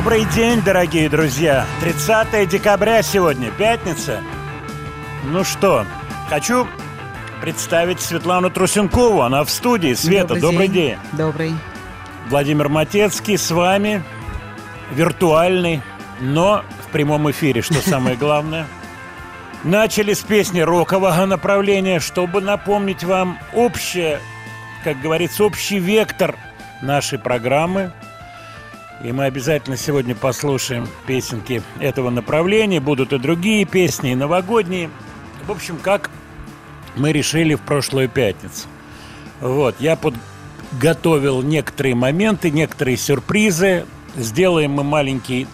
Добрый 0.00 0.24
день, 0.34 0.62
дорогие 0.62 1.10
друзья! 1.10 1.66
30 1.82 2.48
декабря 2.48 3.02
сегодня, 3.02 3.50
пятница. 3.50 4.22
Ну 5.24 5.44
что, 5.44 5.84
хочу 6.30 6.66
представить 7.42 8.00
Светлану 8.00 8.48
Трусенкову. 8.48 9.20
Она 9.20 9.44
в 9.44 9.50
студии. 9.50 9.92
Света, 9.92 10.40
добрый, 10.40 10.68
день. 10.68 10.96
Добрый. 11.12 11.52
Владимир 12.30 12.70
Матецкий 12.70 13.36
с 13.36 13.50
вами. 13.50 14.02
Виртуальный, 14.90 15.82
но 16.18 16.64
в 16.86 16.92
прямом 16.92 17.30
эфире, 17.30 17.60
что 17.60 17.86
самое 17.86 18.16
главное. 18.18 18.66
Начали 19.64 20.14
с 20.14 20.20
песни 20.20 20.60
рокового 20.60 21.26
направления, 21.26 22.00
чтобы 22.00 22.40
напомнить 22.40 23.04
вам 23.04 23.38
общее, 23.52 24.18
как 24.82 24.98
говорится, 25.02 25.44
общий 25.44 25.78
вектор 25.78 26.36
нашей 26.80 27.18
программы. 27.18 27.92
И 29.02 29.12
мы 29.12 29.24
обязательно 29.24 29.76
сегодня 29.76 30.14
послушаем 30.14 30.86
песенки 31.06 31.62
этого 31.78 32.10
направления. 32.10 32.80
Будут 32.80 33.12
и 33.12 33.18
другие 33.18 33.64
песни, 33.64 34.12
и 34.12 34.14
новогодние. 34.14 34.90
В 35.46 35.50
общем, 35.50 35.78
как 35.78 36.10
мы 36.96 37.12
решили 37.12 37.54
в 37.54 37.60
прошлую 37.62 38.08
пятницу. 38.10 38.68
Вот, 39.40 39.76
я 39.80 39.96
подготовил 39.96 41.40
некоторые 41.40 41.94
моменты, 41.94 42.50
некоторые 42.50 42.98
сюрпризы. 42.98 43.86
Сделаем 44.16 44.72
мы 44.72 44.84
маленький 44.84 45.46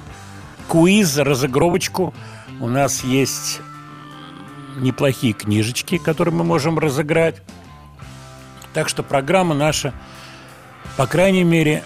квиз, 0.69 1.17
разыгровочку. 1.17 2.15
У 2.59 2.67
нас 2.67 3.05
есть 3.05 3.61
неплохие 4.77 5.35
книжечки, 5.35 5.99
которые 5.99 6.35
мы 6.35 6.43
можем 6.43 6.79
разыграть. 6.81 7.37
Так 8.75 8.89
что 8.89 9.05
программа 9.05 9.55
наша, 9.55 9.95
по 10.97 11.07
крайней 11.07 11.45
мере, 11.45 11.85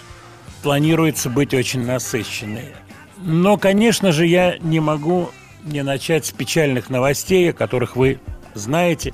планируется 0.61 1.29
быть 1.29 1.53
очень 1.53 1.85
насыщенной. 1.85 2.69
Но, 3.17 3.57
конечно 3.57 4.11
же, 4.11 4.25
я 4.25 4.57
не 4.59 4.79
могу 4.79 5.29
не 5.63 5.83
начать 5.83 6.25
с 6.25 6.31
печальных 6.31 6.89
новостей, 6.89 7.51
о 7.51 7.53
которых 7.53 7.95
вы 7.95 8.19
знаете. 8.53 9.13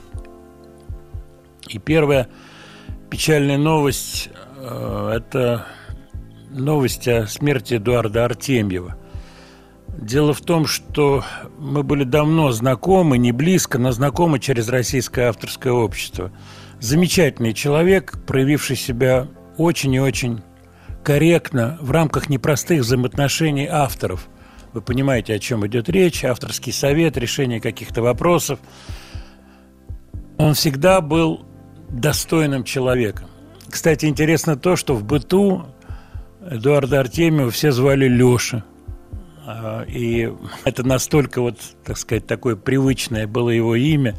И 1.68 1.80
первая 1.80 2.30
печальная 3.10 3.58
новость 3.58 4.30
э,– 4.58 5.12
это 5.16 5.66
новость 6.50 7.08
о 7.08 7.28
смерти 7.28 7.76
Эдуарда 7.76 8.26
Артемьева. 8.26 8.98
Дело 9.98 10.34
в 10.34 10.42
том, 10.42 10.68
что 10.68 11.24
мы 11.58 11.84
были 11.84 12.04
давно 12.04 12.52
знакомы, 12.52 13.18
не 13.18 13.32
близко, 13.32 13.80
но 13.80 13.92
знакомы 13.92 14.40
через 14.40 14.70
Российское 14.70 15.30
авторское 15.30 15.74
общество. 15.74 16.32
Замечательный 16.80 17.54
человек, 17.54 18.20
проявивший 18.28 18.76
себя 18.76 19.28
очень 19.58 19.94
и 19.96 20.00
очень 20.00 20.42
корректно 21.08 21.78
в 21.80 21.92
рамках 21.92 22.28
непростых 22.28 22.82
взаимоотношений 22.82 23.66
авторов. 23.66 24.28
Вы 24.74 24.82
понимаете, 24.82 25.36
о 25.36 25.40
чем 25.40 25.66
идет 25.66 25.88
речь, 25.88 26.26
авторский 26.26 26.74
совет, 26.74 27.16
решение 27.16 27.62
каких-то 27.62 28.02
вопросов. 28.02 28.60
Он 30.38 30.54
всегда 30.54 31.00
был 31.00 31.46
достойным 31.88 32.66
человеком. 32.66 33.30
Кстати, 33.70 34.06
интересно 34.06 34.58
то, 34.58 34.76
что 34.76 34.96
в 34.96 35.06
быту 35.06 35.68
Эдуарда 36.46 37.00
Артемьева 37.00 37.52
все 37.52 37.72
звали 37.72 38.10
Леша. 38.10 38.66
А, 39.46 39.84
И 39.84 40.30
это 40.66 40.86
настолько 40.86 41.40
вот, 41.40 41.58
так 41.86 41.98
сказать, 41.98 42.28
такое 42.28 42.58
привычное 42.58 43.28
было 43.28 43.50
его 43.50 43.76
имя. 43.76 44.14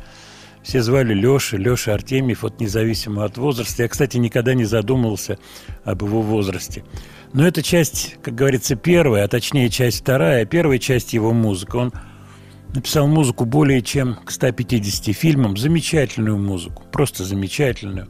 Все 0.63 0.83
звали 0.83 1.15
Леша, 1.15 1.57
Леша 1.57 1.95
Артемьев, 1.95 2.43
вот 2.43 2.61
независимо 2.61 3.25
от 3.25 3.39
возраста. 3.39 3.83
Я, 3.83 3.89
кстати, 3.89 4.17
никогда 4.17 4.55
не 4.55 4.65
задумывался 4.65 5.39
об 5.85 6.03
его 6.03 6.21
возрасте. 6.23 6.85
Но 7.33 7.47
это 7.47 7.63
часть, 7.63 8.17
как 8.23 8.35
говорится, 8.35 8.77
первая, 8.77 9.25
а 9.25 9.29
точнее 9.29 9.69
часть 9.71 10.01
вторая. 10.01 10.45
Первая 10.45 10.79
часть 10.79 11.13
его 11.13 11.33
музыки. 11.33 11.77
Он 11.77 11.93
написал 12.75 13.07
музыку 13.07 13.45
более 13.45 13.83
чем 13.83 14.17
к 14.25 14.31
150 14.31 15.15
фильмам. 15.15 15.57
Замечательную 15.57 16.39
музыку, 16.39 16.85
просто 16.91 17.25
замечательную. 17.25 18.09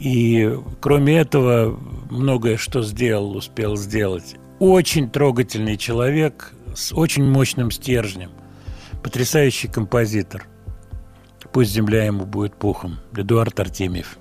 И 0.00 0.52
кроме 0.80 1.16
этого, 1.18 1.78
многое 2.10 2.56
что 2.56 2.82
сделал, 2.82 3.36
успел 3.36 3.76
сделать. 3.76 4.36
Очень 4.58 5.10
трогательный 5.10 5.76
человек 5.76 6.52
с 6.74 6.92
очень 6.92 7.24
мощным 7.24 7.70
стержнем. 7.70 8.30
Потрясающий 9.02 9.68
композитор. 9.68 10.46
Пусть 11.56 11.72
земля 11.72 12.04
ему 12.04 12.26
будет 12.26 12.54
пухом. 12.54 12.98
Эдуард 13.16 13.58
Артемьев. 13.58 14.18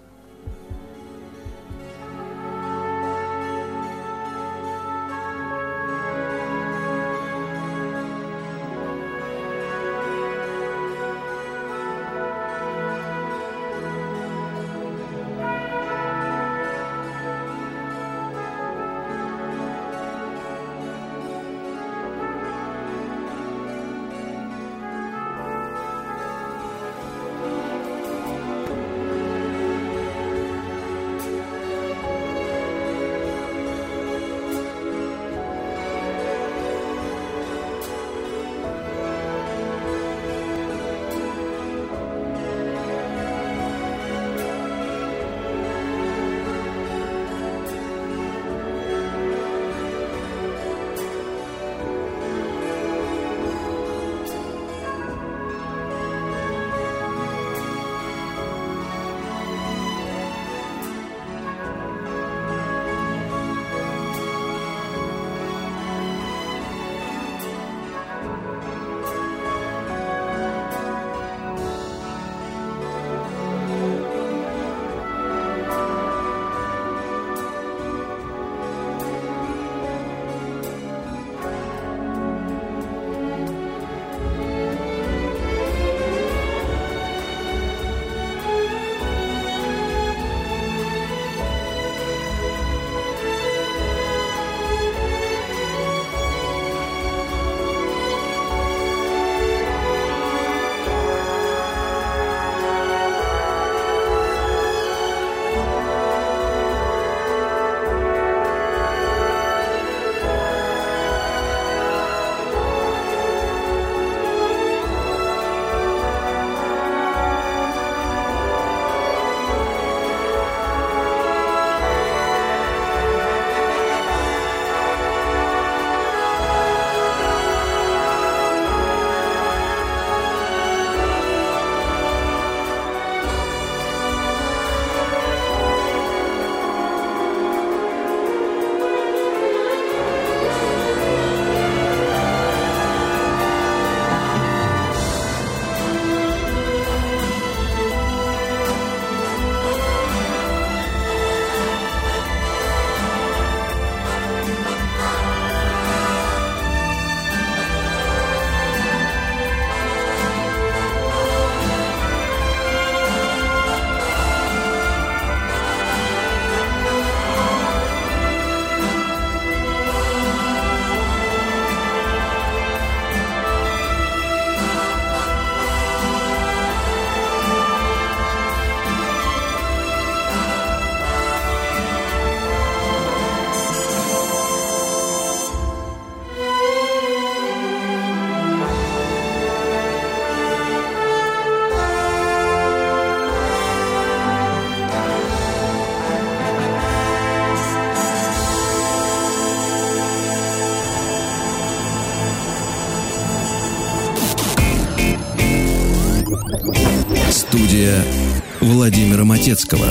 Владимира 208.65 209.23
Матецкого. 209.23 209.85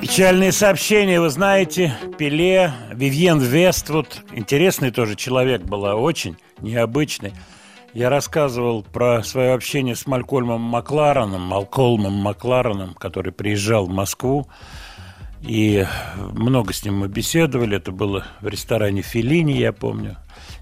Печальные 0.00 0.52
сообщения, 0.52 1.20
вы 1.20 1.28
знаете, 1.28 1.94
Пеле, 2.16 2.72
Вивьен 2.94 3.40
Вествуд, 3.40 4.22
интересный 4.32 4.90
тоже 4.90 5.14
человек 5.14 5.60
была, 5.60 5.96
очень 5.96 6.38
необычный. 6.62 7.34
Я 7.92 8.08
рассказывал 8.08 8.82
про 8.82 9.22
свое 9.22 9.52
общение 9.52 9.96
с 9.96 10.06
Малькольмом 10.06 10.62
Маклареном, 10.62 11.42
Малкольмом 11.42 12.14
Маклареном, 12.14 12.94
который 12.94 13.32
приезжал 13.32 13.84
в 13.84 13.90
Москву. 13.90 14.48
И 15.42 15.84
много 16.16 16.72
с 16.72 16.86
ним 16.86 17.00
мы 17.00 17.08
беседовали. 17.08 17.76
Это 17.76 17.92
было 17.92 18.24
в 18.40 18.48
ресторане 18.48 19.02
Филини, 19.02 19.52
я 19.52 19.74
помню. 19.74 20.16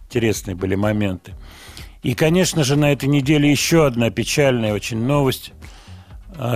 Интересные 0.08 0.56
были 0.56 0.74
моменты. 0.74 1.34
И, 2.02 2.14
конечно 2.16 2.64
же, 2.64 2.74
на 2.74 2.90
этой 2.90 3.08
неделе 3.08 3.48
еще 3.48 3.86
одна 3.86 4.10
печальная 4.10 4.74
очень 4.74 4.98
новость 4.98 5.52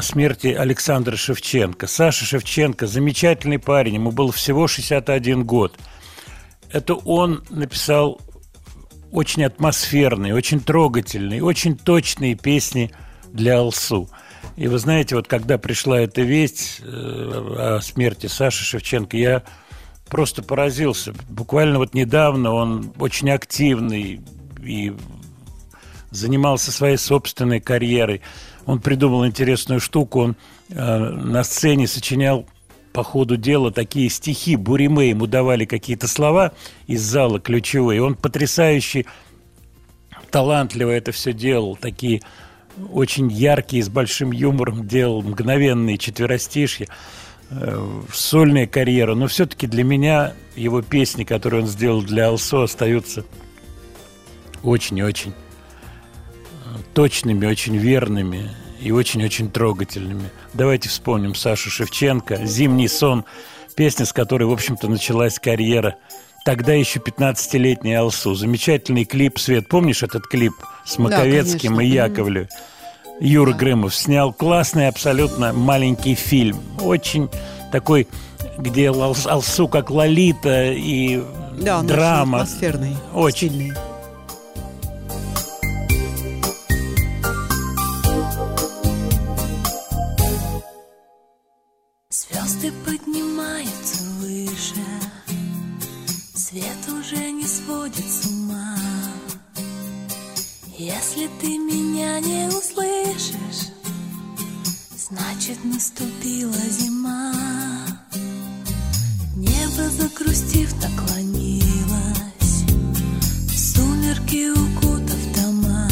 смерти 0.00 0.48
Александра 0.48 1.16
Шевченко. 1.16 1.86
Саша 1.86 2.24
Шевченко, 2.24 2.86
замечательный 2.86 3.58
парень, 3.58 3.94
ему 3.94 4.10
было 4.10 4.32
всего 4.32 4.66
61 4.66 5.44
год. 5.44 5.74
Это 6.70 6.94
он 6.94 7.44
написал 7.50 8.20
очень 9.12 9.44
атмосферные, 9.44 10.34
очень 10.34 10.60
трогательные, 10.60 11.42
очень 11.42 11.76
точные 11.76 12.34
песни 12.34 12.90
для 13.32 13.58
Алсу. 13.58 14.08
И 14.56 14.68
вы 14.68 14.78
знаете, 14.78 15.16
вот 15.16 15.28
когда 15.28 15.58
пришла 15.58 16.00
эта 16.00 16.22
весть 16.22 16.80
э, 16.82 17.76
о 17.76 17.80
смерти 17.82 18.26
Саши 18.26 18.64
Шевченко, 18.64 19.16
я 19.16 19.42
просто 20.08 20.42
поразился. 20.42 21.12
Буквально 21.28 21.78
вот 21.78 21.94
недавно 21.94 22.52
он 22.52 22.92
очень 22.98 23.30
активный 23.30 24.20
и 24.62 24.94
занимался 26.10 26.72
своей 26.72 26.96
собственной 26.96 27.60
карьерой. 27.60 28.22
Он 28.66 28.80
придумал 28.80 29.24
интересную 29.26 29.80
штуку, 29.80 30.20
он 30.20 30.36
э, 30.68 30.98
на 30.98 31.44
сцене 31.44 31.86
сочинял 31.86 32.46
по 32.92 33.02
ходу 33.02 33.36
дела 33.36 33.70
такие 33.70 34.08
стихи, 34.10 34.56
Буриме 34.56 35.10
ему 35.10 35.26
давали 35.26 35.64
какие-то 35.64 36.08
слова 36.08 36.52
из 36.86 37.02
зала 37.02 37.38
ключевые, 37.38 38.02
он 38.02 38.14
потрясающе 38.14 39.04
талантливо 40.30 40.90
это 40.90 41.12
все 41.12 41.32
делал, 41.32 41.76
такие 41.76 42.22
очень 42.92 43.30
яркие, 43.30 43.82
с 43.82 43.88
большим 43.88 44.32
юмором 44.32 44.86
делал 44.86 45.22
мгновенные 45.22 45.98
четверостишья, 45.98 46.88
э, 47.50 48.02
сольная 48.12 48.66
карьера, 48.66 49.14
но 49.14 49.28
все-таки 49.28 49.66
для 49.66 49.84
меня 49.84 50.34
его 50.56 50.82
песни, 50.82 51.24
которые 51.24 51.62
он 51.62 51.68
сделал 51.68 52.02
для 52.02 52.28
Алсо, 52.28 52.62
остаются 52.62 53.24
очень 54.62 54.98
и 54.98 55.02
очень 55.02 55.30
э, 55.30 55.45
точными, 56.94 57.46
очень 57.46 57.76
верными 57.76 58.50
и 58.80 58.90
очень-очень 58.92 59.50
трогательными. 59.50 60.30
Давайте 60.54 60.88
вспомним 60.88 61.34
Сашу 61.34 61.70
Шевченко 61.70 62.44
«Зимний 62.46 62.88
сон», 62.88 63.24
песня, 63.74 64.06
с 64.06 64.12
которой, 64.12 64.44
в 64.44 64.52
общем-то, 64.52 64.88
началась 64.88 65.38
карьера 65.38 65.96
тогда 66.44 66.72
еще 66.74 67.00
15-летней 67.00 67.94
Алсу. 67.94 68.34
Замечательный 68.34 69.04
клип 69.04 69.38
«Свет». 69.38 69.68
Помнишь 69.68 70.02
этот 70.02 70.26
клип 70.28 70.52
с 70.84 70.96
Маковецким 70.98 71.76
конечно. 71.76 71.80
и 71.80 71.94
Яковлев? 71.94 72.48
Юра 73.20 73.52
Грымов 73.52 73.94
снял 73.94 74.32
классный 74.32 74.88
абсолютно 74.88 75.52
маленький 75.52 76.14
фильм. 76.14 76.60
Очень 76.80 77.28
такой, 77.72 78.06
где 78.58 78.86
Алс- 78.86 79.26
Алсу 79.28 79.68
как 79.68 79.90
Лолита 79.90 80.70
и 80.72 81.22
Да, 81.58 81.82
драма. 81.82 82.38
очень 82.38 82.44
атмосферный, 82.46 82.96
Очень. 83.14 83.48
стильный. 83.48 83.72
Сводит 97.66 98.04
с 98.04 98.26
ума. 98.26 98.76
Если 100.78 101.28
ты 101.40 101.58
меня 101.58 102.20
не 102.20 102.48
услышишь, 102.48 103.72
Значит 104.96 105.64
наступила 105.64 106.58
зима. 106.70 107.32
Небо 109.36 109.88
загрустив 109.90 110.74
наклонилось, 110.82 112.64
В 113.48 113.58
сумерки 113.58 114.50
укутав 114.50 115.22
дома. 115.36 115.88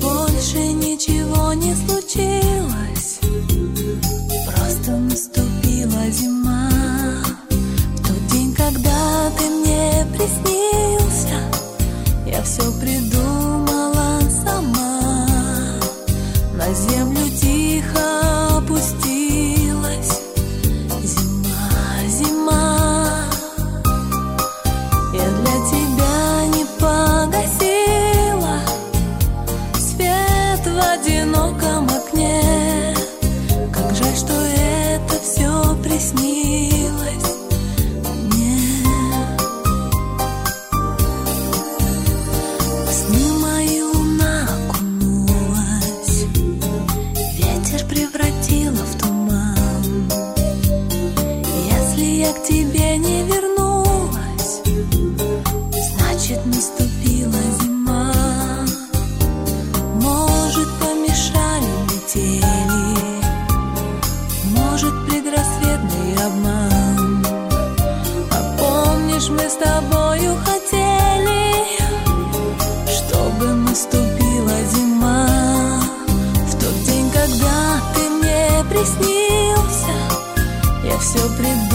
Больше 0.00 0.58
ничего 0.72 1.52
не 1.52 1.74
случилось, 1.76 3.20
Просто 4.46 4.96
наступила 4.96 6.10
зима 6.10 6.49
когда 8.70 9.30
ты 9.36 9.48
мне 9.50 10.06
приснился 10.16 11.34
Я 12.26 12.42
все 12.42 12.70
придумала 12.80 14.20
сама. 14.44 15.26
На 16.54 16.72
землю 16.72 17.28
тихо 17.30 18.39
все 81.10 81.28
придумала 81.30 81.69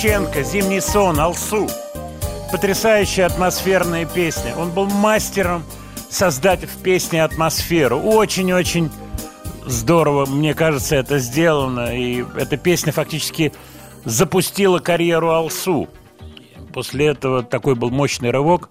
Шевченко 0.00 0.42
«Зимний 0.44 0.80
сон», 0.80 1.20
«Алсу». 1.20 1.68
Потрясающая 2.50 3.26
атмосферная 3.26 4.06
песня. 4.06 4.56
Он 4.56 4.70
был 4.70 4.86
мастером 4.86 5.62
создать 6.08 6.64
в 6.64 6.82
песне 6.82 7.22
атмосферу. 7.22 7.98
Очень-очень 7.98 8.90
здорово, 9.66 10.24
мне 10.24 10.54
кажется, 10.54 10.96
это 10.96 11.18
сделано. 11.18 11.94
И 11.94 12.24
эта 12.34 12.56
песня 12.56 12.92
фактически 12.92 13.52
запустила 14.06 14.78
карьеру 14.78 15.32
Алсу. 15.32 15.86
После 16.72 17.08
этого 17.08 17.42
такой 17.42 17.74
был 17.74 17.90
мощный 17.90 18.30
рывок. 18.30 18.70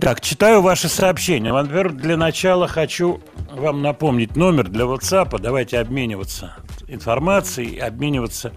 Так, 0.00 0.20
читаю 0.20 0.60
ваши 0.60 0.88
сообщения. 0.88 1.52
Во-первых, 1.52 1.98
для 1.98 2.16
начала 2.16 2.66
хочу 2.66 3.20
вам 3.52 3.80
напомнить 3.80 4.34
номер 4.34 4.66
для 4.66 4.86
WhatsApp. 4.86 5.38
Давайте 5.38 5.78
обмениваться 5.78 6.56
информацией, 6.88 7.78
обмениваться 7.78 8.52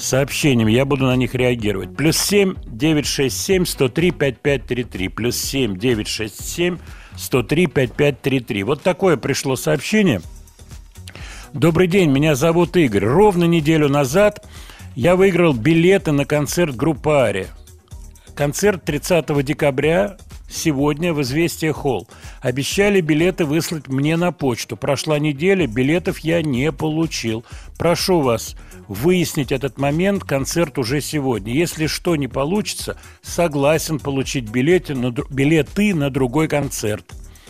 сообщениями. 0.00 0.72
Я 0.72 0.84
буду 0.84 1.06
на 1.06 1.16
них 1.16 1.34
реагировать. 1.34 1.96
Плюс 1.96 2.16
7 2.18 2.54
967 2.66 3.64
103 3.64 4.10
5533. 4.10 5.08
Плюс 5.08 5.36
7 5.36 5.76
967 5.76 6.78
103 7.16 7.66
5533. 7.66 8.62
Вот 8.62 8.82
такое 8.82 9.16
пришло 9.16 9.56
сообщение. 9.56 10.20
Добрый 11.52 11.88
день, 11.88 12.10
меня 12.10 12.36
зовут 12.36 12.76
Игорь. 12.76 13.04
Ровно 13.04 13.44
неделю 13.44 13.88
назад 13.88 14.46
я 14.94 15.16
выиграл 15.16 15.52
билеты 15.52 16.12
на 16.12 16.24
концерт 16.24 16.76
группы 16.76 17.10
Ария. 17.10 17.48
Концерт 18.34 18.84
30 18.84 19.44
декабря 19.44 20.16
сегодня 20.48 21.12
в 21.12 21.20
«Известия 21.22 21.72
Холл». 21.72 22.08
Обещали 22.40 23.00
билеты 23.00 23.44
выслать 23.44 23.88
мне 23.88 24.16
на 24.16 24.32
почту. 24.32 24.76
Прошла 24.76 25.18
неделя, 25.18 25.66
билетов 25.66 26.20
я 26.20 26.40
не 26.42 26.70
получил. 26.72 27.44
Прошу 27.76 28.20
вас 28.20 28.56
выяснить 28.90 29.52
этот 29.52 29.78
момент, 29.78 30.24
концерт 30.24 30.76
уже 30.76 31.00
сегодня. 31.00 31.54
Если 31.54 31.86
что 31.86 32.16
не 32.16 32.26
получится, 32.26 32.98
согласен 33.22 34.00
получить 34.00 34.50
билеты 34.50 34.96
на, 34.96 35.12
билеты 35.30 35.94
на 35.94 36.10
другой 36.10 36.48
концерт. 36.48 37.06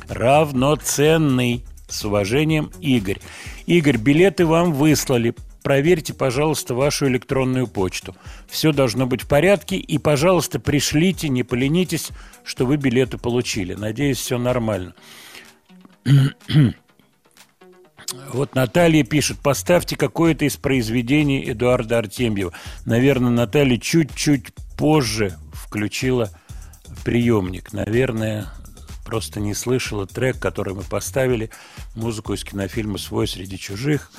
Равноценный. 0.09 1.64
С 1.88 2.04
уважением, 2.04 2.70
Игорь. 2.80 3.20
Игорь, 3.66 3.97
билеты 3.97 4.44
вам 4.44 4.73
выслали. 4.75 5.35
Проверьте, 5.62 6.12
пожалуйста, 6.12 6.75
вашу 6.75 7.09
электронную 7.09 7.66
почту. 7.66 8.14
Все 8.47 8.70
должно 8.70 9.06
быть 9.06 9.23
в 9.23 9.28
порядке. 9.28 9.76
И, 9.76 9.97
пожалуйста, 9.97 10.61
пришлите, 10.61 11.30
не 11.30 11.42
поленитесь, 11.42 12.11
что 12.44 12.66
вы 12.66 12.76
билеты 12.76 13.16
получили. 13.16 13.75
Надеюсь, 13.75 14.18
все 14.18 14.37
нормально. 14.37 14.94
Вот 18.33 18.55
Наталья 18.55 19.05
пишет, 19.05 19.38
поставьте 19.38 19.97
какое-то 19.97 20.45
из 20.45 20.57
произведений 20.57 21.45
Эдуарда 21.50 21.99
Артемьева. 21.99 22.52
Наверное, 22.85 23.31
Наталья 23.31 23.79
чуть-чуть 23.79 24.52
позже 24.76 25.37
включила 25.52 26.31
приемник. 27.05 27.73
Наверное, 27.73 28.49
просто 29.05 29.40
не 29.40 29.55
слышала 29.55 30.07
трек, 30.07 30.38
который 30.38 30.75
мы 30.75 30.83
поставили, 30.83 31.50
музыку 31.95 32.35
из 32.35 32.45
кинофильма 32.45 32.99
«Свой 32.99 33.29
среди 33.29 33.59
чужих». 33.59 34.11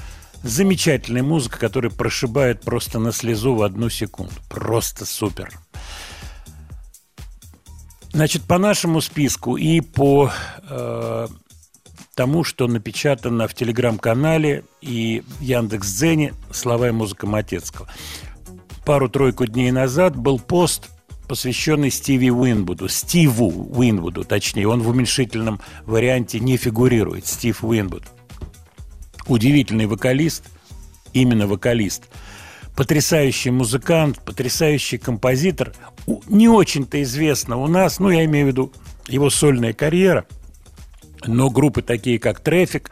Замечательная 0.43 1.24
музыка, 1.24 1.60
которая 1.60 1.91
прошибает 1.91 2.62
просто 2.62 2.98
на 2.98 3.12
слезу 3.12 3.53
в 3.53 3.62
одну 3.62 3.89
секунду. 3.89 4.33
Просто 4.50 5.05
супер. 5.05 5.51
Значит, 8.12 8.43
по 8.43 8.57
нашему 8.57 9.01
списку 9.01 9.55
и 9.55 9.81
по 9.81 10.31
э, 10.67 11.27
тому, 12.21 12.43
что 12.43 12.67
напечатано 12.67 13.47
в 13.47 13.55
телеграм-канале 13.55 14.63
и 14.79 15.23
Яндекс.Дзене 15.39 16.35
слова 16.51 16.89
и 16.89 16.91
музыка 16.91 17.25
Матецкого. 17.25 17.89
Пару-тройку 18.85 19.47
дней 19.47 19.71
назад 19.71 20.15
был 20.15 20.37
пост, 20.37 20.91
посвященный 21.27 21.89
Стиви 21.89 22.29
Уинвуду, 22.29 22.87
Стиву 22.89 23.47
Уинвуду, 23.75 24.23
точнее, 24.23 24.67
он 24.67 24.83
в 24.83 24.89
уменьшительном 24.89 25.61
варианте 25.87 26.39
не 26.39 26.57
фигурирует, 26.57 27.25
Стив 27.25 27.63
Уинвуд. 27.63 28.03
Удивительный 29.25 29.87
вокалист, 29.87 30.43
именно 31.13 31.47
вокалист, 31.47 32.03
потрясающий 32.75 33.49
музыкант, 33.49 34.19
потрясающий 34.23 34.99
композитор, 34.99 35.73
не 36.27 36.47
очень-то 36.47 37.01
известно 37.01 37.57
у 37.57 37.65
нас, 37.65 37.97
ну, 37.97 38.11
я 38.11 38.25
имею 38.25 38.45
в 38.45 38.49
виду 38.49 38.71
его 39.07 39.31
сольная 39.31 39.73
карьера– 39.73 40.27
но 41.25 41.49
группы 41.49 41.81
такие, 41.81 42.19
как 42.19 42.39
Трефик 42.39 42.91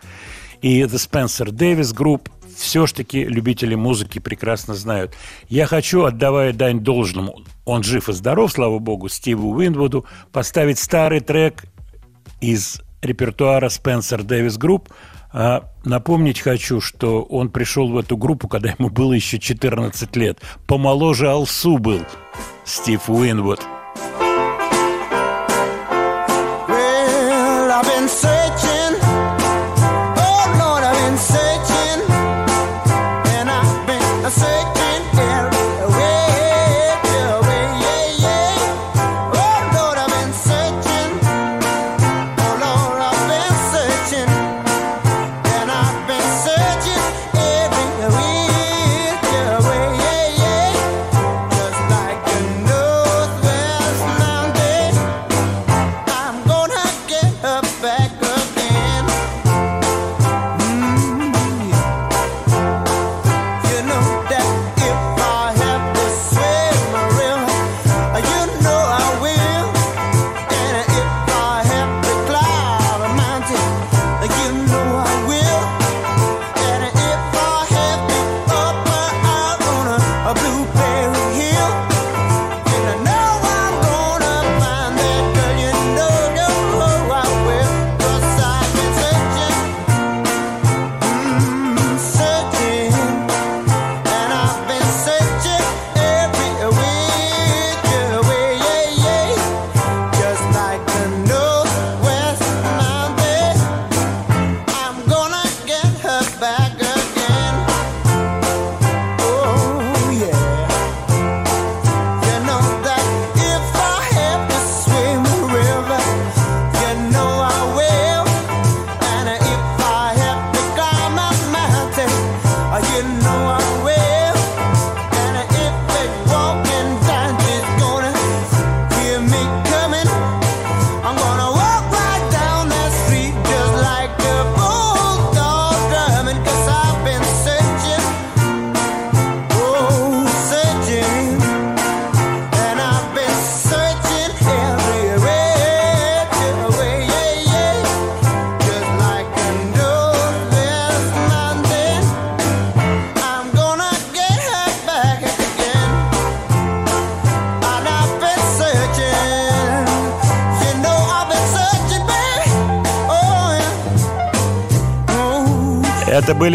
и 0.61 0.81
The 0.81 0.95
Spencer 0.95 1.47
Davis 1.47 1.95
Group, 1.95 2.29
все 2.57 2.85
ж 2.85 2.91
таки 2.91 3.23
любители 3.23 3.75
музыки 3.75 4.19
прекрасно 4.19 4.75
знают. 4.75 5.15
Я 5.47 5.65
хочу, 5.65 6.03
отдавая 6.03 6.51
дань 6.51 6.81
должному, 6.81 7.43
он 7.65 7.83
жив 7.83 8.09
и 8.09 8.13
здоров, 8.13 8.51
слава 8.51 8.79
богу, 8.79 9.07
Стиву 9.07 9.51
Уинвуду, 9.51 10.05
поставить 10.31 10.79
старый 10.79 11.21
трек 11.21 11.63
из 12.41 12.81
репертуара 13.01 13.67
Spencer 13.67 14.25
Davis 14.25 14.59
Group. 14.59 14.89
А 15.31 15.69
напомнить 15.85 16.39
хочу, 16.39 16.81
что 16.81 17.21
он 17.21 17.49
пришел 17.49 17.89
в 17.89 17.97
эту 17.97 18.17
группу, 18.17 18.47
когда 18.47 18.71
ему 18.77 18.89
было 18.89 19.13
еще 19.13 19.37
14 19.37 20.15
лет. 20.15 20.39
Помоложе 20.65 21.29
Алсу 21.29 21.77
был 21.77 22.01
Стив 22.65 23.09
Уинвуд. 23.09 23.59
Well, 24.19 24.28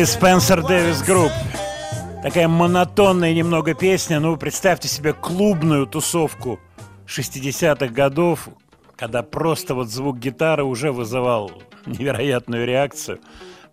Это 0.04 0.18
были 0.18 0.20
Spencer 0.20 0.62
Davis 0.62 1.02
Group. 1.02 1.32
Такая 2.22 2.46
монотонная 2.46 3.32
немного 3.32 3.72
песня. 3.72 4.20
Ну, 4.20 4.36
представьте 4.36 4.86
себе 4.86 5.14
клубную 5.14 5.86
тусовку 5.86 6.60
60-х 7.06 7.86
годов, 7.86 8.48
когда 8.96 9.22
просто 9.22 9.74
вот 9.74 9.88
звук 9.88 10.18
гитары 10.18 10.62
уже 10.62 10.92
вызывал 10.92 11.52
невероятную 11.86 12.66
реакцию. 12.66 13.20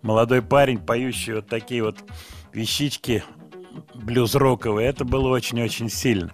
Молодой 0.00 0.40
парень, 0.40 0.78
поющий 0.78 1.34
вот 1.34 1.48
такие 1.48 1.82
вот 1.82 1.98
вещички 2.54 3.24
блюз-роковые. 3.92 4.88
Это 4.88 5.04
было 5.04 5.28
очень-очень 5.28 5.90
сильно. 5.90 6.32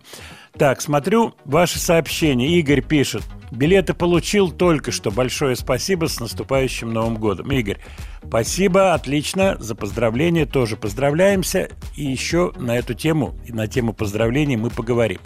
Так, 0.56 0.80
смотрю 0.80 1.34
ваши 1.44 1.80
сообщения. 1.80 2.56
Игорь 2.58 2.82
пишет. 2.82 3.24
Билеты 3.50 3.94
получил 3.94 4.50
только 4.50 4.92
что. 4.92 5.10
Большое 5.10 5.56
спасибо 5.56 6.06
с 6.06 6.20
наступающим 6.20 6.92
Новым 6.92 7.16
годом. 7.16 7.50
Игорь, 7.50 7.78
спасибо, 8.26 8.94
отлично. 8.94 9.56
За 9.58 9.74
поздравления 9.74 10.46
тоже 10.46 10.76
поздравляемся. 10.76 11.70
И 11.96 12.04
еще 12.04 12.52
на 12.56 12.76
эту 12.76 12.94
тему, 12.94 13.34
и 13.46 13.52
на 13.52 13.66
тему 13.66 13.92
поздравлений 13.92 14.56
мы 14.56 14.70
поговорим. 14.70 15.20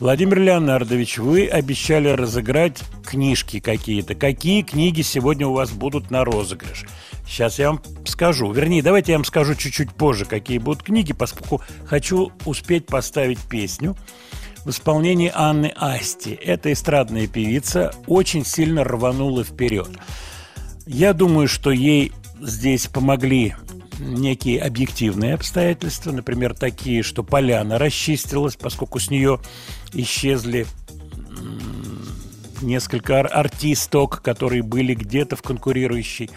Владимир 0.00 0.40
Леонардович, 0.40 1.18
вы 1.18 1.46
обещали 1.46 2.08
разыграть 2.08 2.82
книжки 3.04 3.60
какие-то. 3.60 4.14
Какие 4.14 4.62
книги 4.62 5.02
сегодня 5.02 5.46
у 5.46 5.52
вас 5.52 5.70
будут 5.70 6.10
на 6.10 6.24
розыгрыш? 6.24 6.84
Сейчас 7.26 7.58
я 7.58 7.70
вам 7.70 7.82
скажу. 8.04 8.50
Вернее, 8.52 8.82
давайте 8.82 9.12
я 9.12 9.18
вам 9.18 9.24
скажу 9.24 9.54
чуть-чуть 9.54 9.92
позже, 9.92 10.24
какие 10.24 10.58
будут 10.58 10.82
книги, 10.82 11.12
поскольку 11.12 11.62
хочу 11.86 12.32
успеть 12.44 12.86
поставить 12.86 13.38
песню 13.38 13.96
в 14.64 14.70
исполнении 14.70 15.30
Анны 15.34 15.72
Асти. 15.76 16.30
Эта 16.30 16.72
эстрадная 16.72 17.26
певица 17.26 17.94
очень 18.06 18.44
сильно 18.44 18.84
рванула 18.84 19.44
вперед. 19.44 19.90
Я 20.86 21.12
думаю, 21.12 21.48
что 21.48 21.70
ей 21.70 22.12
здесь 22.40 22.86
помогли 22.86 23.54
некие 23.98 24.60
объективные 24.60 25.34
обстоятельства, 25.34 26.12
например, 26.12 26.54
такие, 26.54 27.02
что 27.02 27.22
поляна 27.22 27.78
расчистилась, 27.78 28.56
поскольку 28.56 28.98
с 28.98 29.10
нее 29.10 29.40
исчезли 29.92 30.66
несколько 32.60 33.20
ар- 33.20 33.30
артисток, 33.32 34.22
которые 34.22 34.62
были 34.62 34.94
где-то 34.94 35.36
в 35.36 35.42
конкурирующей 35.42 36.30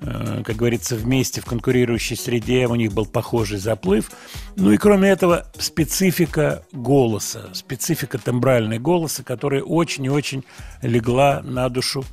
как 0.00 0.56
говорится, 0.56 0.96
вместе 0.96 1.40
в 1.40 1.44
конкурирующей 1.44 2.16
среде, 2.16 2.66
у 2.66 2.74
них 2.74 2.92
был 2.92 3.06
похожий 3.06 3.58
заплыв. 3.58 4.10
Ну 4.56 4.72
и 4.72 4.76
кроме 4.76 5.08
этого, 5.08 5.46
специфика 5.58 6.64
голоса, 6.72 7.50
специфика 7.52 8.18
тембральной 8.18 8.78
голоса, 8.78 9.22
которая 9.22 9.62
очень 9.62 10.04
и 10.04 10.10
очень 10.10 10.44
легла 10.82 11.42
на 11.42 11.68
душу 11.68 12.04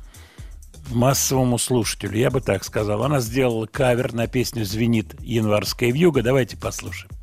массовому 0.90 1.58
слушателю, 1.58 2.18
я 2.18 2.30
бы 2.30 2.40
так 2.40 2.64
сказал. 2.64 3.02
Она 3.02 3.20
сделала 3.20 3.66
кавер 3.66 4.12
на 4.12 4.26
песню 4.26 4.64
«Звенит 4.64 5.14
январская 5.20 5.90
вьюга». 5.90 6.22
Давайте 6.22 6.56
послушаем. 6.56 7.15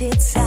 it's 0.00 0.43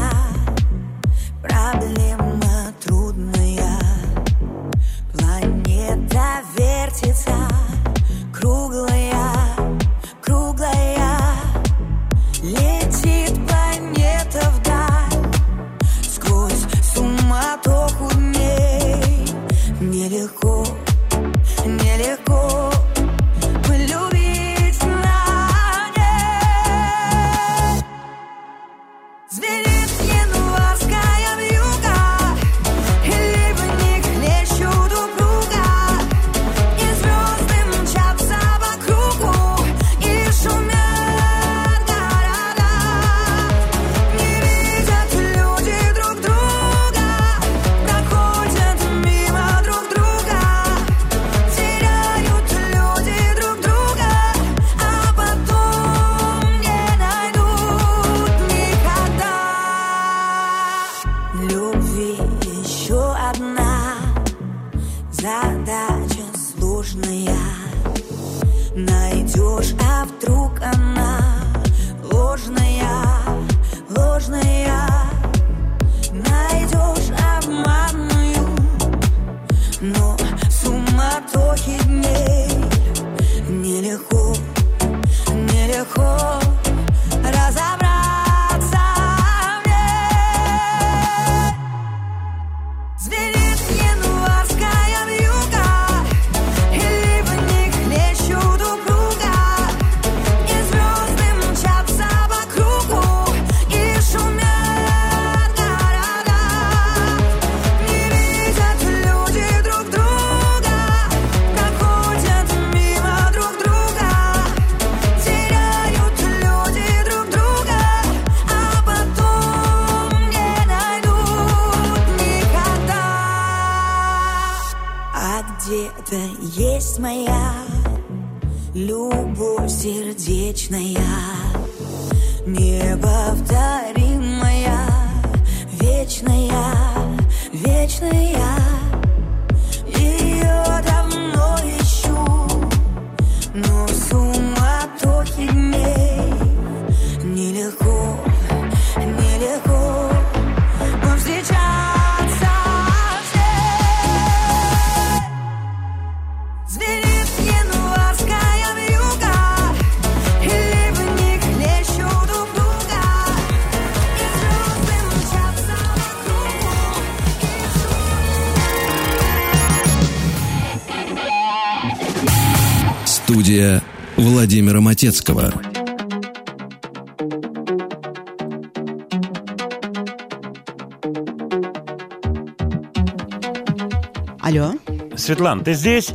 Светлана, 185.28 185.62
ты 185.62 185.74
здесь? 185.74 186.14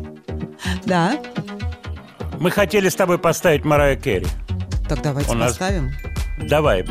да, 0.86 1.18
Мы 2.40 2.50
хотели 2.50 2.88
с 2.88 2.94
тобой 2.94 3.18
поставить 3.18 3.62
Марая 3.62 3.94
Керри. 3.94 4.26
так 4.88 5.02
давайте 5.02 5.30
У 5.30 5.34
нас- 5.34 5.52
поставим. 5.52 5.92
Давай. 6.38 6.82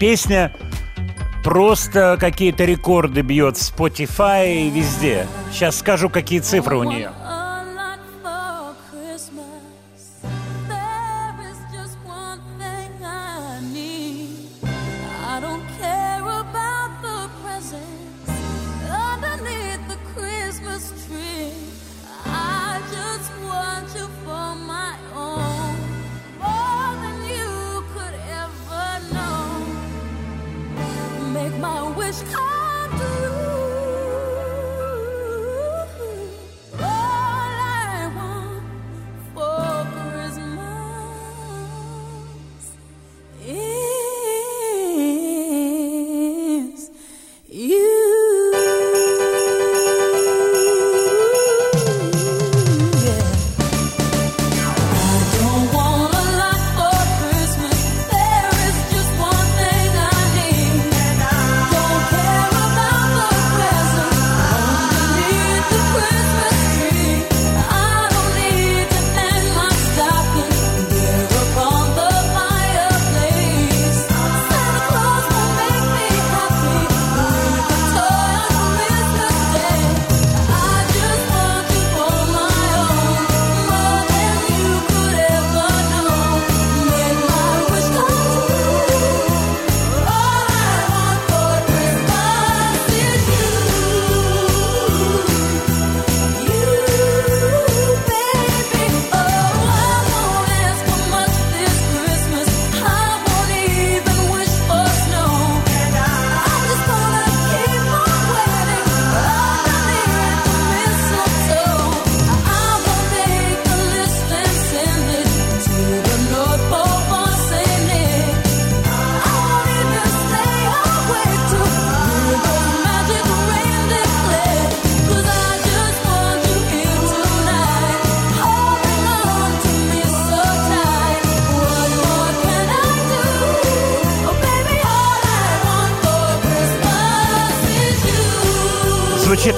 Песня 0.00 0.56
просто 1.44 2.16
какие-то 2.18 2.64
рекорды 2.64 3.20
бьет 3.20 3.58
в 3.58 3.60
Spotify 3.60 4.54
и 4.66 4.70
везде. 4.70 5.26
Сейчас 5.52 5.76
скажу, 5.78 6.08
какие 6.08 6.40
цифры 6.40 6.78
у 6.78 6.82
нее. 6.84 7.10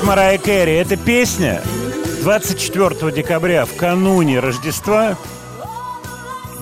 Марая 0.09 0.39
Кэрри. 0.39 0.73
Эта 0.73 0.97
песня 0.97 1.61
24 2.23 3.13
декабря, 3.13 3.67
в 3.67 3.77
кануне 3.77 4.41
Рождества, 4.41 5.19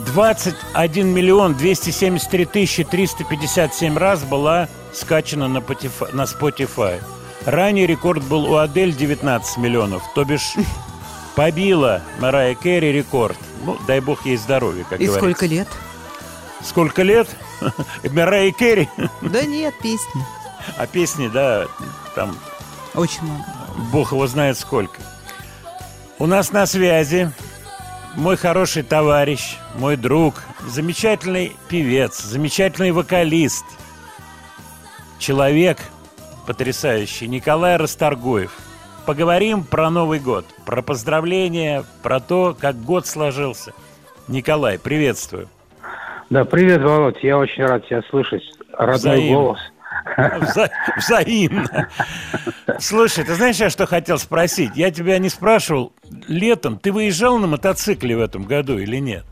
21 0.07 1.07
миллион 1.07 1.55
273 1.55 2.45
тысячи 2.45 2.83
357 2.83 3.97
раз 3.97 4.25
была 4.25 4.69
скачана 4.93 5.47
на, 5.47 5.59
Spotify- 5.59 6.13
на 6.13 6.23
Spotify. 6.23 7.01
Ранний 7.45 7.87
рекорд 7.87 8.25
был 8.25 8.51
у 8.51 8.57
Адель 8.57 8.93
19 8.93 9.59
миллионов, 9.59 10.03
то 10.17 10.25
бишь 10.25 10.55
побила 11.37 12.03
Марая 12.19 12.57
Кэрри 12.57 12.87
рекорд. 12.87 13.39
Ну, 13.65 13.79
дай 13.87 14.01
бог 14.01 14.27
ей 14.27 14.39
здоровья, 14.39 14.83
как 14.91 15.01
И 15.01 15.07
говорится. 15.07 15.19
сколько 15.21 15.47
лет? 15.47 15.69
Сколько 16.65 17.03
лет? 17.05 17.29
Марая 18.11 18.51
Кэрри. 18.51 18.91
Да 19.23 19.45
нет, 19.45 19.73
песни. 19.81 20.25
А 20.77 20.89
песни, 20.89 21.29
да, 21.29 21.67
там 22.17 22.37
Очень 22.97 23.23
много. 23.25 23.45
Бог 23.93 24.13
его 24.13 24.27
знает 24.27 24.59
сколько. 24.59 24.97
У 26.19 26.27
нас 26.27 26.51
на 26.51 26.67
связи 26.67 27.31
мой 28.17 28.37
хороший 28.37 28.83
товарищ, 28.83 29.59
мой 29.79 29.97
друг, 29.97 30.43
замечательный 30.67 31.55
певец, 31.69 32.23
замечательный 32.23 32.91
вокалист, 32.91 33.67
человек 35.19 35.79
потрясающий, 36.47 37.29
Николай 37.29 37.77
Расторгуев. 37.77 38.57
Поговорим 39.05 39.63
про 39.63 39.91
Новый 39.91 40.19
год, 40.19 40.47
про 40.65 40.81
поздравления, 40.83 41.85
про 42.03 42.19
то, 42.21 42.57
как 42.59 42.77
год 42.83 43.07
сложился. 43.07 43.73
Николай, 44.27 44.79
приветствую. 44.79 45.49
Да, 46.31 46.45
привет, 46.45 46.83
Володь. 46.83 47.23
Я 47.23 47.39
очень 47.39 47.65
рад 47.65 47.87
тебя 47.87 48.03
слышать. 48.11 48.43
Родной 48.73 48.97
Взаимно. 48.97 49.37
голос. 49.37 49.59
Вза- 50.17 50.71
взаимно. 50.97 51.89
Слушай, 52.79 53.25
ты 53.25 53.35
знаешь, 53.35 53.57
я 53.57 53.71
что 53.71 53.87
хотел 53.87 54.19
спросить? 54.19 54.73
Я 54.77 54.91
тебя 54.91 55.19
не 55.19 55.29
спрашивал. 55.29 55.93
Летом 56.29 56.79
ты 56.79 56.93
выезжал 56.93 57.39
на 57.39 57.47
мотоцикле 57.47 58.17
в 58.17 58.21
этом 58.21 58.45
году 58.45 58.79
или 58.79 58.97
нет? 58.97 59.25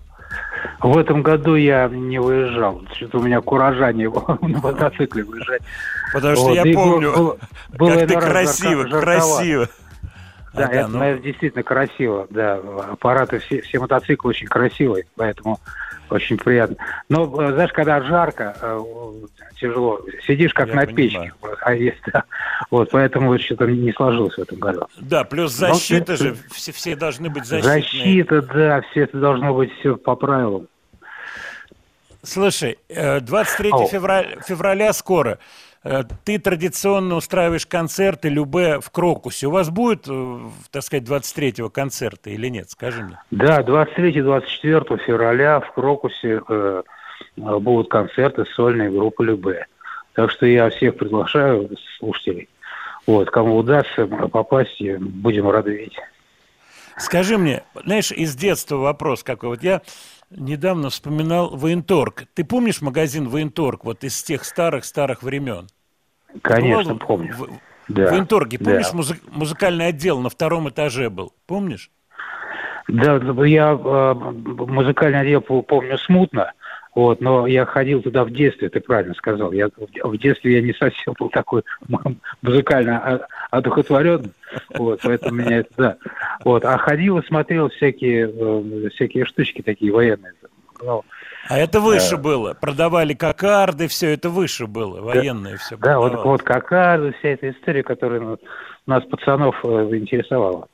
В 0.81 0.99
этом 0.99 1.23
году 1.23 1.55
я 1.55 1.89
не 1.89 2.19
выезжал. 2.21 2.83
Что-то 2.95 3.19
у 3.19 3.23
меня 3.23 3.41
куража 3.41 3.93
не 3.93 4.09
было 4.09 4.39
на 4.43 4.59
мотоцикле 4.61 5.25
выезжать. 5.25 5.63
Потому 6.13 6.37
что 6.37 6.45
Вот, 6.47 6.55
я 6.55 6.63
и 6.63 6.75
помню, 6.75 7.13
было- 7.15 7.39
было 7.79 7.95
как 8.01 8.09
ты 8.09 8.21
красиво, 8.21 8.87
жарко- 8.89 9.01
красиво. 9.01 9.69
Да, 10.53 10.65
Ага, 10.67 10.73
это, 10.75 10.89
ну, 10.89 10.99
наверное, 10.99 11.23
действительно 11.25 11.63
красиво. 11.65 12.27
Да, 12.31 12.61
аппараты, 12.93 13.39
все, 13.41 13.61
все 13.63 13.81
мотоциклы 13.81 14.31
очень 14.31 14.47
красивые, 14.47 15.05
поэтому 15.17 15.59
очень 16.11 16.37
приятно. 16.38 16.77
Но, 17.09 17.25
э, 17.43 17.53
знаешь, 17.53 17.73
когда 17.73 18.01
жарко, 18.03 18.57
э, 18.61 18.81
тяжело. 19.61 20.01
Сидишь 20.27 20.53
как 20.55 20.69
Я 20.69 20.75
на 20.75 20.81
понимаю. 20.87 20.97
печке. 20.97 21.33
А 21.62 21.75
есть, 21.75 22.01
да. 22.12 22.25
Вот, 22.71 22.90
поэтому 22.90 23.38
что-то 23.38 23.67
не 23.67 23.93
сложилось 23.93 24.35
в 24.37 24.38
этом 24.40 24.59
году. 24.59 24.87
Да, 24.99 25.25
плюс 25.25 25.59
Ну, 25.61 25.69
защита 25.69 26.12
это- 26.14 26.17
же, 26.23 26.37
все, 26.53 26.73
все 26.73 26.95
должны 26.97 27.31
быть 27.31 27.47
защитные. 27.47 27.81
Защита, 27.83 28.43
да, 28.43 28.83
все 28.90 29.03
это 29.05 29.19
должно 29.19 29.55
быть 29.55 29.73
все 29.79 29.97
по 29.97 30.14
правилам. 30.14 30.67
Слушай, 32.23 32.79
э, 32.88 33.21
23 33.21 33.71
Ау. 33.71 33.87
февраля, 33.88 34.40
февраля 34.47 34.93
скоро. 34.93 35.38
Э, 35.85 36.03
Ты 36.25 36.38
традиционно 36.38 37.16
устраиваешь 37.16 37.66
концерты 37.66 38.29
Любе 38.29 38.81
в 38.81 38.90
Крокусе. 38.90 39.47
У 39.47 39.51
вас 39.51 39.70
будет, 39.70 40.07
э, 40.09 40.38
так 40.70 40.83
сказать, 40.83 41.05
23-го 41.05 41.70
концерта 41.70 42.31
или 42.31 42.49
нет? 42.49 42.70
Скажи 42.70 43.03
мне. 43.03 43.18
Да, 43.31 43.62
23-24 43.62 44.99
февраля 45.05 45.61
в 45.61 45.73
Крокусе 45.73 46.40
э, 46.49 46.83
будут 47.37 47.90
концерты 47.90 48.44
сольной 48.47 48.90
группы 48.90 49.25
Любе. 49.25 49.66
Так 50.14 50.31
что 50.31 50.47
я 50.47 50.70
всех 50.70 50.97
приглашаю, 50.97 51.70
слушателей. 51.99 52.49
Вот, 53.07 53.31
кому 53.31 53.57
удастся 53.59 54.07
попасть, 54.07 54.81
э, 54.81 54.97
будем 54.99 55.51
рады 55.51 55.73
видеть. 55.77 55.99
Скажи 56.97 57.38
мне, 57.38 57.64
знаешь, 57.85 58.12
из 58.12 58.35
детства 58.37 58.77
вопрос 58.77 59.25
какой. 59.25 59.51
Вот 59.51 59.62
я 59.62 59.83
недавно 60.37 60.90
вспоминал 60.90 61.57
Военторг. 61.57 62.25
Ты 62.35 62.44
помнишь 62.44 62.81
магазин 62.83 63.29
Военторг 63.29 63.85
вот 63.85 64.05
из 64.05 64.23
тех 64.23 64.44
старых-старых 64.44 65.23
времен? 65.23 65.66
Конечно, 66.42 66.94
Бывал 66.94 66.99
помню. 67.07 67.35
В, 67.37 67.49
Да, 67.88 68.07
в 68.07 68.11
Военторге, 68.11 68.59
да. 68.59 68.64
помнишь, 68.64 68.92
музы- 68.92 69.20
музыкальный 69.31 69.87
отдел 69.88 70.18
на 70.20 70.31
втором 70.31 70.68
этаже 70.68 71.11
был? 71.11 71.33
Помнишь? 71.47 71.90
Да, 72.88 73.16
я 73.44 73.73
э, 73.73 74.14
музыкальный 74.14 75.20
отдел 75.20 75.40
по- 75.40 75.62
помню 75.62 75.97
смутно, 75.99 76.53
вот, 76.94 77.20
но 77.20 77.46
я 77.46 77.64
ходил 77.66 78.02
туда 78.02 78.24
в 78.24 78.30
детстве, 78.30 78.68
ты 78.68 78.80
правильно 78.80 79.14
сказал. 79.14 79.52
Я, 79.52 79.68
в- 80.02 80.16
детстве 80.16 80.54
я 80.54 80.62
не 80.62 80.72
совсем 80.74 81.14
был 81.18 81.28
такой 81.28 81.62
музыкально 82.42 82.98
о- 82.98 83.26
одухотворенный, 83.50 84.33
вот, 84.76 85.00
поэтому 85.02 85.35
меня 85.42 85.59
это, 85.59 85.70
да. 85.76 85.96
Вот, 86.44 86.64
а 86.64 86.78
ходил 86.78 87.18
и 87.18 87.26
смотрел 87.26 87.68
всякие, 87.70 88.30
э, 88.33 88.88
всякие 88.90 89.24
штучки 89.24 89.62
такие 89.62 89.92
военные. 89.92 90.33
Ну, 90.83 91.02
А 91.48 91.59
это 91.59 91.80
выше 91.80 92.16
было. 92.16 92.54
Продавали 92.54 93.14
кокарды, 93.14 93.87
все 93.88 94.11
это 94.12 94.28
выше 94.28 94.66
было. 94.66 95.00
Военное 95.00 95.57
все 95.57 95.76
Да, 95.76 95.98
вот, 95.98 96.24
вот 96.24 96.42
какая 96.42 97.12
вся 97.12 97.28
эта 97.30 97.50
история, 97.50 97.83
которая 97.83 98.20
ну, 98.20 98.38
нас, 98.87 99.04
пацанов, 99.04 99.64
э, 99.64 99.87
заинтересовала. 99.90 100.68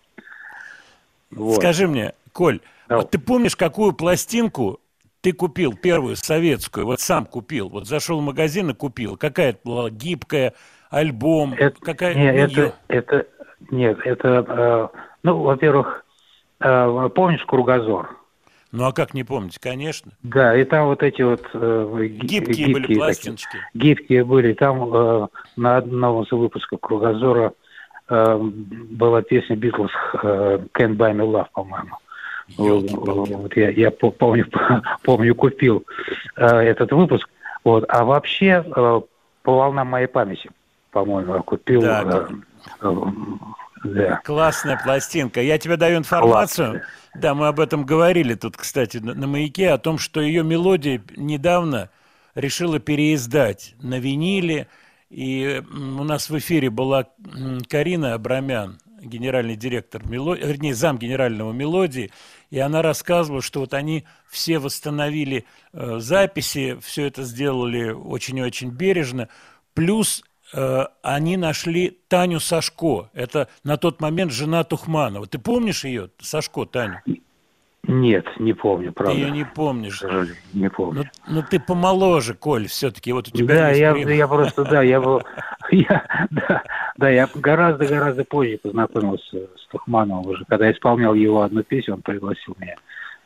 Вот. 1.30 1.56
Скажи 1.56 1.86
мне, 1.86 2.12
Коль, 2.32 2.60
Да. 2.88 2.96
вот 2.96 3.10
ты 3.10 3.18
помнишь, 3.18 3.56
какую 3.56 3.92
пластинку 3.92 4.80
ты 5.20 5.32
купил, 5.32 5.74
первую 5.74 6.16
советскую, 6.16 6.86
вот 6.86 7.00
сам 7.00 7.26
купил, 7.26 7.68
вот 7.68 7.86
зашел 7.86 8.20
в 8.20 8.24
магазин 8.24 8.70
и 8.70 8.74
купил? 8.74 9.16
Какая 9.16 9.50
это 9.50 9.60
была? 9.64 9.90
Гибкая, 9.90 10.54
альбом? 10.90 11.54
Это, 11.54 11.78
какая? 11.80 12.14
не, 12.14 12.32
ну, 12.32 12.38
это, 12.38 12.74
это, 12.88 13.26
нет, 13.70 13.98
это, 14.04 14.44
э, 14.48 14.98
ну, 15.22 15.42
во-первых, 15.42 16.04
э, 16.60 17.08
помнишь 17.14 17.44
кругозор? 17.46 18.16
Ну, 18.72 18.84
а 18.84 18.92
как 18.92 19.14
не 19.14 19.24
помнить? 19.24 19.58
Конечно. 19.58 20.12
Да, 20.22 20.56
и 20.56 20.64
там 20.64 20.86
вот 20.86 21.02
эти 21.02 21.22
вот 21.22 21.42
э, 21.54 22.06
ги- 22.08 22.26
Гибкие 22.26 22.68
были 22.72 22.82
такие- 22.82 22.98
пластиночки. 22.98 23.58
гибкие 23.74 24.24
были. 24.24 24.52
Там 24.54 24.94
э, 24.94 25.26
на 25.56 25.78
одном 25.78 26.22
из 26.22 26.30
выпусков 26.30 26.78
Кругозора 26.80 27.52
э, 28.08 28.38
была 28.38 29.22
песня 29.22 29.56
Битлз 29.56 29.90
э, 30.22 30.60
Can't 30.78 30.96
Buy 30.96 31.12
Me 31.16 31.26
Love, 31.28 31.46
по-моему. 31.52 31.96
Ёлки-палки. 31.96 32.09
Вот 32.56 33.56
я, 33.56 33.70
я 33.70 33.90
по- 33.90 34.10
помню, 34.10 34.46
помню, 35.02 35.34
купил 35.34 35.84
э, 36.36 36.44
этот 36.44 36.92
выпуск. 36.92 37.28
Вот. 37.64 37.84
А 37.88 38.04
вообще, 38.04 38.64
э, 38.64 39.00
по 39.42 39.54
волнам 39.54 39.88
моей 39.88 40.06
памяти, 40.06 40.50
по-моему, 40.90 41.42
купил. 41.42 41.82
Так. 41.82 42.30
э, 42.82 42.86
э, 42.88 42.94
да. 43.84 44.20
Классная 44.24 44.78
пластинка. 44.82 45.40
Я 45.40 45.58
тебе 45.58 45.76
даю 45.76 45.98
информацию. 45.98 46.82
Да, 47.14 47.34
мы 47.34 47.48
об 47.48 47.60
этом 47.60 47.84
говорили 47.84 48.34
тут, 48.34 48.56
кстати, 48.56 48.98
на, 48.98 49.14
на 49.14 49.26
маяке, 49.26 49.70
о 49.70 49.78
том, 49.78 49.98
что 49.98 50.20
ее 50.20 50.44
мелодия 50.44 51.02
недавно 51.16 51.88
решила 52.34 52.78
переиздать 52.78 53.74
на 53.80 53.98
виниле. 53.98 54.68
И 55.08 55.62
у 55.72 56.04
нас 56.04 56.30
в 56.30 56.38
эфире 56.38 56.70
была 56.70 57.06
Карина 57.68 58.14
Абрамян, 58.14 58.78
генеральный 59.02 59.56
директор, 59.56 60.06
мело... 60.06 60.34
вернее, 60.34 60.74
зам 60.74 60.98
генерального 60.98 61.52
мелодии, 61.52 62.12
и 62.50 62.58
она 62.58 62.82
рассказывала, 62.82 63.42
что 63.42 63.60
вот 63.60 63.74
они 63.74 64.04
все 64.28 64.58
восстановили 64.58 65.46
э, 65.72 65.98
записи, 65.98 66.78
все 66.82 67.06
это 67.06 67.22
сделали 67.22 67.90
очень 67.90 68.38
и 68.38 68.42
очень 68.42 68.70
бережно, 68.70 69.28
плюс 69.74 70.24
э, 70.52 70.84
они 71.02 71.36
нашли 71.36 71.98
Таню 72.08 72.40
Сашко. 72.40 73.08
Это 73.12 73.48
на 73.62 73.76
тот 73.76 74.00
момент 74.00 74.32
жена 74.32 74.64
Тухманова. 74.64 75.26
Ты 75.26 75.38
помнишь 75.38 75.84
ее, 75.84 76.10
Сашко, 76.20 76.66
Таню? 76.66 77.00
Нет, 77.84 78.26
не 78.38 78.52
помню, 78.52 78.92
правда. 78.92 79.14
Ты 79.14 79.20
ее 79.20 79.30
не 79.30 79.44
помнишь. 79.44 80.02
не 80.52 80.68
помню. 80.68 81.04
Ну, 81.26 81.36
ну, 81.36 81.44
ты 81.48 81.58
помоложе, 81.58 82.34
Коль, 82.34 82.66
все-таки. 82.68 83.12
Вот 83.12 83.28
у 83.28 83.30
тебя 83.30 83.54
Да, 83.54 83.70
я, 83.70 83.92
время. 83.92 84.14
я 84.14 84.28
просто, 84.28 84.64
да, 84.64 84.82
я 84.82 85.00
был, 85.00 85.22
я, 85.70 86.28
да, 86.30 86.62
да, 86.96 87.08
я 87.08 87.28
гораздо-гораздо 87.34 88.24
позже 88.24 88.58
познакомился 88.58 89.48
с 89.56 89.66
Тухмановым 89.70 90.26
уже, 90.26 90.44
когда 90.44 90.70
исполнял 90.70 91.14
его 91.14 91.42
одну 91.42 91.62
песню, 91.62 91.94
он 91.94 92.02
пригласил 92.02 92.54
меня 92.58 92.76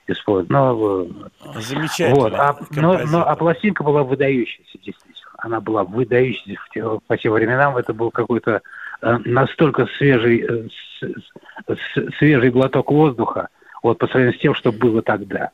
исполнить. 0.07 0.51
Но, 0.51 1.05
э, 1.05 1.61
Замечательно. 1.61 2.15
вот, 2.15 2.35
а, 2.35 2.57
но, 2.71 2.99
но, 3.07 3.29
а 3.29 3.37
пластинка 3.37 3.83
была 3.83 4.03
выдающаяся, 4.03 4.79
действительно. 4.85 5.15
Она 5.39 5.61
была 5.61 5.85
выдающаяся 5.85 7.01
по 7.07 7.17
тем 7.19 7.33
временам. 7.33 7.77
Это 7.77 7.93
был 7.93 8.11
какой-то 8.11 8.63
э, 9.03 9.19
настолько 9.25 9.87
свежий, 9.99 10.47
э, 10.49 11.75
свежий 12.19 12.51
глоток 12.51 12.91
воздуха, 12.91 13.49
вот 13.85 13.99
по 13.99 14.07
сравнению 14.07 14.37
с 14.37 14.41
тем, 14.41 14.55
что 14.55 14.73
было 14.73 15.03
тогда. 15.03 15.51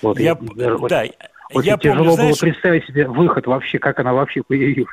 Вот, 0.00 0.18
Я, 0.18 0.34
даже 0.34 0.78
да, 0.88 1.04
очень, 1.52 1.68
я 1.68 1.76
тяжело 1.76 1.96
помню, 1.96 2.04
было 2.04 2.14
знаешь, 2.14 2.40
представить 2.40 2.86
себе 2.86 3.06
выход 3.06 3.46
вообще, 3.46 3.78
как 3.78 4.00
она 4.00 4.12
вообще 4.14 4.42
появилась. 4.42 4.88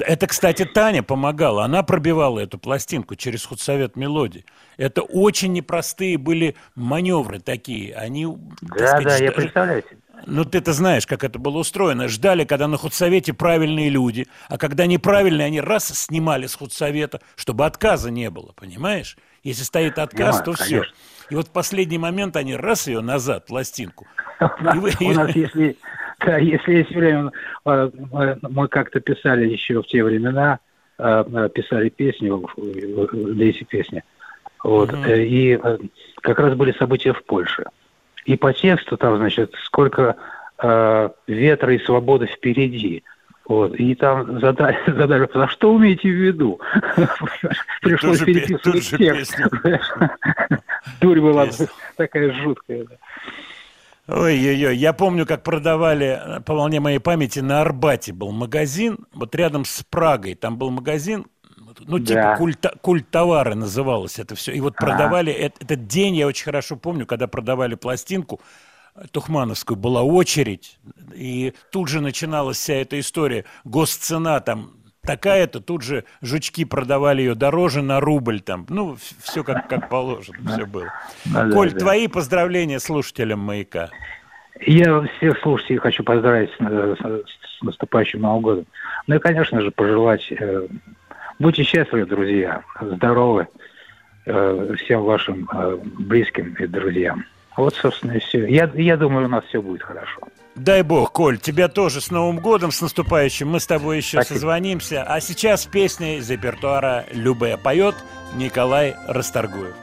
Это, 0.00 0.26
кстати, 0.26 0.64
Таня 0.64 1.02
помогала. 1.02 1.64
Она 1.64 1.82
пробивала 1.82 2.40
эту 2.40 2.58
пластинку 2.58 3.16
через 3.16 3.44
худсовет 3.44 3.96
мелодии. 3.96 4.44
Это 4.76 5.02
очень 5.02 5.52
непростые 5.52 6.18
были 6.18 6.56
маневры 6.74 7.40
такие. 7.40 7.94
Они, 7.94 8.26
так 8.26 8.78
Да, 8.78 8.86
сказать, 8.88 9.04
да, 9.04 9.24
я 9.24 9.32
представляю 9.32 9.82
себе. 9.82 9.96
Ну, 10.26 10.44
ты-то 10.44 10.72
знаешь, 10.72 11.06
как 11.06 11.24
это 11.24 11.38
было 11.38 11.58
устроено. 11.58 12.08
Ждали, 12.08 12.44
когда 12.44 12.66
на 12.68 12.76
худсовете 12.76 13.32
правильные 13.32 13.90
люди, 13.90 14.26
а 14.48 14.58
когда 14.58 14.86
неправильные, 14.86 15.46
они 15.46 15.60
раз 15.60 15.88
снимали 15.88 16.46
с 16.46 16.54
худсовета, 16.54 17.20
чтобы 17.36 17.66
отказа 17.66 18.10
не 18.10 18.30
было, 18.30 18.52
понимаешь? 18.54 19.16
Если 19.42 19.64
стоит 19.64 19.98
отказ, 19.98 20.40
Понимаю, 20.40 20.44
то 20.44 20.52
все. 20.52 20.82
И 21.30 21.34
вот 21.34 21.48
в 21.48 21.50
последний 21.50 21.98
момент 21.98 22.36
они 22.36 22.56
раз 22.56 22.86
ее 22.86 23.00
назад, 23.00 23.46
пластинку. 23.46 24.06
У 24.40 25.12
нас, 25.12 25.34
если, 25.34 25.76
да, 26.20 26.38
если 26.38 26.74
есть 26.74 26.90
время, 26.90 27.32
э, 27.64 27.90
мы, 28.12 28.38
мы 28.42 28.68
как-то 28.68 29.00
писали 29.00 29.46
еще 29.48 29.82
в 29.82 29.86
те 29.86 30.02
времена, 30.04 30.58
э, 30.98 31.24
э, 31.32 31.48
писали 31.48 31.88
песню, 31.88 32.48
Лейси 32.56 33.64
песни, 33.64 34.02
вот, 34.62 34.92
э, 34.92 35.24
и 35.24 35.58
э, 35.62 35.78
как 36.22 36.38
раз 36.38 36.54
были 36.54 36.72
события 36.72 37.12
в 37.12 37.22
Польше. 37.24 37.64
И 38.24 38.36
по 38.36 38.52
тексту 38.52 38.96
там, 38.96 39.18
значит, 39.18 39.54
сколько 39.64 40.16
э, 40.58 41.08
ветра 41.26 41.74
и 41.74 41.84
свободы 41.84 42.26
впереди. 42.26 43.04
Вот, 43.46 43.74
и 43.74 43.94
там 43.94 44.40
задали, 44.40 44.78
задали, 44.86 45.28
а 45.34 45.48
что 45.48 45.74
умеете 45.74 46.08
в 46.08 46.12
виду? 46.14 46.60
Пришлось 47.82 48.20
переписывать 48.20 48.88
текст. 48.96 49.38
Дурь 51.00 51.20
была 51.20 51.48
такая 51.96 52.32
жуткая. 52.32 52.86
Ой-ой-ой, 54.06 54.76
я 54.76 54.92
помню, 54.92 55.24
как 55.24 55.42
продавали, 55.42 56.20
э, 56.22 56.40
по 56.40 56.54
волне 56.54 56.78
моей 56.80 56.98
памяти, 56.98 57.38
на 57.38 57.62
Арбате 57.62 58.12
был 58.12 58.32
магазин, 58.32 58.98
вот 59.14 59.34
рядом 59.34 59.64
с 59.64 59.82
Прагой, 59.82 60.34
там 60.34 60.58
был 60.58 60.70
магазин, 60.70 61.24
ну, 61.86 61.98
типа 61.98 62.14
Да. 62.20 62.36
культ, 62.36 62.66
культ 62.82 63.08
товары 63.10 63.54
называлось 63.54 64.18
это 64.18 64.34
все. 64.34 64.52
И 64.52 64.60
вот 64.60 64.76
продавали, 64.76 65.32
эт- 65.32 65.56
этот 65.58 65.86
день 65.86 66.16
я 66.16 66.26
очень 66.26 66.44
хорошо 66.44 66.76
помню, 66.76 67.06
когда 67.06 67.26
продавали 67.28 67.76
пластинку, 67.76 68.40
Тухмановскую, 69.10 69.76
была 69.76 70.02
очередь, 70.02 70.78
и 71.14 71.52
тут 71.72 71.88
же 71.88 72.00
начиналась 72.00 72.58
вся 72.58 72.74
эта 72.74 73.00
история. 73.00 73.44
Госцена 73.64 74.40
там 74.40 74.70
такая-то, 75.02 75.60
тут 75.60 75.82
же 75.82 76.04
жучки 76.22 76.64
продавали 76.64 77.22
ее 77.22 77.34
дороже 77.34 77.82
на 77.82 78.00
рубль 78.00 78.40
там. 78.40 78.66
Ну, 78.68 78.96
все 79.22 79.42
как, 79.44 79.68
как 79.68 79.88
положено, 79.88 80.38
все 80.48 80.66
было. 80.66 80.92
Да, 81.24 81.50
Коль, 81.50 81.72
да. 81.72 81.78
твои 81.78 82.08
поздравления 82.08 82.78
слушателям 82.78 83.40
«Маяка». 83.40 83.90
Я 84.60 85.02
всех 85.16 85.38
слушателей 85.40 85.78
хочу 85.78 86.04
поздравить 86.04 86.50
с 86.58 87.62
наступающим 87.62 88.20
Новым 88.20 88.42
годом. 88.42 88.66
Ну 89.06 89.16
и, 89.16 89.18
конечно 89.18 89.60
же, 89.60 89.72
пожелать... 89.72 90.30
э, 90.30 90.68
будьте 91.40 91.64
счастливы, 91.64 92.06
друзья, 92.06 92.62
здоровы 92.80 93.48
э, 94.26 94.74
всем 94.78 95.02
вашим 95.02 95.48
э, 95.52 95.78
близким 95.82 96.54
и 96.54 96.66
друзьям. 96.68 97.24
Вот, 97.56 97.74
собственно, 97.74 98.12
и 98.12 98.18
все. 98.18 98.46
Я, 98.46 98.70
я 98.74 98.96
думаю, 98.96 99.26
у 99.26 99.28
нас 99.28 99.44
все 99.44 99.62
будет 99.62 99.82
хорошо. 99.82 100.20
Дай 100.56 100.82
бог, 100.82 101.12
Коль, 101.12 101.38
тебя 101.38 101.68
тоже 101.68 102.00
с 102.00 102.10
Новым 102.10 102.38
годом, 102.38 102.70
с 102.70 102.80
наступающим. 102.80 103.48
Мы 103.48 103.60
с 103.60 103.66
тобой 103.66 103.96
еще 103.96 104.18
Спасибо. 104.18 104.34
созвонимся. 104.34 105.02
А 105.02 105.20
сейчас 105.20 105.66
песня 105.66 106.18
из 106.18 106.30
репертуара 106.30 107.06
«Любая 107.12 107.56
поет» 107.56 107.96
Николай 108.36 108.94
Расторгуев. 109.08 109.74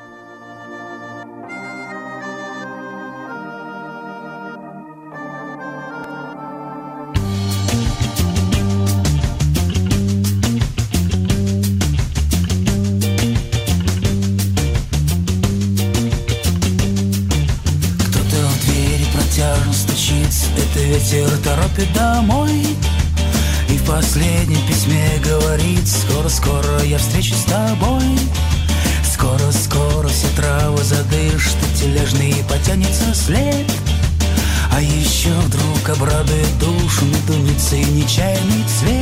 Встречусь 27.01 27.39
с 27.39 27.43
тобой. 27.45 28.03
Скоро-скоро 29.11 30.07
все 30.07 30.27
травы 30.35 30.83
задышат 30.83 31.57
И 31.73 31.79
тележный 31.79 32.35
потянется 32.47 33.13
след. 33.15 33.65
А 34.71 34.79
еще 34.79 35.31
вдруг 35.31 35.89
обрадует 35.89 36.59
душу 36.59 37.05
Медуницей 37.05 37.83
нечаянный 37.85 38.63
цвет 38.79 39.00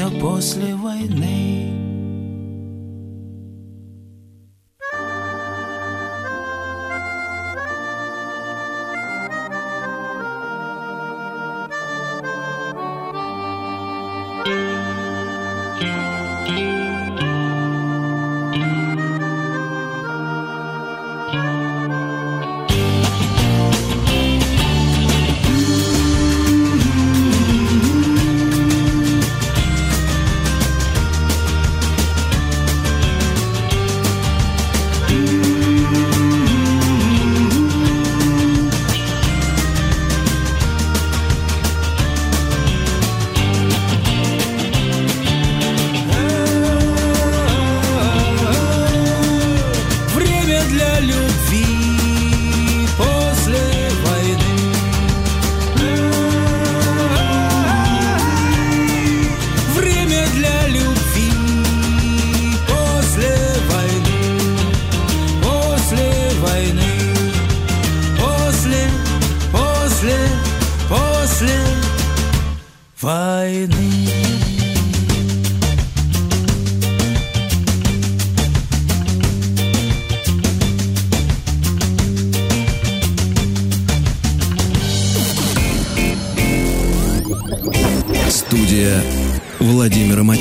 это 0.00 0.08
все 0.08 0.29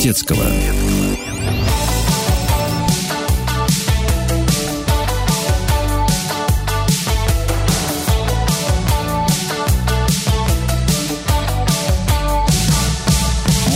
Матецкого. 0.09 0.43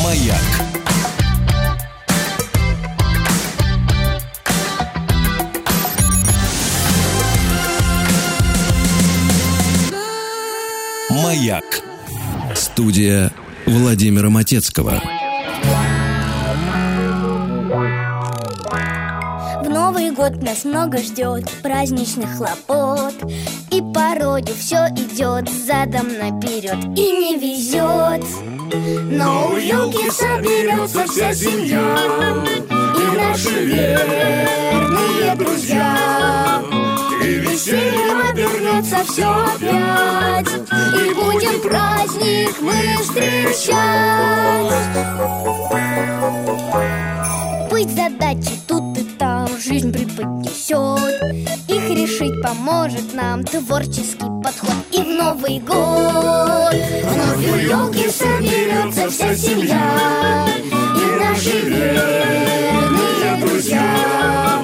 Маяк. 0.04 0.40
Маяк. 11.12 11.84
Студия 12.56 13.32
Владимира 13.68 14.32
Матецкого. 14.32 15.23
Год 20.14 20.41
нас 20.41 20.64
много 20.64 20.99
ждет 20.99 21.49
праздничных 21.61 22.38
хлопот. 22.38 23.14
И 23.72 23.82
порою 23.93 24.45
все 24.57 24.88
идет 24.89 25.49
задом 25.49 26.07
наперед 26.20 26.78
И 26.95 27.11
не 27.11 27.38
везет 27.38 28.24
Но 29.11 29.49
у 29.49 29.55
елки 29.57 30.11
соберется 30.11 31.05
вся 31.07 31.34
семья 31.34 31.97
И 32.70 33.18
наши 33.18 33.66
верные 33.66 35.36
друзья. 35.36 36.61
И 37.24 37.36
весельем 37.36 38.30
обернется 38.30 39.03
все 39.05 39.26
опять. 39.26 40.49
И 40.51 41.14
будем 41.14 41.61
праздник 41.61 42.61
мы 42.61 42.97
встречать. 43.01 43.74
Быть 47.72 47.89
задачи 47.89 48.62
жизнь 49.74 49.92
преподнесет 49.92 51.24
Их 51.68 51.90
решить 51.90 52.42
поможет 52.44 53.14
нам 53.14 53.44
творческий 53.44 54.28
подход. 54.44 54.76
И 54.92 54.98
в 54.98 55.08
Новый 55.08 55.60
год 55.60 56.76
Вновь 57.04 57.52
у 57.52 57.56
елки 57.56 58.08
соберется 58.10 59.10
вся 59.10 59.36
семья. 59.36 60.48
И 60.70 61.20
наши 61.20 61.60
верные 61.70 63.38
друзья. 63.42 64.64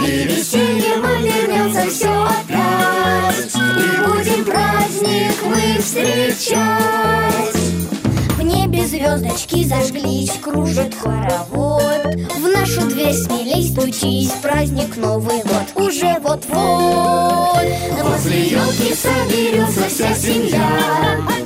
И 0.00 0.24
весельем 0.24 1.04
обернется 1.04 1.90
все 1.90 2.24
опять. 2.24 3.54
И 3.54 4.08
будем 4.08 4.44
праздник 4.44 5.34
мы 5.44 5.82
встречать 5.82 7.55
небе 8.66 8.86
звездочки 8.86 9.64
зажглись, 9.64 10.32
кружит 10.42 10.94
хоровод. 10.94 12.04
В 12.36 12.48
нашу 12.48 12.82
дверь 12.88 13.14
смелей 13.14 13.68
стучись, 13.68 14.32
праздник 14.42 14.96
Новый 14.96 15.42
год. 15.42 15.66
Уже 15.86 16.16
вот-вот 16.20 17.62
Возле 18.02 18.42
елки 18.42 18.94
соберется 18.94 19.88
вся 19.88 20.14
семья. 20.14 20.68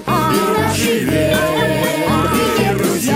И 0.06 0.60
наши 0.60 0.98
верные 1.00 2.74
друзья. 2.78 3.14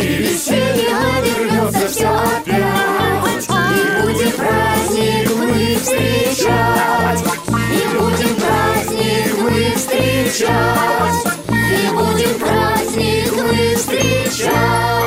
И 0.00 0.06
веселье 0.06 0.96
обернется 1.18 1.88
все 1.88 2.08
опять. 2.08 3.48
И 3.48 4.02
будем 4.02 4.32
праздник 4.32 5.30
мы 5.36 5.76
встречать. 5.76 7.22
И 7.48 7.98
будем 7.98 8.34
праздник 8.36 9.30
мы 9.40 9.74
встречать 9.76 11.51
Будем 11.90 12.38
праздник 12.38 13.32
мы 13.32 13.74
встречать 13.76 15.02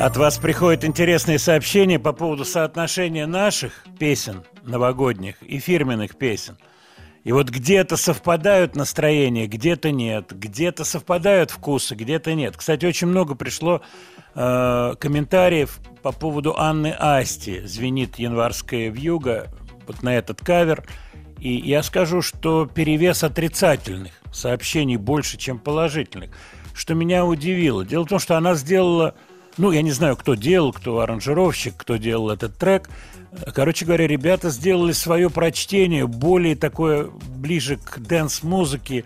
От 0.00 0.16
вас 0.18 0.36
приходят 0.36 0.84
интересные 0.84 1.38
сообщения 1.38 1.98
по 1.98 2.12
поводу 2.12 2.44
соотношения 2.44 3.26
наших 3.26 3.84
песен 3.98 4.44
новогодних 4.62 5.42
и 5.42 5.58
фирменных 5.58 6.16
песен. 6.16 6.58
И 7.22 7.32
вот 7.32 7.48
где-то 7.48 7.96
совпадают 7.96 8.76
настроения, 8.76 9.46
где-то 9.46 9.90
нет, 9.90 10.30
где-то 10.30 10.84
совпадают 10.84 11.50
вкусы, 11.50 11.94
где-то 11.94 12.34
нет. 12.34 12.54
Кстати, 12.54 12.84
очень 12.84 13.06
много 13.06 13.34
пришло 13.34 13.80
э, 14.34 14.94
комментариев 15.00 15.80
по 16.02 16.12
поводу 16.12 16.54
Анны 16.58 16.94
Асти. 16.98 17.62
Звенит 17.64 18.18
январская 18.18 18.90
вьюга 18.90 19.46
вот 19.86 20.02
на 20.02 20.14
этот 20.14 20.40
кавер. 20.42 20.84
И 21.44 21.56
я 21.56 21.82
скажу, 21.82 22.22
что 22.22 22.64
перевес 22.64 23.22
отрицательных 23.22 24.12
сообщений 24.32 24.96
больше, 24.96 25.36
чем 25.36 25.58
положительных, 25.58 26.30
что 26.74 26.94
меня 26.94 27.26
удивило. 27.26 27.84
Дело 27.84 28.04
в 28.04 28.08
том, 28.08 28.18
что 28.18 28.38
она 28.38 28.54
сделала, 28.54 29.14
ну, 29.58 29.70
я 29.70 29.82
не 29.82 29.92
знаю, 29.92 30.16
кто 30.16 30.36
делал, 30.36 30.72
кто 30.72 31.00
аранжировщик, 31.00 31.74
кто 31.76 31.96
делал 31.96 32.30
этот 32.30 32.56
трек. 32.56 32.88
Короче 33.54 33.84
говоря, 33.84 34.06
ребята 34.06 34.48
сделали 34.48 34.92
свое 34.92 35.28
прочтение 35.28 36.06
более 36.06 36.56
такое, 36.56 37.10
ближе 37.36 37.76
к 37.76 37.98
dance 37.98 38.39
-музыке, 38.39 39.04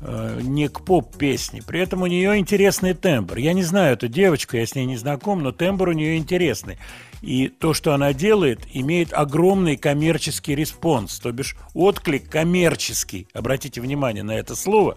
э, 0.00 0.40
не 0.42 0.68
к 0.68 0.84
поп-песне. 0.84 1.62
При 1.66 1.80
этом 1.80 2.02
у 2.02 2.06
нее 2.06 2.38
интересный 2.38 2.94
тембр. 2.94 3.36
Я 3.36 3.52
не 3.52 3.62
знаю 3.62 3.94
эту 3.94 4.08
девочку, 4.08 4.56
я 4.56 4.66
с 4.66 4.74
ней 4.74 4.86
не 4.86 4.96
знаком, 4.96 5.42
но 5.42 5.52
тембр 5.52 5.88
у 5.88 5.92
нее 5.92 6.16
интересный. 6.16 6.78
И 7.22 7.48
то, 7.48 7.74
что 7.74 7.94
она 7.94 8.12
делает, 8.12 8.60
имеет 8.72 9.12
огромный 9.12 9.76
коммерческий 9.76 10.54
response, 10.54 11.18
то 11.18 11.32
бишь 11.32 11.56
отклик 11.74 12.28
коммерческий. 12.28 13.26
Обратите 13.32 13.80
внимание 13.80 14.22
на 14.22 14.32
это 14.32 14.54
слово. 14.54 14.96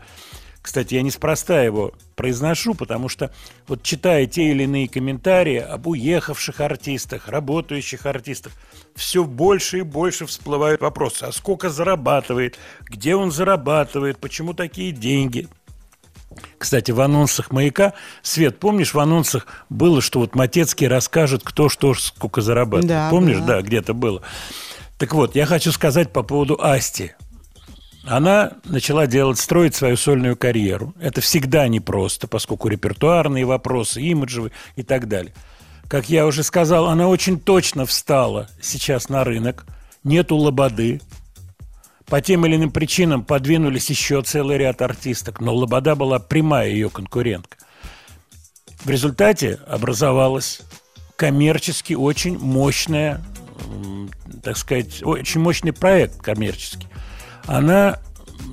Кстати, 0.62 0.96
я 0.96 1.02
неспроста 1.02 1.62
его 1.62 1.94
произношу, 2.16 2.74
потому 2.74 3.08
что 3.08 3.34
вот 3.68 3.82
читая 3.82 4.26
те 4.26 4.52
или 4.52 4.64
иные 4.64 4.90
комментарии 4.90 5.58
об 5.58 5.88
уехавших 5.88 6.60
артистах, 6.60 7.30
работающих 7.30 8.06
артистах, 8.06 8.52
все 8.94 9.24
больше 9.24 9.80
и 9.80 9.84
больше 9.84 10.26
всплывают 10.26 10.82
вопросы. 10.82 11.24
А 11.24 11.32
сколько 11.32 11.70
зарабатывает? 11.70 12.60
Где 12.82 13.16
он 13.16 13.32
зарабатывает? 13.32 14.18
Почему 14.18 14.54
такие 14.54 14.92
деньги? 14.92 15.48
Кстати, 16.58 16.92
в 16.92 17.02
анонсах 17.02 17.52
«Маяка», 17.52 17.94
Свет, 18.22 18.60
помнишь, 18.60 18.94
в 18.94 19.00
анонсах 19.00 19.48
было, 19.70 20.02
что 20.02 20.20
вот 20.20 20.36
Матецкий 20.36 20.88
расскажет, 20.88 21.42
кто 21.44 21.70
что, 21.70 21.94
сколько 21.94 22.42
зарабатывает? 22.42 22.88
Да, 22.88 23.10
помнишь? 23.10 23.38
было. 23.38 23.48
Да, 23.48 23.62
где-то 23.62 23.94
было. 23.94 24.22
Так 24.98 25.14
вот, 25.14 25.36
я 25.36 25.46
хочу 25.46 25.72
сказать 25.72 26.12
по 26.12 26.24
поводу 26.24 26.60
Асти. 26.62 27.14
Она 28.10 28.54
начала 28.66 29.06
делать, 29.06 29.38
строить 29.38 29.76
свою 29.76 29.96
сольную 29.96 30.36
карьеру. 30.36 30.96
Это 31.00 31.22
всегда 31.22 31.68
непросто, 31.68 32.28
поскольку 32.28 32.68
репертуарные 32.68 33.46
вопросы, 33.46 34.02
имиджевые 34.02 34.52
и 34.76 34.82
так 34.82 35.08
далее. 35.08 35.32
Как 35.88 36.10
я 36.10 36.26
уже 36.26 36.42
сказал, 36.42 36.88
она 36.88 37.08
очень 37.08 37.40
точно 37.40 37.86
встала 37.86 38.50
сейчас 38.64 39.10
на 39.10 39.24
рынок. 39.24 39.64
Нету 40.04 40.38
лободы. 40.38 41.02
По 42.08 42.20
тем 42.20 42.48
или 42.48 42.56
иным 42.56 42.72
причинам 42.72 43.24
подвинулись 43.24 43.92
еще 43.92 44.24
целый 44.24 44.58
ряд 44.58 44.82
артисток, 44.82 45.40
но 45.40 45.54
Лобода 45.54 45.94
была 45.94 46.18
прямая 46.18 46.70
ее 46.70 46.90
конкурентка. 46.90 47.58
В 48.84 48.90
результате 48.90 49.60
образовалась 49.68 50.62
коммерчески 51.16 51.94
очень 51.94 52.40
мощная, 52.40 53.24
так 54.42 54.58
сказать, 54.58 55.04
очень 55.04 55.42
мощный 55.42 55.74
проект 55.74 56.20
коммерческий. 56.24 56.88
Она, 57.50 57.98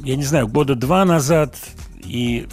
я 0.05 0.17
не 0.17 0.25
знаю, 0.25 0.49
года 0.49 0.75
два 0.75 1.05
назад 1.05 1.55
и 2.03 2.49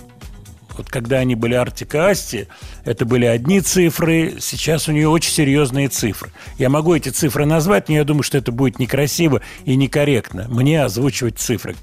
вот 0.78 0.89
когда 0.89 1.20
они 1.20 1.36
были 1.36 1.54
Артика 1.54 2.10
Асти, 2.10 2.48
это 2.84 3.06
были 3.06 3.26
одни 3.26 3.62
цифры, 3.62 4.36
сейчас 4.41 4.89
у 4.89 4.91
нее 4.91 5.08
очень 5.08 5.32
серьезные 5.32 5.88
цифры. 5.88 6.32
Я 6.58 6.70
могу 6.70 6.94
эти 6.94 7.10
цифры 7.10 7.46
назвать, 7.46 7.88
но 7.88 7.96
я 7.96 8.04
думаю, 8.04 8.24
что 8.24 8.38
это 8.38 8.52
будет 8.52 8.78
некрасиво 8.78 9.41
и 9.64 9.78
некорректно. 9.78 10.48
Мне 10.50 10.84
озвучивать 10.84 11.39
цифры. 11.39 11.78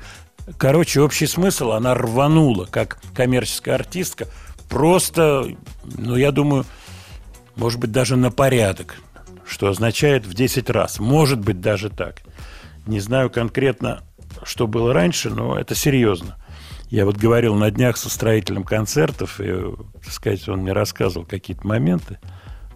Короче, 0.58 1.00
общий 1.00 1.26
смысл, 1.26 1.70
она 1.70 1.94
рванула, 1.94 2.66
как 2.66 3.00
коммерческая 3.14 3.76
артистка, 3.76 4.26
просто, 4.68 5.46
ну, 5.84 6.16
я 6.16 6.32
думаю, 6.32 6.66
может 7.56 7.80
быть, 7.80 7.92
даже 7.92 8.16
на 8.16 8.30
порядок, 8.30 8.96
что 9.46 9.68
означает 9.68 10.26
в 10.26 10.34
10 10.34 10.68
раз. 10.68 10.98
Может 10.98 11.38
быть, 11.38 11.62
даже 11.62 11.88
так. 11.88 12.16
Не 12.86 13.00
знаю 13.00 13.30
конкретно, 13.30 14.02
что 14.44 14.66
было 14.66 14.92
раньше, 14.92 15.30
но 15.30 15.58
это 15.58 15.74
серьезно. 15.74 16.36
Я 16.88 17.04
вот 17.04 17.16
говорил 17.16 17.54
на 17.54 17.70
днях 17.70 17.96
со 17.96 18.10
строителем 18.10 18.64
концертов, 18.64 19.40
и, 19.40 19.52
так 20.02 20.12
сказать, 20.12 20.48
он 20.48 20.60
мне 20.60 20.72
рассказывал 20.72 21.24
какие-то 21.24 21.66
моменты, 21.66 22.18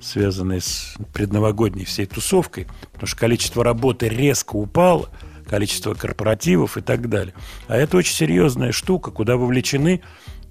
связанные 0.00 0.60
с 0.60 0.94
предновогодней 1.12 1.84
всей 1.84 2.06
тусовкой, 2.06 2.68
потому 2.92 3.08
что 3.08 3.16
количество 3.16 3.64
работы 3.64 4.08
резко 4.08 4.54
упало, 4.54 5.08
количество 5.48 5.94
корпоративов 5.94 6.76
и 6.76 6.80
так 6.80 7.08
далее. 7.08 7.34
А 7.66 7.76
это 7.76 7.96
очень 7.96 8.14
серьезная 8.14 8.72
штука, 8.72 9.10
куда 9.10 9.36
вовлечены 9.36 10.02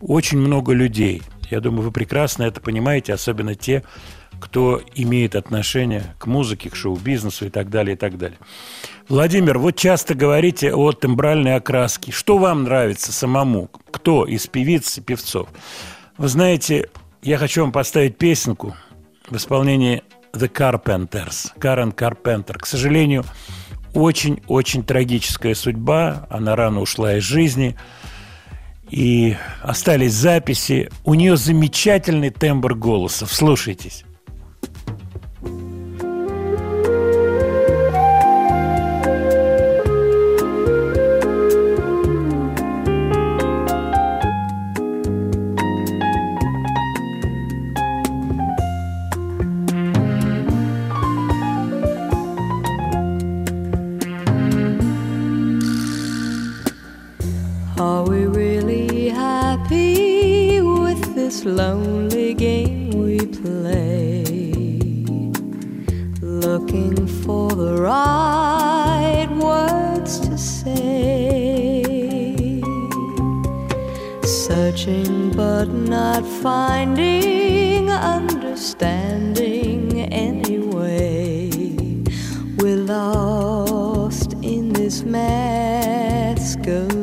очень 0.01 0.39
много 0.39 0.73
людей. 0.73 1.21
Я 1.49 1.59
думаю, 1.61 1.83
вы 1.83 1.91
прекрасно 1.91 2.43
это 2.43 2.59
понимаете, 2.59 3.13
особенно 3.13 3.55
те, 3.55 3.83
кто 4.43 4.81
имеет 4.93 5.37
отношение 5.37 6.13
к 6.19 6.27
музыке, 6.27 6.69
к 6.69 6.75
шоу-бизнесу 6.75 7.45
и 7.45 7.49
так 7.49 7.69
далее, 7.69 7.95
и 7.95 7.97
так 7.97 8.17
далее. 8.17 8.37
Владимир, 9.07 9.57
вот 9.57 9.77
часто 9.77 10.15
говорите 10.15 10.73
о 10.73 10.91
тембральной 10.91 11.55
окраске. 11.55 12.11
Что 12.11 12.37
вам 12.37 12.63
нравится 12.63 13.13
самому? 13.13 13.69
Кто 13.89 14.25
из 14.25 14.45
певиц 14.47 14.97
и 14.97 15.01
певцов? 15.01 15.47
Вы 16.17 16.27
знаете, 16.27 16.89
я 17.21 17.37
хочу 17.37 17.61
вам 17.61 17.71
поставить 17.71 18.17
песенку 18.17 18.75
в 19.29 19.37
исполнении 19.37 20.03
The 20.33 20.51
Carpenters, 20.51 21.53
Карен 21.57 21.93
Карпентер. 21.93 22.57
К 22.57 22.65
сожалению, 22.65 23.23
очень-очень 23.93 24.83
трагическая 24.83 25.55
судьба. 25.55 26.27
Она 26.29 26.57
рано 26.57 26.81
ушла 26.81 27.15
из 27.15 27.23
жизни. 27.23 27.77
И 28.89 29.37
остались 29.61 30.11
записи. 30.11 30.89
У 31.05 31.13
нее 31.13 31.37
замечательный 31.37 32.29
тембр 32.29 32.75
голоса. 32.75 33.25
Вслушайтесь. 33.25 34.03
Lonely 61.45 62.33
game 62.33 62.89
we 62.91 63.25
play? 63.25 64.23
Looking 66.21 67.07
for 67.23 67.49
the 67.49 67.77
right 67.81 69.29
words 69.37 70.19
to 70.19 70.37
say. 70.37 71.83
Searching 74.23 75.31
but 75.31 75.69
not 75.69 76.25
finding 76.25 77.89
understanding 77.89 80.01
anyway. 80.11 81.49
We're 82.57 82.77
lost 82.77 84.33
in 84.41 84.73
this. 84.73 85.03
Both 86.65 87.02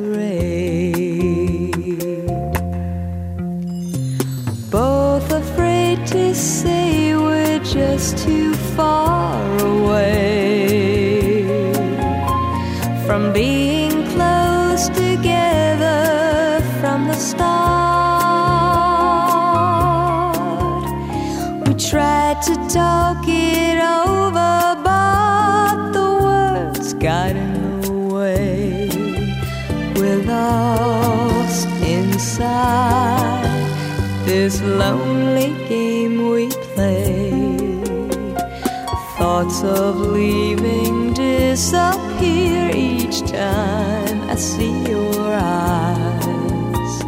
far 8.76 9.42
away 9.58 11.42
from 13.06 13.32
being 13.32 14.04
close 14.12 14.88
together 14.88 16.60
from 16.80 17.06
the 17.08 17.14
start. 17.14 17.50
We 21.66 21.74
tried 21.74 22.42
to 22.42 22.54
talk 22.68 23.24
it 23.26 23.78
over, 23.78 24.76
but 24.88 25.92
the 25.96 26.08
words 26.22 26.94
got 26.94 27.34
in 27.36 27.80
the 27.80 27.92
way. 27.92 28.88
We're 29.96 30.22
lost 30.24 31.68
inside 31.82 33.48
this 34.24 34.60
lonely 34.62 35.09
Thoughts 39.40 39.64
of 39.64 39.96
leaving 39.96 41.14
disappear 41.14 42.70
each 42.74 43.22
time 43.22 44.20
I 44.28 44.34
see 44.34 44.84
your 44.86 45.32
eyes. 45.32 47.02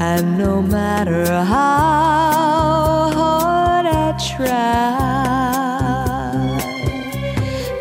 And 0.00 0.36
no 0.36 0.60
matter 0.60 1.44
how 1.44 3.12
hard 3.14 3.86
I 3.86 4.18
try 4.34 4.98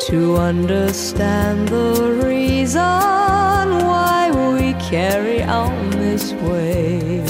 to 0.02 0.38
understand 0.38 1.70
the 1.70 2.22
reason 2.24 2.80
why 3.90 4.30
we 4.54 4.74
carry 4.74 5.42
on 5.42 5.90
this 5.90 6.32
way, 6.34 7.26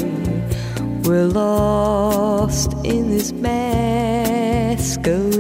we're 1.06 1.28
lost 1.28 2.74
in 2.84 3.12
this 3.12 3.32
masquerade. 3.32 5.31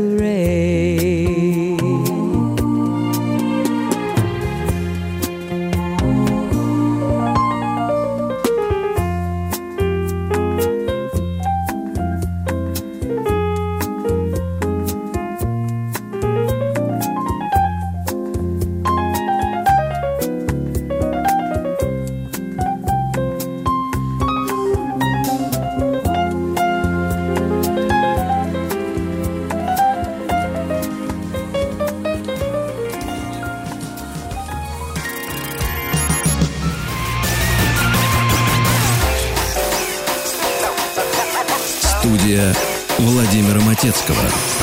Владимира 43.83 44.60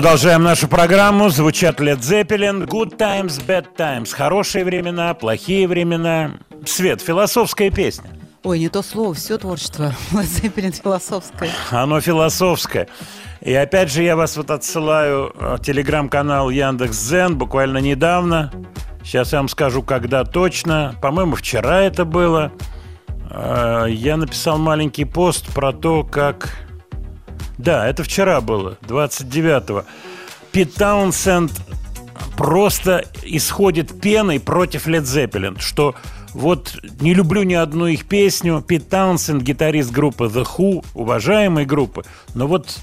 Продолжаем 0.00 0.42
нашу 0.42 0.66
программу. 0.66 1.28
Звучат 1.28 1.78
Led 1.78 1.98
Zeppelin. 1.98 2.66
Good 2.66 2.96
times, 2.96 3.38
bad 3.46 3.66
times. 3.76 4.14
Хорошие 4.14 4.64
времена, 4.64 5.12
плохие 5.12 5.68
времена. 5.68 6.38
Свет, 6.64 7.02
философская 7.02 7.70
песня. 7.70 8.08
Ой, 8.42 8.60
не 8.60 8.70
то 8.70 8.80
слово, 8.80 9.12
все 9.12 9.36
творчество. 9.36 9.94
Led 10.12 10.22
Zeppelin 10.22 10.72
философское. 10.72 11.50
Оно 11.70 12.00
философское. 12.00 12.88
И 13.42 13.52
опять 13.52 13.92
же 13.92 14.02
я 14.02 14.16
вас 14.16 14.38
вот 14.38 14.50
отсылаю 14.50 15.34
э, 15.38 15.58
телеграм-канал 15.62 16.48
Яндекс.Зен 16.48 17.36
буквально 17.36 17.76
недавно. 17.76 18.50
Сейчас 19.04 19.34
я 19.34 19.40
вам 19.40 19.48
скажу, 19.48 19.82
когда 19.82 20.24
точно. 20.24 20.94
По-моему, 21.02 21.36
вчера 21.36 21.82
это 21.82 22.06
было. 22.06 22.52
Э, 23.30 23.84
Я 23.90 24.16
написал 24.16 24.56
маленький 24.56 25.04
пост 25.04 25.46
про 25.52 25.74
то, 25.74 26.04
как... 26.04 26.56
Да, 27.60 27.86
это 27.86 28.04
вчера 28.04 28.40
было, 28.40 28.78
29-го. 28.82 29.84
Пит 30.50 30.74
Таунсенд 30.74 31.52
просто 32.38 33.04
исходит 33.22 34.00
пеной 34.00 34.40
против 34.40 34.88
Led 34.88 35.02
Zeppelin, 35.02 35.60
что 35.60 35.94
вот 36.32 36.78
не 37.00 37.12
люблю 37.12 37.42
ни 37.42 37.52
одну 37.52 37.86
их 37.86 38.06
песню. 38.06 38.64
Пит 38.66 38.88
Таунсенд, 38.88 39.42
гитарист 39.42 39.90
группы 39.90 40.24
The 40.24 40.46
Who, 40.56 40.84
уважаемой 40.94 41.66
группы, 41.66 42.04
но 42.34 42.46
вот 42.46 42.78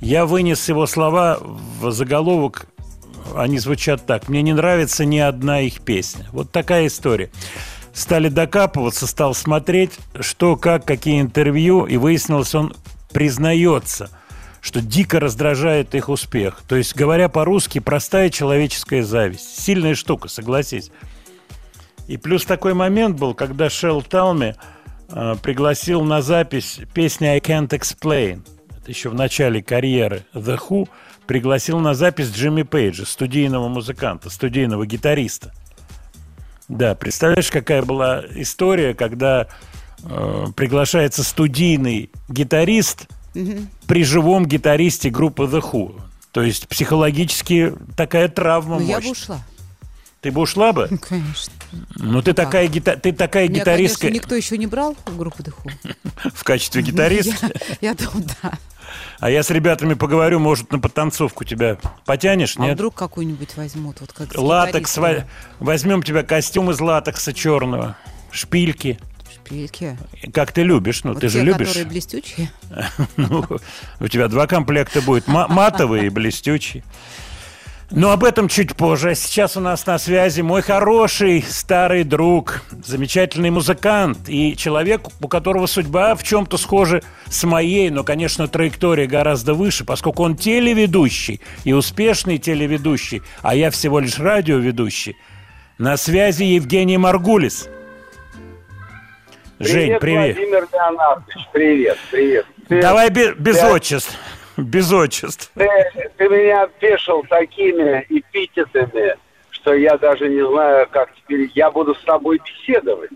я 0.00 0.26
вынес 0.26 0.68
его 0.68 0.86
слова 0.86 1.38
в 1.40 1.92
заголовок, 1.92 2.66
они 3.36 3.60
звучат 3.60 4.06
так. 4.06 4.28
Мне 4.28 4.42
не 4.42 4.54
нравится 4.54 5.04
ни 5.04 5.18
одна 5.18 5.60
их 5.60 5.82
песня. 5.82 6.26
Вот 6.32 6.50
такая 6.50 6.88
история. 6.88 7.30
Стали 7.92 8.28
докапываться, 8.28 9.06
стал 9.06 9.34
смотреть, 9.34 9.92
что, 10.18 10.56
как, 10.56 10.84
какие 10.84 11.20
интервью, 11.20 11.86
и 11.86 11.96
выяснилось, 11.96 12.54
он 12.54 12.74
признается, 13.12 14.10
что 14.60 14.80
дико 14.80 15.20
раздражает 15.20 15.94
их 15.94 16.08
успех. 16.08 16.62
То 16.66 16.76
есть, 16.76 16.96
говоря 16.96 17.28
по-русски, 17.28 17.78
простая 17.78 18.30
человеческая 18.30 19.02
зависть. 19.02 19.60
Сильная 19.60 19.94
штука, 19.94 20.28
согласись. 20.28 20.90
И 22.08 22.16
плюс 22.16 22.44
такой 22.44 22.74
момент 22.74 23.18
был, 23.18 23.34
когда 23.34 23.68
Шелл 23.70 24.02
Талми 24.02 24.54
э, 25.08 25.34
пригласил 25.42 26.02
на 26.02 26.22
запись 26.22 26.80
песни 26.94 27.26
«I 27.26 27.38
Can't 27.38 27.68
Explain». 27.68 28.46
Это 28.80 28.90
еще 28.90 29.08
в 29.08 29.14
начале 29.14 29.62
карьеры 29.62 30.24
The 30.34 30.58
Who 30.68 30.88
пригласил 31.26 31.80
на 31.80 31.94
запись 31.94 32.30
Джимми 32.30 32.62
Пейджа, 32.62 33.04
студийного 33.04 33.68
музыканта, 33.68 34.30
студийного 34.30 34.86
гитариста. 34.86 35.52
Да, 36.68 36.94
представляешь, 36.94 37.50
какая 37.50 37.82
была 37.82 38.24
история, 38.34 38.94
когда 38.94 39.48
э, 40.08 40.46
приглашается 40.54 41.22
студийный 41.22 42.10
гитарист 42.28 43.06
при 43.86 44.04
живом 44.04 44.46
гитаристе 44.46 45.10
группы 45.10 45.44
The 45.44 45.60
Who. 45.60 46.00
То 46.32 46.42
есть 46.42 46.68
психологически 46.68 47.74
такая 47.96 48.28
травма 48.28 48.78
Ну, 48.78 48.86
я 48.86 49.00
бы 49.00 49.10
ушла. 49.10 49.40
Ты 50.22 50.32
бы 50.32 50.40
ушла 50.40 50.72
бы? 50.72 50.88
Ну, 50.90 50.98
Конечно. 51.08 51.52
Ну, 51.96 52.22
ты 52.22 52.32
такая, 52.32 52.68
гита- 52.68 52.98
ты 52.98 53.12
такая 53.12 53.48
Меня, 53.48 53.60
гитаристка 53.60 54.02
конечно, 54.02 54.16
никто 54.16 54.34
еще 54.34 54.58
не 54.58 54.66
брал 54.66 54.96
в 55.06 55.16
группу 55.16 55.42
Дыху. 55.42 55.70
в 56.34 56.44
качестве 56.44 56.82
гитариста. 56.82 57.50
Я, 57.80 57.94
думаю, 57.94 58.26
да. 58.42 58.52
А 59.18 59.30
я 59.30 59.42
с 59.42 59.50
ребятами 59.50 59.94
поговорю, 59.94 60.38
может, 60.38 60.72
на 60.72 60.78
подтанцовку 60.78 61.44
тебя 61.44 61.78
потянешь, 62.04 62.56
А 62.56 62.62
нет? 62.62 62.74
вдруг 62.74 62.94
какую-нибудь 62.94 63.56
возьмут? 63.56 64.00
Вот 64.00 64.12
как 64.12 64.36
Латекс, 64.36 64.98
возьмем 65.58 66.02
тебя 66.02 66.22
костюм 66.22 66.70
из 66.70 66.80
латекса 66.80 67.32
черного, 67.32 67.96
шпильки, 68.30 68.98
Шпильки. 69.46 69.96
как 70.32 70.52
ты 70.52 70.62
любишь, 70.62 71.04
ну 71.04 71.12
Вот 71.12 71.20
ты 71.20 71.28
те, 71.28 71.38
же 71.38 71.42
любишь. 71.44 71.68
которые 71.68 71.86
блестючие. 71.86 72.50
Ну, 73.16 73.44
у 74.00 74.08
тебя 74.08 74.28
два 74.28 74.46
комплекта 74.46 75.00
будет, 75.02 75.26
ма- 75.28 75.48
матовый 75.48 76.06
и 76.06 76.08
блестючий. 76.08 76.82
Но 77.92 78.10
об 78.10 78.24
этом 78.24 78.48
чуть 78.48 78.74
позже. 78.74 79.14
Сейчас 79.14 79.56
у 79.56 79.60
нас 79.60 79.86
на 79.86 79.96
связи 79.98 80.40
мой 80.40 80.60
хороший 80.60 81.40
старый 81.48 82.02
друг, 82.02 82.62
замечательный 82.84 83.50
музыкант 83.50 84.28
и 84.28 84.56
человек, 84.56 85.02
у 85.20 85.28
которого 85.28 85.66
судьба 85.66 86.16
в 86.16 86.24
чем-то 86.24 86.56
схожа 86.56 87.02
с 87.28 87.44
моей, 87.44 87.90
но, 87.90 88.02
конечно, 88.02 88.48
траектория 88.48 89.06
гораздо 89.06 89.54
выше, 89.54 89.84
поскольку 89.84 90.24
он 90.24 90.36
телеведущий 90.36 91.40
и 91.62 91.72
успешный 91.72 92.38
телеведущий, 92.38 93.22
а 93.42 93.54
я 93.54 93.70
всего 93.70 94.00
лишь 94.00 94.18
радиоведущий. 94.18 95.14
На 95.78 95.96
связи 95.96 96.42
Евгений 96.42 96.98
Маргулис. 96.98 97.68
Жень, 99.58 99.98
привет. 99.98 100.36
Владимир 100.36 100.68
Леонардович, 100.72 101.48
привет, 101.52 101.98
привет. 102.10 102.46
Ты- 102.68 102.80
Давай 102.82 103.10
бе- 103.10 103.34
без 103.34 103.58
ты- 103.58 103.66
отчеств. 103.66 104.16
Без 104.56 104.90
отчеств. 104.92 105.50
Ты, 105.54 105.68
ты 106.16 106.28
меня 106.28 106.66
пешил 106.80 107.22
такими 107.28 108.04
эпитетами, 108.08 109.16
что 109.50 109.74
я 109.74 109.96
даже 109.98 110.28
не 110.28 110.46
знаю, 110.46 110.86
как 110.90 111.14
теперь 111.14 111.50
я 111.54 111.70
буду 111.70 111.94
с 111.94 112.02
тобой 112.04 112.40
беседовать. 112.44 113.10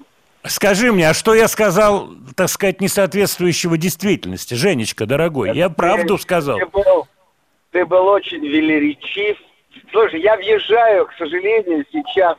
Скажи 0.47 0.93
мне, 0.93 1.09
а 1.11 1.15
что 1.15 1.35
я 1.35 1.49
сказал, 1.49 2.09
так 2.37 2.49
сказать, 2.49 2.81
несоответствующего 2.81 3.77
действительности? 3.77 4.55
Женечка, 4.55 5.05
дорогой, 5.07 5.53
я 5.55 5.69
правду 5.69 6.17
Ты- 6.17 6.23
сказал. 6.23 6.59
Ты 6.59 6.67
был, 6.67 7.09
ты 7.73 7.85
был 7.87 8.07
очень 8.07 8.41
велеречив. 8.47 9.37
Слушай, 9.93 10.21
я 10.23 10.37
въезжаю, 10.37 11.07
к 11.07 11.13
сожалению, 11.19 11.85
сейчас 11.93 12.37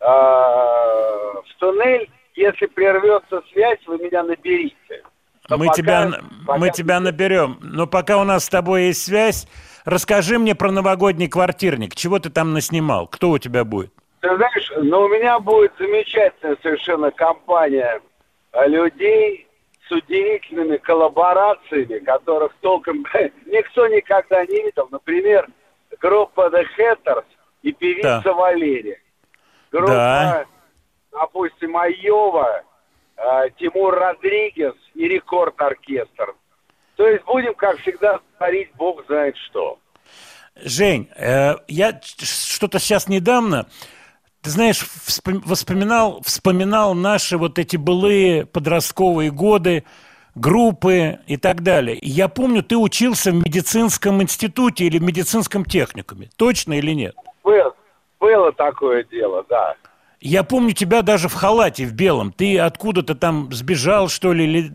э, 0.00 0.04
в 0.04 1.44
туннель. 1.58 2.08
Если 2.38 2.66
прервется 2.66 3.42
связь, 3.52 3.80
вы 3.88 3.98
меня 3.98 4.22
наберите. 4.22 5.02
Но 5.50 5.56
Мы 5.58 5.66
пока- 5.66 5.74
тебя, 5.76 6.10
пока 6.46 6.58
мы 6.58 6.70
тебя 6.70 7.00
наберем. 7.00 7.58
Но 7.62 7.88
пока 7.88 8.16
у 8.18 8.22
нас 8.24 8.44
с 8.44 8.48
тобой 8.48 8.84
есть 8.84 9.04
связь, 9.04 9.48
расскажи 9.84 10.38
мне 10.38 10.54
про 10.54 10.70
новогодний 10.70 11.26
квартирник. 11.28 11.96
Чего 11.96 12.20
ты 12.20 12.30
там 12.30 12.52
наснимал? 12.52 13.08
Кто 13.08 13.30
у 13.30 13.38
тебя 13.38 13.64
будет? 13.64 13.92
Ты 14.20 14.36
знаешь, 14.36 14.72
ну 14.76 15.00
у 15.00 15.08
меня 15.08 15.40
будет 15.40 15.72
замечательная 15.80 16.56
совершенно 16.62 17.10
компания 17.10 18.00
а, 18.52 18.66
людей 18.68 19.48
с 19.88 19.90
удивительными 19.90 20.76
коллаборациями, 20.76 21.98
которых 21.98 22.52
толком 22.60 23.04
никто 23.46 23.88
никогда 23.88 24.44
не 24.46 24.62
видел. 24.62 24.86
Например, 24.92 25.48
группа 26.00 26.50
The 26.54 26.64
Hatters 26.78 27.24
и 27.62 27.72
певица 27.72 28.22
Да. 28.24 28.32
Валерия. 28.32 29.00
Группа, 29.72 29.92
Да. 29.92 30.44
Допустим, 31.12 31.76
Айова, 31.76 32.62
а, 33.16 33.48
Тимур 33.50 33.94
Родригес 33.94 34.74
и 34.94 35.08
Рекорд-оркестр. 35.08 36.34
То 36.96 37.06
есть 37.06 37.24
будем, 37.24 37.54
как 37.54 37.78
всегда, 37.78 38.20
творить 38.36 38.70
бог 38.76 39.04
знает 39.06 39.36
что. 39.36 39.78
Жень, 40.56 41.08
э, 41.16 41.54
я 41.68 42.00
что-то 42.02 42.80
сейчас 42.80 43.06
недавно, 43.06 43.66
ты 44.42 44.50
знаешь, 44.50 44.82
вспом- 44.82 45.42
воспоминал, 45.46 46.20
вспоминал 46.22 46.94
наши 46.94 47.38
вот 47.38 47.58
эти 47.58 47.76
былые 47.76 48.46
подростковые 48.46 49.30
годы, 49.30 49.84
группы 50.34 51.20
и 51.26 51.36
так 51.36 51.62
далее. 51.62 51.98
Я 52.00 52.28
помню, 52.28 52.62
ты 52.62 52.76
учился 52.76 53.30
в 53.30 53.34
медицинском 53.34 54.22
институте 54.22 54.84
или 54.84 54.98
в 54.98 55.02
медицинском 55.02 55.64
техникуме. 55.64 56.30
Точно 56.36 56.72
или 56.74 56.92
нет? 56.92 57.14
Было, 57.44 57.74
было 58.18 58.52
такое 58.52 59.04
дело, 59.04 59.44
да. 59.48 59.76
Я 60.20 60.42
помню 60.42 60.72
тебя 60.72 61.02
даже 61.02 61.28
в 61.28 61.34
халате 61.34 61.86
в 61.86 61.92
белом. 61.92 62.32
Ты 62.32 62.58
откуда-то 62.58 63.14
там 63.14 63.52
сбежал, 63.52 64.08
что 64.08 64.32
ли? 64.32 64.44
Или... 64.44 64.72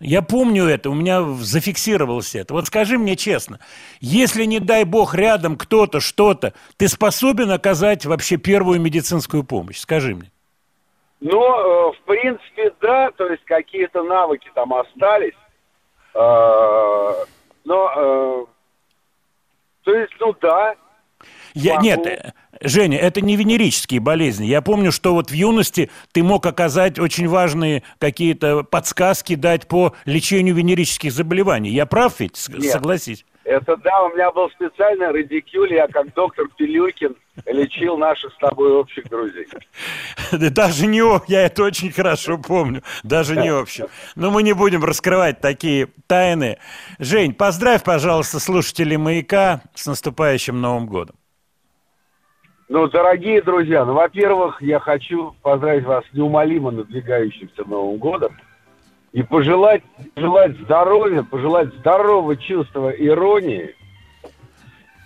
Я 0.00 0.20
помню 0.20 0.64
это, 0.64 0.90
у 0.90 0.94
меня 0.94 1.22
зафиксировалось 1.22 2.34
это. 2.34 2.52
Вот 2.52 2.66
скажи 2.66 2.98
мне 2.98 3.16
честно, 3.16 3.60
если, 4.00 4.44
не 4.44 4.60
дай 4.60 4.84
бог, 4.84 5.14
рядом 5.14 5.56
кто-то, 5.56 6.00
что-то, 6.00 6.52
ты 6.76 6.88
способен 6.88 7.50
оказать 7.50 8.04
вообще 8.04 8.36
первую 8.36 8.80
медицинскую 8.80 9.42
помощь? 9.42 9.78
Скажи 9.78 10.14
мне. 10.14 10.30
Ну, 11.20 11.40
э, 11.40 11.92
в 11.92 12.02
принципе, 12.04 12.74
да, 12.82 13.10
то 13.12 13.26
есть 13.26 13.44
какие-то 13.46 14.02
навыки 14.02 14.50
там 14.54 14.74
остались. 14.74 15.32
Э, 16.14 17.24
Но, 17.64 17.92
э, 17.96 18.44
то 19.84 19.94
есть, 19.94 20.12
ну 20.20 20.34
да, 20.40 20.74
Я, 21.56 21.76
нет, 21.78 22.06
э, 22.06 22.32
Женя, 22.60 22.98
это 22.98 23.22
не 23.22 23.34
венерические 23.36 24.00
болезни. 24.00 24.44
Я 24.44 24.60
помню, 24.60 24.92
что 24.92 25.14
вот 25.14 25.30
в 25.30 25.34
юности 25.34 25.90
ты 26.12 26.22
мог 26.22 26.44
оказать 26.44 26.98
очень 26.98 27.28
важные 27.28 27.82
какие-то 27.98 28.62
подсказки 28.62 29.34
дать 29.34 29.66
по 29.66 29.94
лечению 30.04 30.54
венерических 30.54 31.12
заболеваний. 31.12 31.70
Я 31.70 31.86
прав 31.86 32.20
ведь? 32.20 32.36
С- 32.36 32.50
Нет. 32.50 32.72
Согласись. 32.72 33.24
это 33.44 33.78
да, 33.78 34.02
у 34.02 34.14
меня 34.14 34.30
был 34.32 34.50
специальный 34.50 35.10
радикюль, 35.10 35.72
я 35.72 35.88
как 35.88 36.12
доктор 36.12 36.46
Пилюкин 36.58 37.16
лечил 37.46 37.96
наших 37.96 38.34
с 38.34 38.36
тобой 38.36 38.72
общих 38.72 39.08
друзей. 39.08 39.46
Да 40.32 40.50
Даже 40.50 40.86
не 40.86 41.02
я 41.28 41.46
это 41.46 41.62
очень 41.62 41.90
хорошо 41.90 42.36
помню, 42.36 42.82
даже 43.02 43.34
не 43.34 43.48
общем. 43.48 43.86
Но 44.14 44.30
мы 44.30 44.42
не 44.42 44.52
будем 44.52 44.84
раскрывать 44.84 45.40
такие 45.40 45.88
тайны. 46.06 46.58
Жень, 46.98 47.32
поздравь, 47.32 47.82
пожалуйста, 47.82 48.40
слушателей 48.40 48.98
«Маяка» 48.98 49.62
с 49.74 49.86
наступающим 49.86 50.60
Новым 50.60 50.86
годом. 50.86 51.16
Ну, 52.68 52.88
дорогие 52.88 53.42
друзья, 53.42 53.84
ну, 53.84 53.94
во-первых, 53.94 54.60
я 54.60 54.80
хочу 54.80 55.36
поздравить 55.42 55.84
вас 55.84 56.04
с 56.10 56.14
неумолимо 56.16 56.72
надвигающимся 56.72 57.64
Новым 57.64 57.96
годом 57.98 58.36
и 59.12 59.22
пожелать, 59.22 59.82
пожелать 60.14 60.56
здоровья, 60.58 61.22
пожелать 61.22 61.72
здорового 61.74 62.36
чувства 62.36 62.90
иронии 62.90 63.74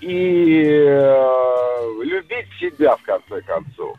и 0.00 0.62
э, 0.72 2.02
любить 2.02 2.46
себя, 2.58 2.96
в 2.96 3.02
конце 3.02 3.42
концов. 3.42 3.96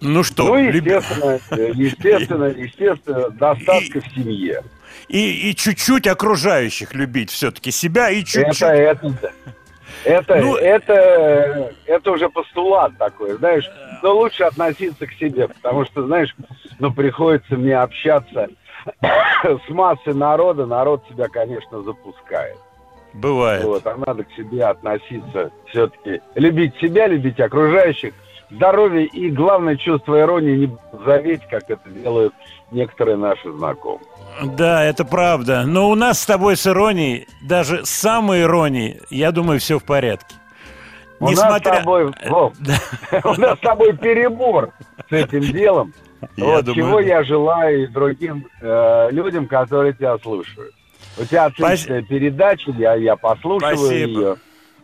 Ну 0.00 0.24
что, 0.24 0.44
ну, 0.48 0.56
люб- 0.70 0.86
естественно, 0.86 1.38
э, 1.50 1.70
естественно, 1.74 2.44
естественно, 2.56 3.30
достатка 3.30 4.00
в 4.00 4.14
семье. 4.14 4.64
и, 5.08 5.50
и 5.50 5.54
чуть-чуть 5.54 6.08
окружающих 6.08 6.92
любить 6.92 7.30
все-таки 7.30 7.70
себя 7.70 8.10
и 8.10 8.24
чуть-чуть. 8.24 8.62
Это, 8.62 8.72
это. 8.72 9.32
Это, 10.04 10.36
Ну, 10.36 10.56
это, 10.56 11.72
это 11.86 12.10
уже 12.10 12.28
постулат 12.28 12.96
такой, 12.98 13.32
знаешь. 13.34 13.68
Но 14.02 14.14
лучше 14.14 14.44
относиться 14.44 15.06
к 15.06 15.12
себе, 15.12 15.48
потому 15.48 15.84
что, 15.84 16.06
знаешь, 16.06 16.34
ну, 16.78 16.92
приходится 16.92 17.56
мне 17.56 17.76
общаться 17.76 18.48
с 19.42 19.68
массой 19.68 20.14
народа, 20.14 20.66
народ 20.66 21.06
тебя, 21.08 21.28
конечно, 21.28 21.82
запускает. 21.82 22.56
Бывает. 23.12 23.64
Вот, 23.64 23.86
а 23.86 23.96
надо 23.96 24.24
к 24.24 24.32
себе 24.32 24.64
относиться 24.64 25.50
все-таки. 25.66 26.20
Любить 26.36 26.76
себя, 26.76 27.08
любить 27.08 27.40
окружающих, 27.40 28.14
здоровье 28.50 29.06
и, 29.06 29.30
главное, 29.30 29.76
чувство 29.76 30.20
иронии 30.20 30.66
не 30.66 30.78
заветь, 31.04 31.46
как 31.48 31.70
это 31.70 31.88
делают 31.88 32.34
некоторые 32.70 33.16
наши 33.16 33.50
знакомые. 33.52 34.06
Да, 34.56 34.84
это 34.84 35.04
правда. 35.04 35.64
Но 35.66 35.90
у 35.90 35.94
нас 35.94 36.20
с 36.20 36.26
тобой 36.26 36.56
с 36.56 36.66
иронией, 36.66 37.26
даже 37.42 37.84
с 37.84 37.90
самой 37.90 38.42
иронией, 38.42 39.00
я 39.10 39.32
думаю, 39.32 39.60
все 39.60 39.78
в 39.78 39.84
порядке. 39.84 40.36
У 41.18 41.30
нас 41.30 41.58
с 41.58 41.60
тобой, 41.60 42.12
Вов, 42.28 42.54
у 43.24 43.40
нас 43.40 43.58
с 43.58 43.60
тобой 43.60 43.96
перебор 43.96 44.70
с 45.08 45.12
этим 45.12 45.40
делом. 45.52 45.92
Я 46.36 46.44
вот 46.44 46.64
думаю, 46.64 46.74
чего 46.74 47.00
да. 47.00 47.06
я 47.06 47.24
желаю 47.24 47.84
и 47.84 47.86
другим 47.86 48.46
э, 48.60 49.08
людям, 49.10 49.46
которые 49.46 49.92
тебя 49.92 50.18
слушают. 50.18 50.74
У 51.18 51.24
тебя 51.24 51.46
отличная 51.46 52.02
передача, 52.02 52.70
я, 52.72 52.94
я 52.94 53.16
послушиваю 53.16 53.76
Спасибо. 53.76 54.20
ее. 54.20 54.36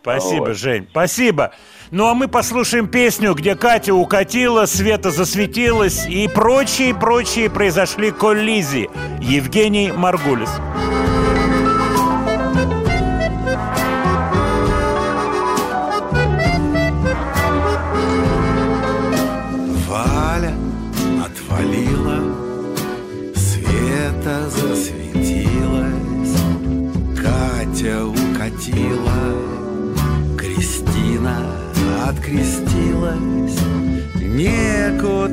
Спасибо, 0.06 0.44
Вот. 0.44 0.56
Жень, 0.56 0.86
спасибо. 0.88 1.52
Ну 1.90 2.06
а 2.06 2.14
мы 2.14 2.28
послушаем 2.28 2.86
песню, 2.86 3.34
где 3.34 3.56
Катя 3.56 3.92
укатила, 3.92 4.66
Света 4.66 5.10
засветилась 5.10 6.06
и 6.06 6.28
прочие-прочие 6.28 7.50
произошли 7.50 8.12
коллизии. 8.12 8.88
Евгений 9.20 9.90
Маргулис. 9.90 10.50
Валя 10.50 11.15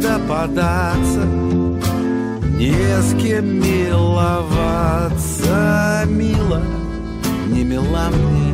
Некуда 0.04 0.20
податься, 0.28 1.24
не 2.58 2.74
с 2.74 3.16
кем 3.22 3.62
миловаться, 3.62 4.04
мила, 6.08 6.62
не 7.48 7.64
мила 7.64 8.10
мне, 8.10 8.54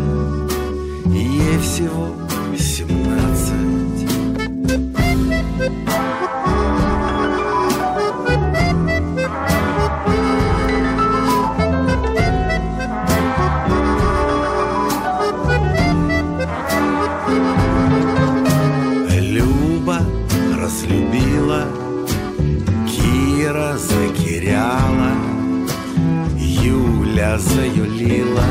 ей 1.20 1.58
всего 1.58 2.10
семнадцать. 2.56 4.06
Заюлила, 27.40 28.44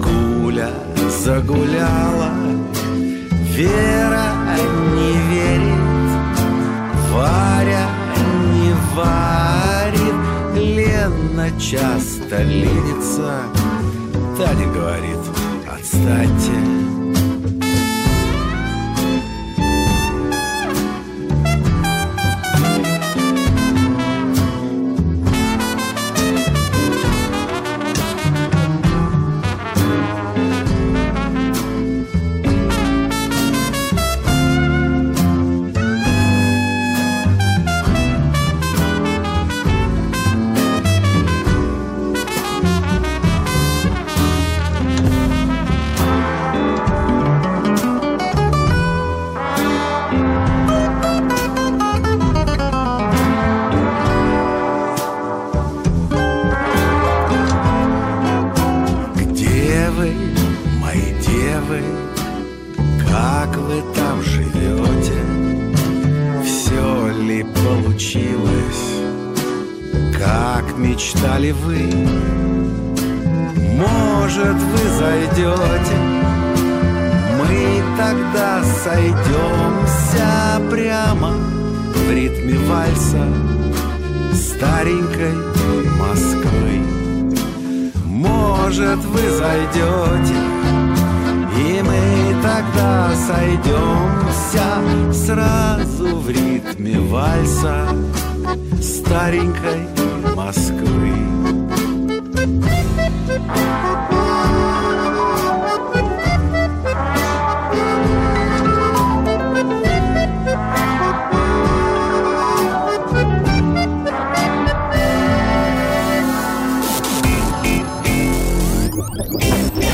Гуля 0.00 0.70
загуляла, 1.24 2.30
Вера 3.54 4.32
не 4.94 5.12
верит, 5.30 6.08
Варя 7.12 7.88
не 8.54 8.72
варит, 8.94 10.18
Лена 10.54 11.50
часто 11.58 12.42
ленится, 12.42 13.42
Таня 14.36 14.66
говорит, 14.72 15.18
отстаньте. 15.68 16.85
Мечтали 71.06 71.52
вы? 71.52 71.78
Может, 73.76 74.56
вы 74.56 74.88
зайдете, 74.98 75.96
мы 77.38 77.82
тогда 77.96 78.62
сойдемся 78.82 80.60
прямо 80.70 81.32
в 81.94 82.10
ритме 82.10 82.58
вальса 82.66 83.24
старенькой 84.34 85.34
Москвы. 85.98 86.82
Может, 88.04 88.98
вы 89.04 89.30
зайдете, 89.30 90.34
и 91.56 91.82
мы 91.82 92.42
тогда 92.42 93.10
сойдемся 93.28 94.66
сразу 95.12 96.16
в 96.16 96.28
ритме 96.30 96.98
вальса 96.98 97.86
старенькой 98.80 99.95
Москвы. 100.46 101.10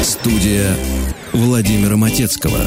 Студия 0.03 0.77
Владимира 1.33 1.97
Матецкого. 1.97 2.59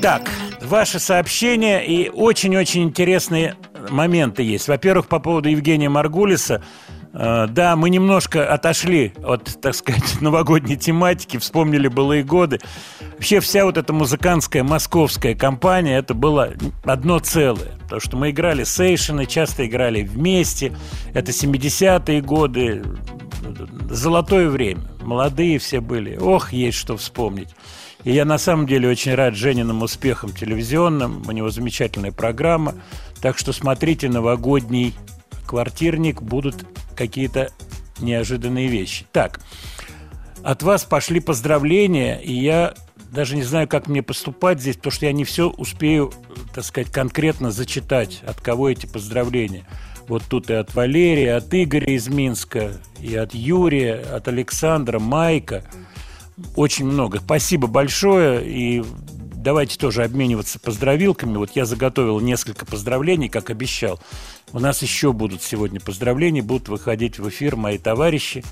Так, 0.00 0.30
ваши 0.60 1.00
сообщения 1.00 1.84
и 1.84 2.08
очень-очень 2.08 2.84
интересные 2.84 3.56
моменты 3.94 4.42
есть. 4.42 4.68
Во-первых, 4.68 5.06
по 5.06 5.18
поводу 5.18 5.48
Евгения 5.48 5.88
Маргулиса. 5.88 6.62
Э, 7.14 7.46
Да, 7.48 7.76
мы 7.76 7.90
немножко 7.90 8.52
отошли 8.52 9.12
от, 9.24 9.60
так 9.60 9.74
сказать, 9.74 10.02
новогодней 10.20 10.76
тематики, 10.76 11.38
вспомнили 11.38 11.88
былые 11.88 12.24
годы. 12.24 12.58
Вообще 13.12 13.40
вся 13.40 13.64
вот 13.64 13.78
эта 13.78 13.92
музыкантская 13.92 14.64
московская 14.64 15.34
компания, 15.34 15.96
это 15.96 16.14
было 16.14 16.52
одно 16.84 17.20
целое. 17.20 17.72
Потому 17.84 18.00
что 18.00 18.16
мы 18.16 18.30
играли 18.30 18.64
сейшины, 18.64 19.26
часто 19.26 19.64
играли 19.66 20.02
вместе. 20.02 20.76
Это 21.14 21.30
70-е 21.30 22.20
годы, 22.20 22.82
золотое 23.88 24.48
время. 24.48 24.82
Молодые 25.00 25.58
все 25.58 25.80
были. 25.80 26.16
Ох, 26.16 26.52
есть 26.52 26.78
что 26.78 26.96
вспомнить. 26.96 27.50
И 28.04 28.12
я 28.12 28.24
на 28.24 28.38
самом 28.38 28.66
деле 28.66 28.88
очень 28.88 29.14
рад 29.14 29.34
Жениным 29.34 29.82
успехам 29.82 30.30
телевизионным. 30.32 31.22
У 31.26 31.32
него 31.32 31.48
замечательная 31.50 32.12
программа. 32.12 32.74
Так 33.24 33.38
что 33.38 33.54
смотрите 33.54 34.10
новогодний 34.10 34.92
квартирник. 35.46 36.20
Будут 36.20 36.66
какие-то 36.94 37.50
неожиданные 37.98 38.68
вещи. 38.68 39.06
Так, 39.12 39.40
от 40.42 40.62
вас 40.62 40.84
пошли 40.84 41.20
поздравления, 41.20 42.20
и 42.20 42.34
я 42.34 42.74
даже 43.10 43.34
не 43.34 43.42
знаю, 43.42 43.66
как 43.66 43.86
мне 43.86 44.02
поступать 44.02 44.60
здесь, 44.60 44.76
потому 44.76 44.92
что 44.92 45.06
я 45.06 45.12
не 45.12 45.24
все 45.24 45.48
успею, 45.48 46.12
так 46.54 46.64
сказать, 46.64 46.92
конкретно 46.92 47.50
зачитать, 47.50 48.20
от 48.26 48.42
кого 48.42 48.68
эти 48.68 48.84
поздравления. 48.84 49.64
Вот 50.06 50.22
тут 50.28 50.50
и 50.50 50.52
от 50.52 50.74
Валерия, 50.74 51.36
от 51.36 51.54
Игоря 51.54 51.94
из 51.94 52.08
Минска, 52.08 52.72
и 53.00 53.16
от 53.16 53.32
Юрия, 53.32 54.00
от 54.00 54.28
Александра, 54.28 54.98
Майка. 54.98 55.64
Очень 56.56 56.84
много. 56.84 57.20
Спасибо 57.20 57.68
большое. 57.68 58.46
И 58.46 58.84
давайте 59.44 59.78
тоже 59.78 60.02
обмениваться 60.02 60.58
поздравилками. 60.58 61.36
Вот 61.36 61.50
я 61.54 61.66
заготовил 61.66 62.18
несколько 62.18 62.66
поздравлений, 62.66 63.28
как 63.28 63.50
обещал. 63.50 64.00
У 64.52 64.58
нас 64.58 64.82
еще 64.82 65.12
будут 65.12 65.42
сегодня 65.42 65.80
поздравления, 65.80 66.42
будут 66.42 66.68
выходить 66.68 67.18
в 67.18 67.28
эфир 67.28 67.54
мои 67.54 67.78
товарищи, 67.78 68.42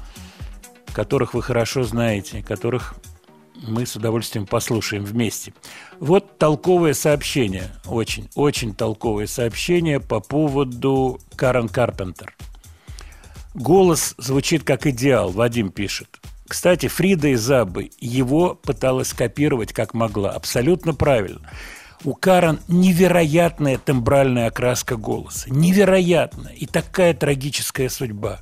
которых 0.92 1.34
вы 1.34 1.42
хорошо 1.42 1.82
знаете, 1.82 2.42
которых 2.42 2.94
мы 3.66 3.86
с 3.86 3.96
удовольствием 3.96 4.46
послушаем 4.46 5.04
вместе. 5.04 5.54
Вот 5.98 6.38
толковое 6.38 6.94
сообщение, 6.94 7.70
очень, 7.86 8.28
очень 8.34 8.74
толковое 8.74 9.26
сообщение 9.26 9.98
по 9.98 10.20
поводу 10.20 11.18
Карен 11.36 11.68
Карпентер. 11.68 12.36
Голос 13.54 14.14
звучит 14.18 14.64
как 14.64 14.86
идеал, 14.86 15.30
Вадим 15.30 15.70
пишет. 15.70 16.20
Кстати, 16.52 16.86
Фрида 16.86 17.28
из 17.28 17.50
Аббы 17.50 17.88
его 17.98 18.54
пыталась 18.54 19.14
копировать 19.14 19.72
как 19.72 19.94
могла. 19.94 20.32
Абсолютно 20.32 20.92
правильно. 20.92 21.40
У 22.04 22.12
Карен 22.12 22.60
невероятная 22.68 23.78
тембральная 23.78 24.48
окраска 24.48 24.96
голоса. 24.96 25.48
Невероятная. 25.48 26.52
И 26.52 26.66
такая 26.66 27.14
трагическая 27.14 27.88
судьба. 27.88 28.40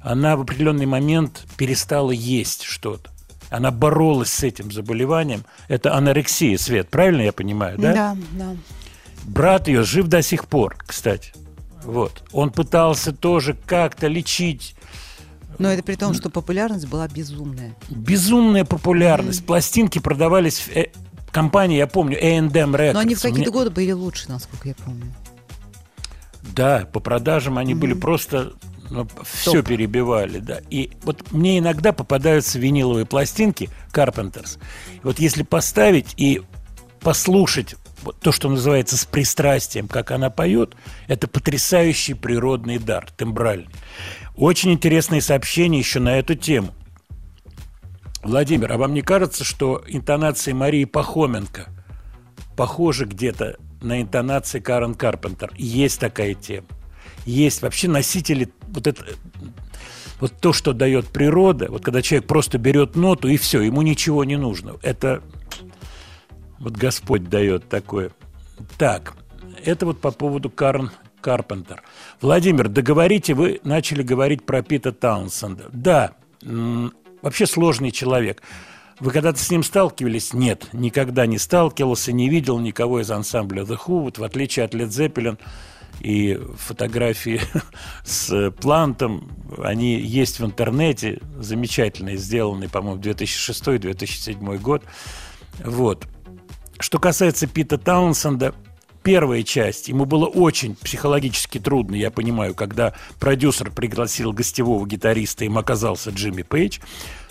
Она 0.00 0.36
в 0.36 0.40
определенный 0.40 0.86
момент 0.86 1.46
перестала 1.56 2.10
есть 2.10 2.64
что-то. 2.64 3.08
Она 3.50 3.70
боролась 3.70 4.32
с 4.32 4.42
этим 4.42 4.72
заболеванием. 4.72 5.44
Это 5.68 5.94
анорексия, 5.94 6.58
Свет, 6.58 6.90
правильно 6.90 7.22
я 7.22 7.32
понимаю, 7.32 7.78
да? 7.78 7.94
Да, 7.94 8.16
да. 8.32 8.56
Брат 9.22 9.68
ее 9.68 9.84
жив 9.84 10.08
до 10.08 10.22
сих 10.22 10.48
пор, 10.48 10.76
кстати. 10.84 11.32
Вот. 11.84 12.24
Он 12.32 12.50
пытался 12.50 13.12
тоже 13.12 13.54
как-то 13.54 14.08
лечить. 14.08 14.74
Но 15.58 15.70
это 15.70 15.82
при 15.82 15.96
том, 15.96 16.14
что 16.14 16.30
популярность 16.30 16.86
была 16.86 17.08
безумная. 17.08 17.74
Безумная 17.90 18.64
популярность. 18.64 19.44
Пластинки 19.44 19.98
продавались 19.98 20.60
в 20.60 20.68
э, 20.76 20.92
компании, 21.32 21.78
я 21.78 21.86
помню, 21.86 22.16
A&M 22.16 22.50
Records. 22.50 22.92
Но 22.92 23.00
они 23.00 23.14
в 23.14 23.22
какие-то 23.22 23.50
годы 23.50 23.70
были 23.70 23.92
лучше, 23.92 24.28
насколько 24.28 24.68
я 24.68 24.74
помню. 24.74 25.12
Да, 26.54 26.88
по 26.92 27.00
продажам 27.00 27.58
они 27.58 27.74
были 27.74 27.94
просто 27.94 28.52
все 29.24 29.62
перебивали, 29.62 30.38
да. 30.38 30.60
И 30.70 30.92
вот 31.02 31.32
мне 31.32 31.58
иногда 31.58 31.92
попадаются 31.92 32.58
виниловые 32.58 33.06
пластинки 33.06 33.68
Carpenters. 33.92 34.58
Вот 35.02 35.18
если 35.18 35.42
поставить 35.42 36.14
и 36.16 36.42
послушать 37.00 37.76
вот 38.02 38.18
то, 38.20 38.32
что 38.32 38.48
называется 38.48 38.96
с 38.96 39.04
пристрастием, 39.04 39.88
как 39.88 40.10
она 40.10 40.30
поет, 40.30 40.74
это 41.06 41.28
потрясающий 41.28 42.14
природный 42.14 42.78
дар, 42.78 43.08
тембральный. 43.16 43.68
Очень 44.38 44.72
интересные 44.72 45.20
сообщения 45.20 45.80
еще 45.80 45.98
на 45.98 46.16
эту 46.16 46.36
тему. 46.36 46.72
Владимир, 48.22 48.70
а 48.70 48.78
вам 48.78 48.94
не 48.94 49.02
кажется, 49.02 49.42
что 49.42 49.82
интонации 49.88 50.52
Марии 50.52 50.84
Пахоменко 50.84 51.66
похожи 52.56 53.04
где-то 53.04 53.56
на 53.82 54.00
интонации 54.00 54.60
Карен 54.60 54.94
Карпентер? 54.94 55.52
Есть 55.56 55.98
такая 55.98 56.34
тема. 56.34 56.68
Есть 57.26 57.62
вообще 57.62 57.88
носители 57.88 58.48
вот 58.68 58.86
это 58.86 59.04
вот 60.20 60.34
то, 60.40 60.52
что 60.52 60.72
дает 60.72 61.08
природа, 61.08 61.66
вот 61.68 61.84
когда 61.84 62.00
человек 62.00 62.28
просто 62.28 62.58
берет 62.58 62.94
ноту 62.94 63.26
и 63.26 63.36
все, 63.36 63.60
ему 63.60 63.82
ничего 63.82 64.22
не 64.22 64.36
нужно. 64.36 64.74
Это 64.82 65.20
вот 66.60 66.74
Господь 66.74 67.24
дает 67.24 67.68
такое. 67.68 68.12
Так, 68.78 69.14
это 69.64 69.84
вот 69.84 70.00
по 70.00 70.12
поводу 70.12 70.48
Карен 70.48 70.92
Карпентер. 71.28 71.82
Владимир, 72.22 72.68
договорите, 72.68 73.34
вы 73.34 73.60
начали 73.62 74.02
говорить 74.02 74.46
про 74.46 74.62
Пита 74.62 74.92
Таунсенда. 74.92 75.66
Да, 75.70 76.12
вообще 77.20 77.46
сложный 77.46 77.90
человек. 77.90 78.42
Вы 78.98 79.10
когда-то 79.10 79.38
с 79.38 79.50
ним 79.50 79.62
сталкивались? 79.62 80.32
Нет, 80.32 80.68
никогда 80.72 81.26
не 81.26 81.36
сталкивался, 81.36 82.12
не 82.12 82.30
видел 82.30 82.58
никого 82.58 83.02
из 83.02 83.10
ансамбля 83.10 83.64
The 83.64 83.76
Who. 83.76 84.04
Вот 84.04 84.16
в 84.16 84.24
отличие 84.24 84.64
от 84.64 84.74
Led 84.74 84.88
Zeppelin 84.88 85.38
и 86.00 86.40
фотографии 86.56 87.42
с 88.06 88.50
Плантом, 88.52 89.30
они 89.62 90.00
есть 90.00 90.40
в 90.40 90.46
интернете, 90.46 91.20
замечательные, 91.38 92.16
сделанные, 92.16 92.70
по-моему, 92.70 93.02
2006-2007 93.02 94.56
год. 94.56 94.82
Вот. 95.62 96.08
Что 96.80 96.98
касается 96.98 97.46
Пита 97.46 97.76
Таунсенда, 97.76 98.54
первая 99.08 99.42
часть, 99.42 99.88
ему 99.88 100.04
было 100.04 100.26
очень 100.26 100.76
психологически 100.76 101.58
трудно, 101.58 101.94
я 101.94 102.10
понимаю, 102.10 102.54
когда 102.54 102.92
продюсер 103.18 103.70
пригласил 103.70 104.34
гостевого 104.34 104.86
гитариста, 104.86 105.46
им 105.46 105.56
оказался 105.56 106.10
Джимми 106.10 106.42
Пейдж, 106.42 106.78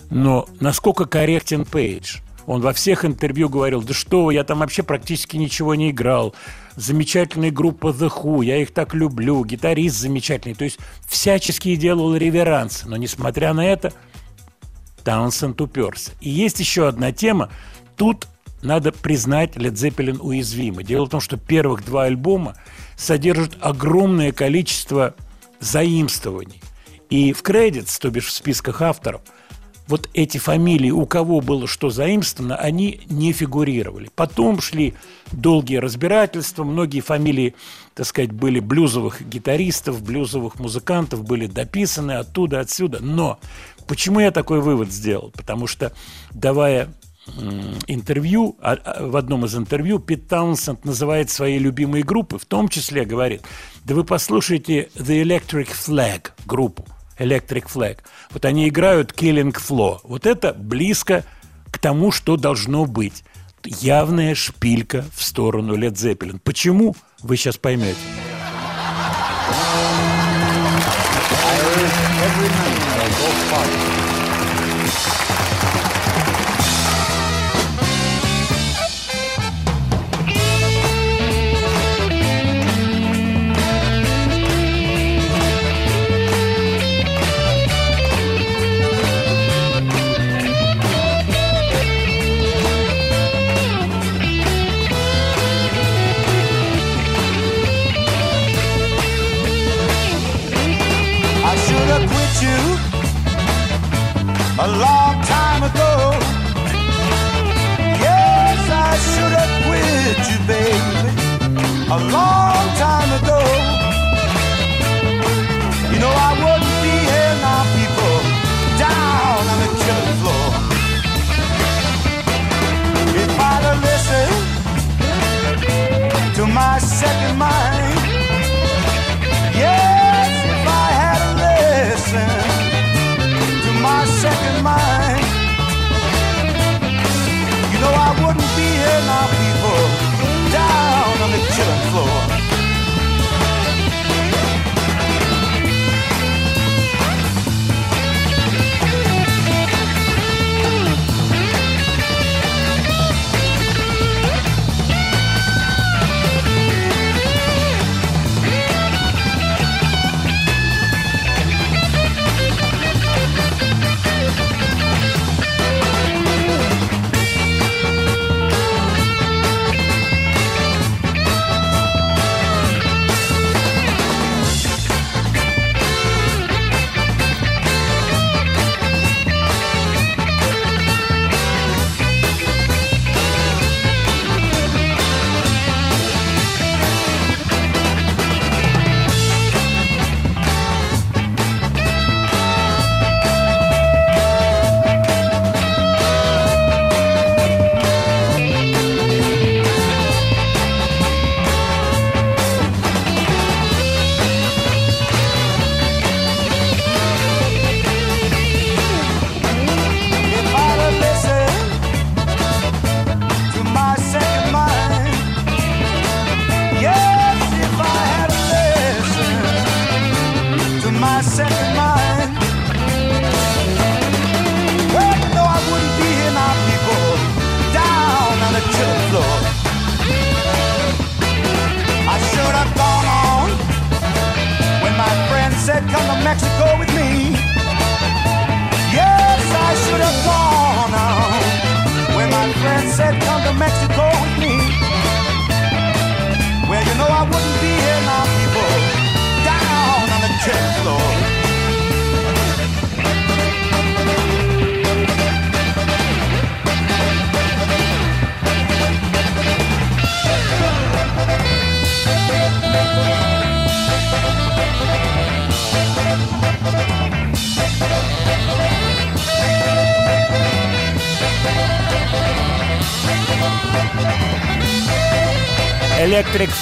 но 0.10 0.48
насколько 0.60 1.06
корректен 1.06 1.66
Пейдж? 1.66 2.18
Он 2.48 2.62
во 2.62 2.74
всех 2.74 3.06
интервью 3.06 3.48
говорил, 3.48 3.84
да 3.84 3.94
что 3.94 4.32
я 4.32 4.44
там 4.44 4.60
вообще 4.60 4.82
практически 4.82 5.38
ничего 5.38 5.76
не 5.76 5.92
играл. 5.92 6.34
Замечательная 6.76 7.52
группа 7.52 7.90
The 7.90 8.10
Who, 8.10 8.44
я 8.44 8.58
их 8.58 8.72
так 8.72 8.96
люблю, 8.96 9.46
гитарист 9.46 9.98
замечательный. 9.98 10.56
То 10.56 10.64
есть 10.64 10.80
всячески 11.08 11.76
делал 11.76 12.16
реверанс. 12.16 12.86
Но 12.86 12.98
несмотря 12.98 13.54
на 13.54 13.64
это, 13.64 13.94
Таунсенд 15.04 15.62
уперся. 15.62 16.12
И 16.22 16.30
есть 16.30 16.60
еще 16.60 16.88
одна 16.88 17.12
тема. 17.12 17.52
Тут 17.98 18.28
надо 18.62 18.92
признать 18.92 19.56
Led 19.56 19.74
Zeppelin 19.74 20.20
уязвимы. 20.20 20.84
Дело 20.84 21.06
в 21.06 21.10
том, 21.10 21.22
что 21.22 21.38
первых 21.38 21.86
два 21.86 22.04
альбома 22.04 22.56
содержат 22.96 23.58
огромное 23.62 24.32
количество 24.32 25.16
заимствований. 25.60 26.62
И 27.10 27.34
в 27.34 27.42
кредитс, 27.42 27.98
то 28.00 28.10
бишь 28.10 28.28
в 28.28 28.32
списках 28.32 28.82
авторов, 28.82 29.22
вот 29.88 30.10
эти 30.14 30.38
фамилии, 30.38 30.92
у 30.92 31.06
кого 31.06 31.40
было 31.40 31.66
что 31.66 31.90
заимствовано, 31.90 32.58
они 32.58 33.02
не 33.10 33.32
фигурировали. 33.32 34.10
Потом 34.16 34.60
шли 34.60 34.96
долгие 35.32 35.78
разбирательства, 35.78 36.66
многие 36.66 37.00
фамилии, 37.00 37.56
так 37.94 38.06
сказать, 38.06 38.34
были 38.34 38.60
блюзовых 38.60 39.22
гитаристов, 39.28 40.04
блюзовых 40.04 40.60
музыкантов, 40.60 41.24
были 41.24 41.48
дописаны 41.48 42.14
оттуда, 42.14 42.60
отсюда. 42.60 43.00
Но 43.02 43.40
почему 43.88 44.20
я 44.20 44.32
такой 44.32 44.60
вывод 44.60 44.92
сделал? 44.92 45.32
Потому 45.32 45.68
что, 45.68 45.94
давая 46.32 46.90
интервью, 47.88 48.58
а- 48.62 48.74
а 48.84 49.06
в 49.08 49.16
одном 49.16 49.46
из 49.46 49.56
интервью 49.56 50.00
Пит 50.00 50.28
Таунсенд 50.28 50.86
называет 50.86 51.30
свои 51.30 51.58
любимые 51.60 52.04
группы, 52.04 52.38
в 52.38 52.46
том 52.46 52.70
числе 52.70 53.06
говорит, 53.06 53.42
да 53.84 53.96
вы 53.96 54.04
послушайте 54.04 54.90
The 54.96 55.24
Electric 55.24 55.70
Flag 55.70 56.32
группу, 56.46 56.86
Electric 57.20 57.66
Flag. 57.74 57.98
Вот 58.32 58.46
они 58.46 58.68
играют 58.68 59.12
Killing 59.12 59.56
Floor. 59.56 60.00
Вот 60.04 60.26
это 60.26 60.54
близко 60.54 61.24
к 61.72 61.80
тому, 61.80 62.12
что 62.12 62.38
должно 62.38 62.86
быть. 62.86 63.24
Явная 63.66 64.34
шпилька 64.36 65.04
в 65.16 65.24
сторону 65.24 65.76
Led 65.76 65.94
Zeppelin. 65.94 66.40
Почему? 66.44 66.96
Вы 67.22 67.36
сейчас 67.38 67.58
поймете. 67.58 67.98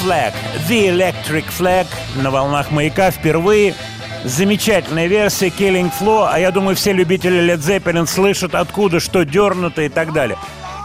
Flag. 0.05 0.33
The 0.69 0.89
Electric 0.89 1.45
Flag 1.49 1.87
на 2.21 2.29
волнах 2.29 2.69
маяка 2.69 3.09
впервые. 3.09 3.73
Замечательная 4.23 5.07
версия 5.07 5.47
Killing 5.47 5.91
Floor, 5.99 6.29
а 6.31 6.39
я 6.39 6.51
думаю, 6.51 6.75
все 6.75 6.93
любители 6.93 7.41
Led 7.41 7.57
Zeppelin 7.57 8.05
слышат, 8.05 8.53
откуда 8.53 8.99
что 8.99 9.25
дернуто 9.25 9.81
и 9.81 9.89
так 9.89 10.13
далее. 10.13 10.37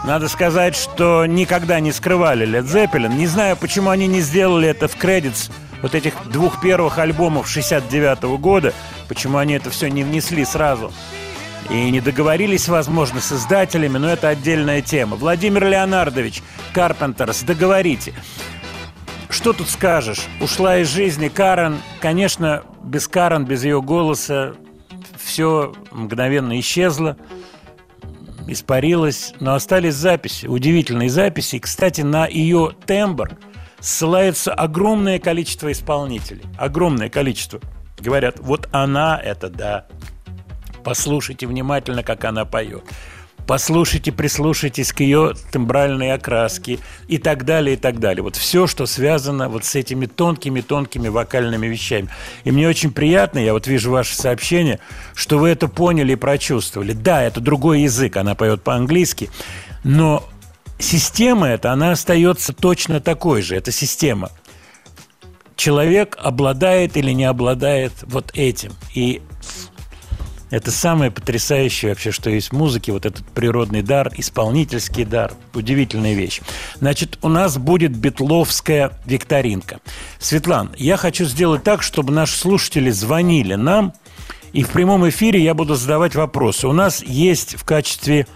Надо 0.05 0.27
сказать, 0.27 0.75
что 0.75 1.27
никогда 1.27 1.79
не 1.79 1.91
скрывали 1.91 2.47
Led 2.47 2.63
Zeppelin. 2.65 3.15
Не 3.15 3.27
знаю, 3.27 3.57
почему 3.57 3.91
они 3.91 4.07
не 4.07 4.21
сделали 4.21 4.67
это 4.69 4.87
в 4.87 4.95
кредитс 4.95 5.51
вот 5.83 5.93
этих 5.93 6.13
двух 6.31 6.59
первых 6.59 6.97
альбомов 6.97 7.47
69 7.47 8.23
года, 8.39 8.73
почему 9.07 9.37
они 9.37 9.53
это 9.53 9.69
все 9.69 9.87
не 9.89 10.03
внесли 10.03 10.45
сразу. 10.45 10.91
И 11.69 11.91
не 11.91 12.01
договорились, 12.01 12.67
возможно, 12.67 13.21
с 13.21 13.31
издателями, 13.31 13.99
но 13.99 14.09
это 14.09 14.29
отдельная 14.29 14.81
тема. 14.81 15.15
Владимир 15.15 15.67
Леонардович, 15.67 16.41
Карпентерс, 16.73 17.43
договорите. 17.43 18.13
Что 19.31 19.53
тут 19.53 19.69
скажешь? 19.69 20.27
Ушла 20.41 20.79
из 20.79 20.89
жизни 20.89 21.29
Карен. 21.29 21.79
Конечно, 22.01 22.63
без 22.83 23.07
Карен, 23.07 23.45
без 23.45 23.63
ее 23.63 23.81
голоса 23.81 24.53
все 25.17 25.73
мгновенно 25.91 26.59
исчезло, 26.59 27.15
испарилось, 28.45 29.33
но 29.39 29.53
остались 29.53 29.95
записи, 29.95 30.47
удивительные 30.47 31.09
записи. 31.09 31.55
И, 31.55 31.59
кстати, 31.59 32.01
на 32.01 32.27
ее 32.27 32.75
тембр 32.85 33.37
ссылается 33.79 34.53
огромное 34.53 35.17
количество 35.17 35.71
исполнителей. 35.71 36.43
Огромное 36.57 37.09
количество. 37.09 37.61
Говорят, 37.99 38.39
вот 38.39 38.67
она 38.73 39.17
это 39.17 39.49
да. 39.49 39.87
Послушайте 40.83 41.47
внимательно, 41.47 42.03
как 42.03 42.25
она 42.25 42.43
поет. 42.43 42.83
Послушайте, 43.51 44.13
прислушайтесь 44.13 44.93
к 44.93 45.01
ее 45.01 45.33
тембральной 45.51 46.13
окраске 46.13 46.79
и 47.09 47.17
так 47.17 47.43
далее, 47.43 47.75
и 47.75 47.77
так 47.77 47.99
далее. 47.99 48.23
Вот 48.23 48.37
все, 48.37 48.65
что 48.65 48.85
связано 48.85 49.49
вот 49.49 49.65
с 49.65 49.75
этими 49.75 50.05
тонкими-тонкими 50.05 51.09
вокальными 51.09 51.67
вещами. 51.67 52.07
И 52.45 52.51
мне 52.51 52.69
очень 52.69 52.93
приятно, 52.93 53.39
я 53.39 53.51
вот 53.51 53.67
вижу 53.67 53.91
ваше 53.91 54.15
сообщение, 54.15 54.79
что 55.15 55.37
вы 55.37 55.49
это 55.49 55.67
поняли 55.67 56.13
и 56.13 56.15
прочувствовали. 56.15 56.93
Да, 56.93 57.23
это 57.23 57.41
другой 57.41 57.81
язык, 57.81 58.15
она 58.15 58.35
поет 58.35 58.63
по-английски, 58.63 59.29
но 59.83 60.23
система 60.79 61.49
эта, 61.49 61.73
она 61.73 61.91
остается 61.91 62.53
точно 62.53 63.01
такой 63.01 63.41
же. 63.41 63.57
Это 63.57 63.73
система. 63.73 64.31
Человек 65.57 66.17
обладает 66.21 66.95
или 66.95 67.11
не 67.11 67.25
обладает 67.25 67.91
вот 68.03 68.31
этим. 68.33 68.71
И 68.95 69.21
это 70.51 70.69
самое 70.69 71.11
потрясающее 71.11 71.91
вообще, 71.91 72.11
что 72.11 72.29
есть 72.29 72.49
в 72.49 72.53
музыке, 72.53 72.91
вот 72.91 73.05
этот 73.05 73.25
природный 73.29 73.81
дар, 73.81 74.11
исполнительский 74.17 75.05
дар. 75.05 75.33
Удивительная 75.53 76.13
вещь. 76.13 76.41
Значит, 76.75 77.17
у 77.21 77.29
нас 77.29 77.57
будет 77.57 77.95
битловская 77.95 78.91
викторинка. 79.05 79.79
Светлан, 80.19 80.71
я 80.77 80.97
хочу 80.97 81.23
сделать 81.25 81.63
так, 81.63 81.81
чтобы 81.81 82.11
наши 82.11 82.37
слушатели 82.37 82.91
звонили 82.91 83.55
нам, 83.55 83.93
и 84.51 84.63
в 84.63 84.69
прямом 84.69 85.07
эфире 85.07 85.41
я 85.41 85.53
буду 85.53 85.75
задавать 85.75 86.15
вопросы. 86.15 86.67
У 86.67 86.73
нас 86.73 87.01
есть 87.01 87.55
в 87.55 87.63
качестве 87.63 88.27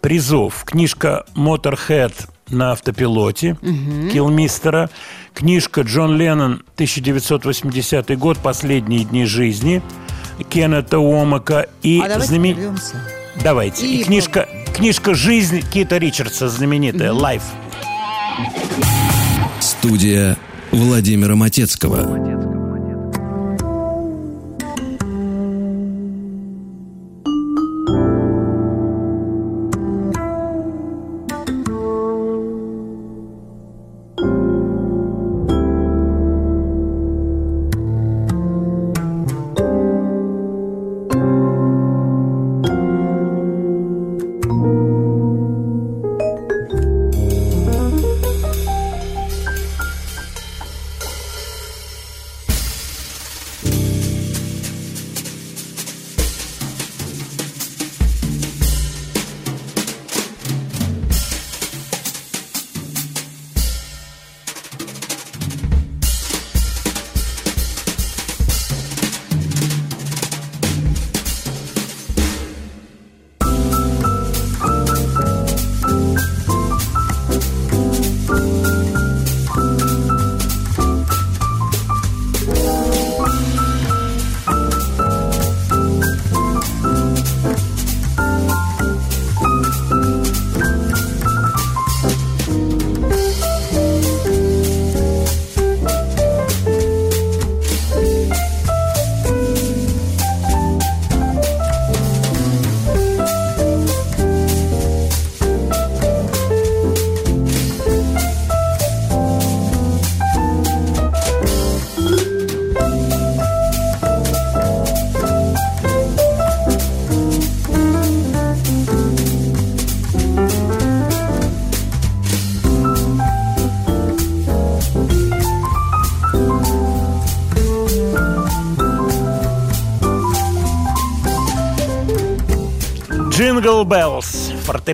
призов 0.00 0.64
книжка 0.64 1.26
Motorhead 1.36 2.14
на 2.48 2.72
автопилоте 2.72 3.58
Килмистера, 3.60 4.88
книжка 5.34 5.82
Джон 5.82 6.16
Леннон 6.16 6.62
1980 6.74 8.18
год 8.18 8.38
«Последние 8.38 9.04
дни 9.04 9.26
жизни» 9.26 9.82
Кеннета 10.48 10.98
Уомака 10.98 11.66
и 11.82 12.00
А 12.00 12.08
давайте 12.08 12.26
знамен-. 12.26 12.78
Давайте. 13.42 13.86
И, 13.86 14.00
И 14.00 14.04
книжка, 14.04 14.48
книжка 14.74 15.14
«Жизнь» 15.14 15.62
Кита 15.70 15.98
Ричардса 15.98 16.48
знаменитая, 16.48 17.12
«Life». 17.12 17.42
Студия 19.60 20.36
Владимира 20.72 21.36
Матецкого. 21.36 22.49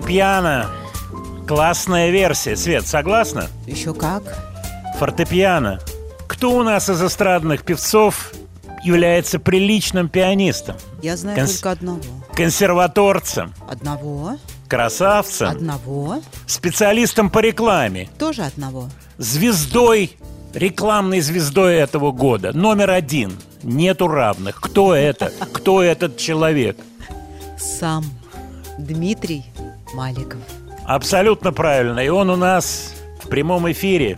Фортепиано. 0.07 0.69
Классная 1.47 2.09
версия. 2.11 2.55
Свет, 2.55 2.87
согласна? 2.87 3.47
Еще 3.65 3.93
как. 3.93 4.23
Фортепиано. 4.97 5.79
Кто 6.27 6.51
у 6.57 6.63
нас 6.63 6.89
из 6.89 7.01
эстрадных 7.03 7.63
певцов 7.63 8.31
является 8.83 9.37
приличным 9.39 10.07
пианистом? 10.09 10.77
Я 11.01 11.17
знаю 11.17 11.37
Конс- 11.37 11.55
только 11.55 11.71
одного. 11.71 12.01
Консерваторцем, 12.33 13.53
Одного. 13.69 14.37
красавцем, 14.69 15.49
Одного. 15.49 16.21
специалистом 16.45 17.29
по 17.29 17.39
рекламе, 17.39 18.09
Тоже 18.19 18.43
одного. 18.43 18.89
звездой, 19.17 20.15
рекламной 20.53 21.19
звездой 21.21 21.75
этого 21.75 22.11
года. 22.11 22.53
Номер 22.53 22.91
один. 22.91 23.37
Нету 23.63 24.07
равных. 24.07 24.61
Кто 24.61 24.93
это? 24.95 25.31
Кто 25.53 25.81
этот 25.81 26.17
человек? 26.17 26.77
Сам. 27.57 28.05
Дмитрий 28.77 29.45
Маликов. 29.93 30.39
Абсолютно 30.85 31.51
правильно. 31.51 31.99
И 31.99 32.09
он 32.09 32.29
у 32.29 32.35
нас 32.35 32.93
в 33.21 33.27
прямом 33.27 33.69
эфире 33.71 34.17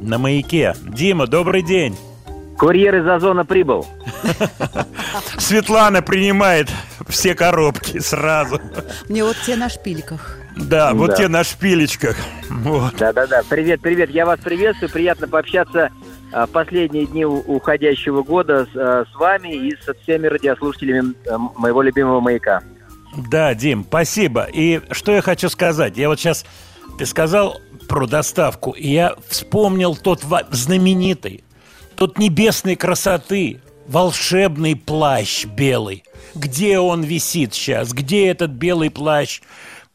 на 0.00 0.18
маяке. 0.18 0.74
Дима, 0.82 1.26
добрый 1.26 1.62
день. 1.62 1.96
Курьер 2.58 2.96
из 2.96 3.06
Озона 3.08 3.44
прибыл. 3.46 3.86
Светлана 5.38 6.02
принимает 6.02 6.68
все 7.08 7.34
коробки 7.34 7.98
сразу. 8.00 8.60
Мне 9.08 9.24
вот 9.24 9.36
те 9.46 9.56
на 9.56 9.68
шпильках. 9.70 10.36
Да, 10.56 10.92
вот 10.92 11.10
Да. 11.10 11.16
те 11.16 11.28
на 11.28 11.42
шпилечках. 11.42 12.16
Вот. 12.50 12.94
Да-да-да. 12.98 13.42
Привет, 13.48 13.80
привет. 13.80 14.10
Я 14.10 14.26
вас 14.26 14.40
приветствую. 14.40 14.90
Приятно 14.90 15.26
пообщаться 15.26 15.90
а, 16.32 16.46
в 16.46 16.50
последние 16.50 17.06
дни 17.06 17.24
уходящего 17.24 18.22
года 18.22 18.66
с, 18.66 18.76
а, 18.76 19.04
с 19.10 19.14
вами 19.14 19.54
и 19.54 19.74
со 19.82 19.94
всеми 19.94 20.26
радиослушателями 20.26 21.14
моего 21.56 21.80
любимого 21.80 22.20
маяка. 22.20 22.60
Да, 23.16 23.54
Дим, 23.54 23.84
спасибо. 23.86 24.44
И 24.44 24.80
что 24.92 25.12
я 25.12 25.20
хочу 25.22 25.48
сказать? 25.48 25.96
Я 25.96 26.08
вот 26.08 26.18
сейчас, 26.20 26.44
ты 26.98 27.06
сказал 27.06 27.60
про 27.88 28.06
доставку, 28.06 28.70
и 28.70 28.88
я 28.88 29.16
вспомнил 29.28 29.96
тот 29.96 30.22
знаменитый, 30.50 31.42
тот 31.96 32.18
небесной 32.18 32.76
красоты, 32.76 33.60
волшебный 33.88 34.76
плащ 34.76 35.44
белый. 35.44 36.04
Где 36.34 36.78
он 36.78 37.02
висит 37.02 37.54
сейчас? 37.54 37.92
Где 37.92 38.28
этот 38.28 38.52
белый 38.52 38.90
плащ? 38.90 39.40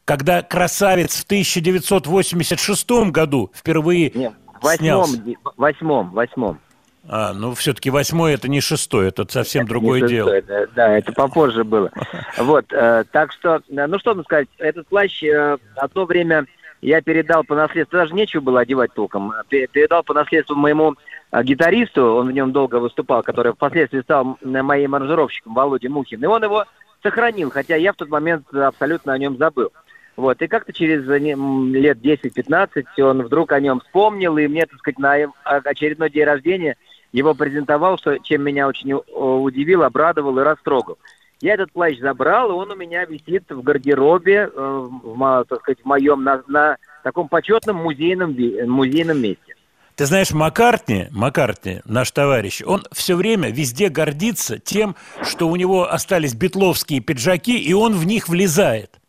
Когда 0.04 0.42
красавец 0.42 1.16
в 1.16 1.24
1986 1.24 2.90
году 3.10 3.50
впервые 3.54 4.10
В 4.10 4.76
снялся. 4.76 5.12
восьмом, 5.12 5.24
ди- 5.24 5.38
восьмом, 5.56 6.10
восьмом. 6.12 6.60
А, 7.08 7.32
ну 7.32 7.54
все-таки 7.54 7.90
восьмой 7.90 8.34
это 8.34 8.48
не 8.48 8.60
шестой, 8.60 9.08
это 9.08 9.26
совсем 9.30 9.66
другое 9.66 10.00
Не 10.02 10.08
дело. 10.08 10.34
шестой, 10.34 10.42
Да, 10.42 10.66
да, 10.74 10.98
это 10.98 11.12
попозже 11.12 11.64
было. 11.64 11.90
Вот, 12.38 12.66
э, 12.72 13.04
так 13.12 13.32
что, 13.32 13.56
э, 13.68 13.86
ну 13.86 13.98
что 13.98 14.14
вам 14.14 14.24
сказать, 14.24 14.48
этот 14.58 14.88
плащ 14.88 15.22
э, 15.22 15.56
одно 15.76 16.04
время 16.04 16.46
я 16.82 17.00
передал 17.00 17.44
по 17.44 17.54
наследству, 17.54 17.96
даже 17.98 18.14
нечего 18.14 18.40
было 18.40 18.60
одевать 18.60 18.92
толком, 18.92 19.32
Пе- 19.48 19.66
передал 19.68 20.02
по 20.02 20.14
наследству 20.14 20.56
моему 20.56 20.94
э, 21.32 21.42
гитаристу, 21.42 22.02
он 22.16 22.28
в 22.28 22.32
нем 22.32 22.52
долго 22.52 22.76
выступал, 22.76 23.22
который 23.22 23.52
впоследствии 23.52 24.00
стал 24.00 24.38
моим 24.42 24.94
аранжировщиком, 24.94 25.54
Володя 25.54 25.88
Мухин, 25.88 26.22
и 26.22 26.26
он 26.26 26.42
его 26.42 26.64
сохранил, 27.02 27.50
хотя 27.50 27.76
я 27.76 27.92
в 27.92 27.96
тот 27.96 28.08
момент 28.08 28.52
абсолютно 28.52 29.12
о 29.12 29.18
нем 29.18 29.36
забыл. 29.38 29.70
Вот, 30.16 30.40
и 30.40 30.46
как-то 30.46 30.72
через 30.72 31.08
э, 31.08 31.18
лет 31.18 31.98
10-15 31.98 32.84
он 33.00 33.22
вдруг 33.22 33.52
о 33.52 33.60
нем 33.60 33.80
вспомнил, 33.80 34.36
и 34.38 34.48
мне, 34.48 34.66
так 34.66 34.78
сказать, 34.78 34.98
на 34.98 35.18
э, 35.18 35.28
очередной 35.44 36.10
день 36.10 36.24
рождения 36.24 36.76
его 37.16 37.34
презентовал, 37.34 37.96
что, 37.98 38.18
чем 38.18 38.42
меня 38.42 38.68
очень 38.68 38.92
у- 38.92 39.42
удивил, 39.42 39.82
обрадовал 39.82 40.38
и 40.38 40.42
растрогал. 40.42 40.98
Я 41.40 41.54
этот 41.54 41.72
плащ 41.72 41.98
забрал, 41.98 42.50
и 42.50 42.52
он 42.52 42.70
у 42.70 42.76
меня 42.76 43.04
висит 43.06 43.44
в 43.48 43.62
гардеробе, 43.62 44.50
э, 44.54 44.88
в, 45.02 45.44
так 45.48 45.60
сказать, 45.60 45.78
в 45.82 45.86
моем, 45.86 46.22
на, 46.24 46.42
на 46.46 46.76
таком 47.02 47.28
почетном 47.28 47.76
музейном, 47.76 48.36
музейном 48.68 49.18
месте. 49.20 49.54
Ты 49.94 50.04
знаешь, 50.04 50.30
Маккартни, 50.32 51.06
Маккартни, 51.10 51.80
наш 51.86 52.10
товарищ, 52.10 52.60
он 52.66 52.84
все 52.92 53.16
время 53.16 53.50
везде 53.50 53.88
гордится 53.88 54.58
тем, 54.58 54.94
что 55.22 55.48
у 55.48 55.56
него 55.56 55.90
остались 55.90 56.34
битловские 56.34 57.00
пиджаки, 57.00 57.58
и 57.58 57.72
он 57.72 57.94
в 57.94 58.06
них 58.06 58.28
влезает. 58.28 59.00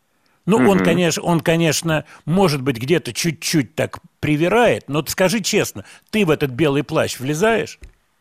Ну, 0.46 0.56
он, 0.56 0.76
Мгм. 0.78 0.84
конечно, 0.84 1.22
он, 1.22 1.40
конечно, 1.40 2.06
может 2.24 2.62
быть, 2.62 2.78
где-то 2.78 3.12
чуть-чуть 3.12 3.74
так 3.74 3.98
привирает, 4.18 4.84
но 4.88 5.04
скажи 5.06 5.40
честно, 5.40 5.84
ты 6.10 6.24
в 6.24 6.30
этот 6.30 6.52
белый 6.52 6.84
плащ 6.84 7.20
влезаешь? 7.20 7.78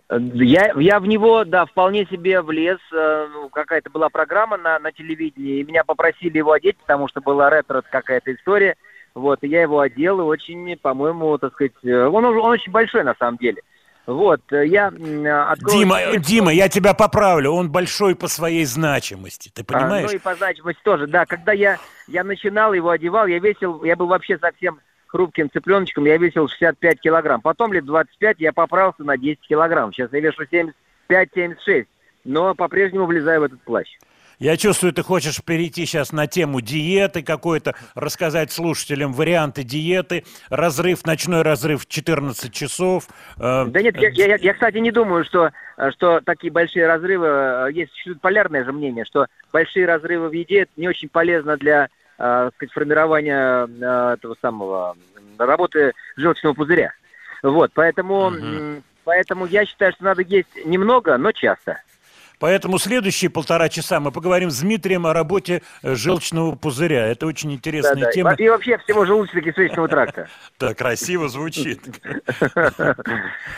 Я, 0.10 0.72
я 0.78 1.00
в 1.02 1.06
него, 1.06 1.44
да, 1.44 1.66
вполне 1.66 2.06
себе 2.06 2.42
влез. 2.42 2.78
э, 2.94 3.28
ну, 3.34 3.50
Какая-то 3.50 3.90
была 3.90 4.08
программа 4.10 4.58
на, 4.58 4.80
на 4.80 4.92
телевидении, 4.94 5.60
и 5.60 5.64
меня 5.66 5.84
попросили 5.84 6.38
его 6.38 6.54
одеть, 6.54 6.78
потому 6.78 7.08
что 7.10 7.20
была 7.20 7.50
ретро 7.50 7.82
какая-то 7.82 8.34
история. 8.34 8.76
Вот, 9.14 9.40
и 9.42 9.48
я 9.48 9.64
его 9.64 9.80
одел, 9.80 10.20
и 10.20 10.24
очень, 10.24 10.78
по-моему, 10.78 11.38
так 11.40 11.54
сказать, 11.54 11.74
э, 11.84 12.06
он, 12.06 12.24
уже- 12.24 12.40
он 12.40 12.52
очень 12.52 12.72
большой 12.72 13.04
на 13.04 13.16
самом 13.16 13.38
деле. 13.38 13.62
Вот, 14.06 14.40
э, 14.54 14.66
я 14.68 14.88
открою 14.88 15.80
Дима, 15.80 15.98
секрет, 16.00 16.22
Дима, 16.22 16.54
я 16.54 16.70
тебя 16.70 16.94
поправлю, 16.94 17.52
он 17.52 17.70
большой 17.70 18.16
по 18.16 18.28
своей 18.30 18.64
значимости, 18.64 19.52
ты 19.54 19.64
А, 19.64 19.66
понимаешь? 19.66 20.10
ну 20.10 20.16
и 20.16 20.20
по 20.20 20.36
значимости 20.36 20.80
тоже, 20.84 21.08
да. 21.08 21.26
Когда 21.26 21.52
я, 21.52 21.80
я 22.08 22.24
начинал 22.24 22.72
его 22.74 22.92
одевал, 22.92 23.28
я 23.28 23.40
весил, 23.40 23.84
я 23.84 23.98
был 23.98 24.08
вообще 24.08 24.38
совсем 24.38 24.80
хрупким 25.18 25.50
цыпленочком, 25.50 26.06
я 26.06 26.18
весил 26.18 26.48
65 26.48 27.00
килограмм. 27.00 27.42
Потом 27.42 27.74
лет 27.74 27.86
25 27.86 28.40
я 28.40 28.54
поправился 28.54 29.04
на 29.04 29.18
10 29.18 29.40
килограмм. 29.42 29.92
Сейчас 29.92 30.14
я 30.14 30.20
вешу 30.20 30.44
75-76, 31.10 31.88
но 32.24 32.54
по-прежнему 32.54 33.08
влезаю 33.08 33.42
в 33.42 33.44
этот 33.46 33.60
плащ. 33.64 33.88
Я 34.38 34.56
чувствую, 34.58 34.94
ты 34.94 35.02
хочешь 35.02 35.44
перейти 35.44 35.88
сейчас 35.88 36.12
на 36.12 36.28
тему 36.28 36.62
диеты 36.62 37.24
какой-то, 37.24 37.74
рассказать 37.96 38.52
слушателям 38.52 39.12
варианты 39.14 39.64
диеты, 39.64 40.24
разрыв, 40.52 41.04
ночной 41.08 41.42
разрыв 41.42 41.82
в 41.82 41.88
14 41.88 42.54
часов. 42.54 43.08
э, 43.40 43.66
Да 43.66 43.82
нет, 43.82 43.98
я, 43.98 44.10
я- 44.10 44.36
я, 44.36 44.54
кстати, 44.54 44.78
не 44.78 44.92
думаю, 44.92 45.26
что, 45.26 45.50
что 45.94 46.22
такие 46.22 46.54
большие 46.54 46.86
разрывы, 46.86 47.26
э, 47.26 47.70
есть 47.74 47.92
полярное 48.22 48.64
же 48.64 48.72
мнение, 48.72 49.06
что 49.06 49.26
большие 49.52 49.88
разрывы 49.88 50.30
в 50.30 50.34
еде 50.34 50.60
это 50.62 50.72
не 50.78 50.88
очень 50.88 51.10
полезно 51.10 51.58
для 51.58 51.90
э, 52.18 52.50
сказать, 52.56 52.72
формирования 52.74 53.68
э, 53.68 54.14
этого 54.14 54.36
самого, 54.42 54.96
работы 55.38 55.94
желчного 56.16 56.54
пузыря. 56.54 56.92
Вот, 57.44 57.72
поэтому, 57.74 58.32
м, 58.32 58.84
поэтому 59.04 59.46
я 59.46 59.66
считаю, 59.66 59.92
что 59.94 60.04
надо 60.04 60.22
есть 60.24 60.50
немного, 60.66 61.18
но 61.18 61.32
часто. 61.32 61.82
Поэтому 62.40 62.78
следующие 62.78 63.32
полтора 63.32 63.68
часа 63.68 64.00
мы 64.00 64.12
поговорим 64.12 64.52
с 64.52 64.60
Дмитрием 64.62 65.08
о 65.08 65.14
работе 65.14 65.64
э, 65.82 65.96
желчного 65.96 66.56
пузыря. 66.56 67.08
Это 67.08 67.26
очень 67.26 67.52
интересная 67.52 67.96
Да-да. 67.96 68.12
тема. 68.12 68.34
И 68.38 68.48
вообще 68.48 68.78
всего 68.78 69.06
желудочно-кишечного 69.06 69.88
тракта. 69.88 70.28
Так 70.60 70.78
красиво 70.78 71.30
звучит. 71.30 71.82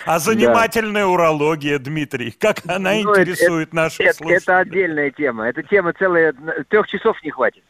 А 0.06 0.20
занимательная 0.20 1.06
урология, 1.06 1.78
Дмитрий, 1.80 2.32
как 2.32 2.62
она 2.68 2.94
Ну, 2.94 3.12
это- 3.12 3.22
интересует 3.24 3.68
это- 3.70 3.76
наших 3.76 4.00
это, 4.02 4.14
слушателей? 4.14 4.38
это 4.44 4.58
отдельная 4.60 5.12
тема. 5.12 5.48
Эта 5.50 5.62
тема 5.64 5.92
целая, 5.94 6.34
трех 6.70 6.88
часов 6.88 7.22
не 7.24 7.32
хватит. 7.32 7.64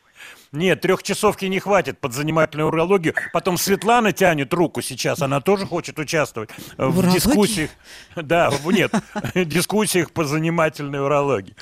Нет, 0.51 0.81
трехчасовки 0.81 1.45
не 1.45 1.59
хватит 1.59 1.99
под 1.99 2.13
занимательную 2.13 2.67
урологию. 2.69 3.13
Потом 3.34 3.57
Светлана 3.57 4.11
тянет 4.13 4.53
руку 4.53 4.81
сейчас, 4.81 5.21
она 5.21 5.41
тоже 5.41 5.65
хочет 5.65 5.99
участвовать 5.99 6.49
в, 6.77 6.81
урологии? 6.99 7.13
дискуссиях. 7.13 7.69
Да, 8.15 8.49
в- 8.49 8.71
нет, 8.71 8.91
дискуссиях 9.35 10.11
по 10.11 10.23
занимательной 10.23 11.01
урологии. 11.03 11.55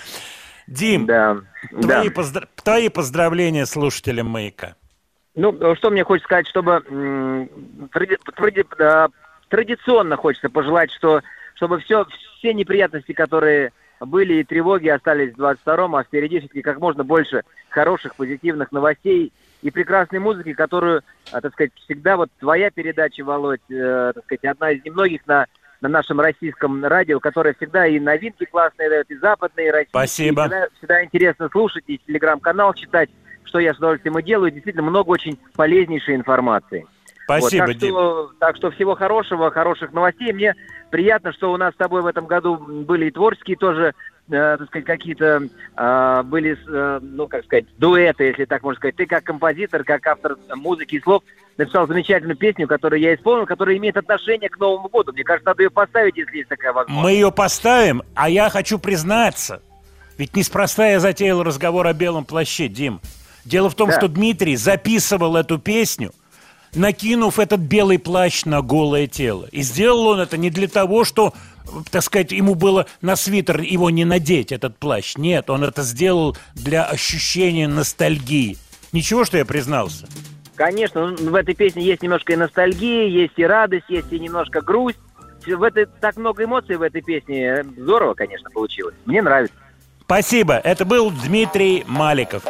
Дим, 0.68 1.06
Да, 1.06 1.38
твои, 1.70 2.10
да. 2.10 2.22
поздра- 2.22 2.48
твои 2.64 2.90
поздравления 2.90 3.66
слушателям 3.66 4.28
«Маяка». 4.28 4.76
Ну, 5.36 5.76
что 5.76 5.92
мне 5.92 6.04
хочется 6.04 6.26
сказать, 6.26 6.48
чтобы 6.48 6.82
тради- 7.94 8.18
традиционно 9.50 10.16
хочется 10.18 10.50
пожелать, 10.50 10.92
что 10.92 11.22
чтобы 11.56 11.80
все, 11.80 12.06
все 12.40 12.54
неприятности, 12.54 13.14
которые 13.14 13.72
были 14.00 14.36
и 14.36 14.44
тревоги 14.44 14.90
остались 14.90 15.34
в 15.34 15.42
22-м, 15.42 15.96
а 15.96 16.04
впереди 16.04 16.40
все-таки 16.40 16.62
как 16.62 16.80
можно 16.80 17.04
больше 17.04 17.44
хороших, 17.70 18.16
позитивных 18.16 18.72
новостей 18.72 19.32
и 19.62 19.72
прекрасной 19.72 20.20
музыки, 20.20 20.54
которую, 20.54 21.02
а, 21.32 21.42
так 21.42 21.54
сказать, 21.54 21.72
всегда 21.86 22.18
вот 22.18 22.30
твоя 22.40 22.70
передача, 22.70 23.24
Володь, 23.24 23.60
э, 23.70 24.12
так 24.14 24.24
сказать, 24.26 24.46
одна 24.46 24.72
из 24.72 24.84
немногих 24.86 25.26
на, 25.26 25.48
на 25.82 25.90
нашем 25.90 26.20
российском 26.20 26.86
радио, 26.86 27.20
которая 27.20 27.54
всегда 27.54 27.88
и 27.88 28.00
новинки 28.00 28.46
классные 28.46 28.90
дает, 28.90 29.10
и 29.10 29.18
западные, 29.18 29.68
и 29.68 29.72
российские. 29.72 29.90
Спасибо. 29.90 30.42
Всегда, 30.44 30.68
всегда 30.78 31.04
интересно 31.04 31.50
слушать, 31.50 31.84
и 31.88 32.00
телеграм-канал 32.06 32.74
читать, 32.74 33.10
что 33.44 33.60
я 33.60 33.74
с 33.74 33.78
удовольствием 33.78 34.18
и 34.20 34.24
делаю. 34.24 34.52
Действительно, 34.52 34.88
много 34.88 35.10
очень 35.10 35.40
полезнейшей 35.56 36.16
информации. 36.16 36.86
Спасибо, 37.28 37.66
вот, 37.66 37.68
так, 37.68 37.78
что, 37.78 38.32
так 38.40 38.56
что 38.56 38.72
всего 38.72 38.96
хорошего, 38.96 39.52
хороших 39.52 39.92
новостей. 39.92 40.32
Мне 40.32 40.56
приятно, 40.90 41.34
что 41.34 41.52
у 41.52 41.58
нас 41.58 41.74
с 41.74 41.78
тобой 41.78 42.02
в 42.02 42.06
этом 42.06 42.26
году 42.26 42.56
были 42.58 43.08
и 43.08 43.12
творческие 43.12 43.58
тоже, 43.58 43.94
э, 44.30 44.56
так 44.58 44.66
сказать, 44.68 44.86
какие-то 44.86 45.42
э, 45.76 46.24
были, 46.24 46.58
э, 46.68 47.00
ну, 47.02 47.28
как 47.28 47.44
сказать, 47.44 47.66
дуэты, 47.78 48.24
если 48.24 48.46
так 48.46 48.64
можно 48.64 48.78
сказать. 48.78 48.96
Ты 48.96 49.06
как 49.06 49.26
композитор, 49.26 49.84
как 49.84 50.08
автор 50.08 50.38
музыки 50.56 50.96
и 50.96 51.02
слов 51.02 51.22
написал 51.58 51.86
замечательную 51.86 52.38
песню, 52.38 52.66
которую 52.66 53.02
я 53.02 53.14
исполнил, 53.14 53.46
которая 53.46 53.76
имеет 53.76 53.98
отношение 53.98 54.50
к 54.50 54.58
Новому 54.58 54.88
году. 54.88 55.12
Мне 55.12 55.26
кажется, 55.26 55.50
надо 55.50 55.64
ее 55.64 55.70
поставить, 55.70 56.16
если 56.16 56.38
есть 56.38 56.50
такая 56.50 56.72
возможность. 56.72 57.04
Мы 57.04 57.12
ее 57.12 57.32
поставим, 57.34 58.04
а 58.16 58.30
я 58.30 58.50
хочу 58.50 58.80
признаться. 58.80 59.62
Ведь 60.18 60.34
неспроста 60.34 60.88
я 60.88 61.02
затеял 61.02 61.44
разговор 61.44 61.88
о 61.88 61.94
белом 61.94 62.24
плаще, 62.24 62.70
Дим. 62.70 63.02
Дело 63.44 63.70
в 63.70 63.76
том, 63.76 63.90
Да. 63.90 63.98
что 63.98 64.08
Дмитрий 64.08 64.56
записывал 64.56 65.36
эту 65.36 65.58
песню, 65.58 66.12
накинув 66.76 67.40
этот 67.40 67.62
белый 67.62 68.00
плащ 68.00 68.46
на 68.46 68.62
голое 68.62 69.08
тело. 69.08 69.48
И 69.52 69.62
сделал 69.62 70.08
он 70.08 70.20
это 70.20 70.38
не 70.38 70.50
для 70.50 70.68
того, 70.68 71.04
что, 71.04 71.34
так 71.92 72.04
сказать, 72.04 72.32
ему 72.32 72.56
было 72.56 72.88
на 73.02 73.16
свитер 73.16 73.62
его 73.62 73.90
не 73.90 74.06
надеть, 74.06 74.52
этот 74.52 74.78
плащ. 74.78 75.16
Нет, 75.18 75.50
он 75.50 75.64
это 75.64 75.84
сделал 75.84 76.38
для 76.56 76.86
ощущения 76.86 77.68
ностальгии. 77.68 78.58
Ничего, 78.92 79.26
что 79.26 79.38
я 79.38 79.46
признался? 79.46 80.08
Конечно, 80.56 81.12
ну, 81.12 81.32
в 81.32 81.36
этой 81.36 81.54
песне 81.54 81.84
есть 81.84 82.02
немножко 82.02 82.34
и 82.34 82.36
ностальгии, 82.36 83.10
есть 83.10 83.34
и 83.38 83.46
радость, 83.46 83.86
есть 83.90 84.12
и 84.12 84.20
немножко 84.20 84.62
грусть. 84.62 84.98
В 85.46 85.64
этой, 85.64 85.86
так 85.86 86.18
много 86.18 86.44
эмоций 86.44 86.76
в 86.76 86.82
этой 86.82 87.02
песне. 87.02 87.64
Здорово, 87.78 88.16
конечно, 88.16 88.50
получилось. 88.50 88.96
Мне 89.06 89.22
нравится. 89.22 89.56
Спасибо. 90.02 90.56
Это 90.56 90.84
был 90.84 91.12
Дмитрий 91.12 91.84
Маликов. 91.88 92.44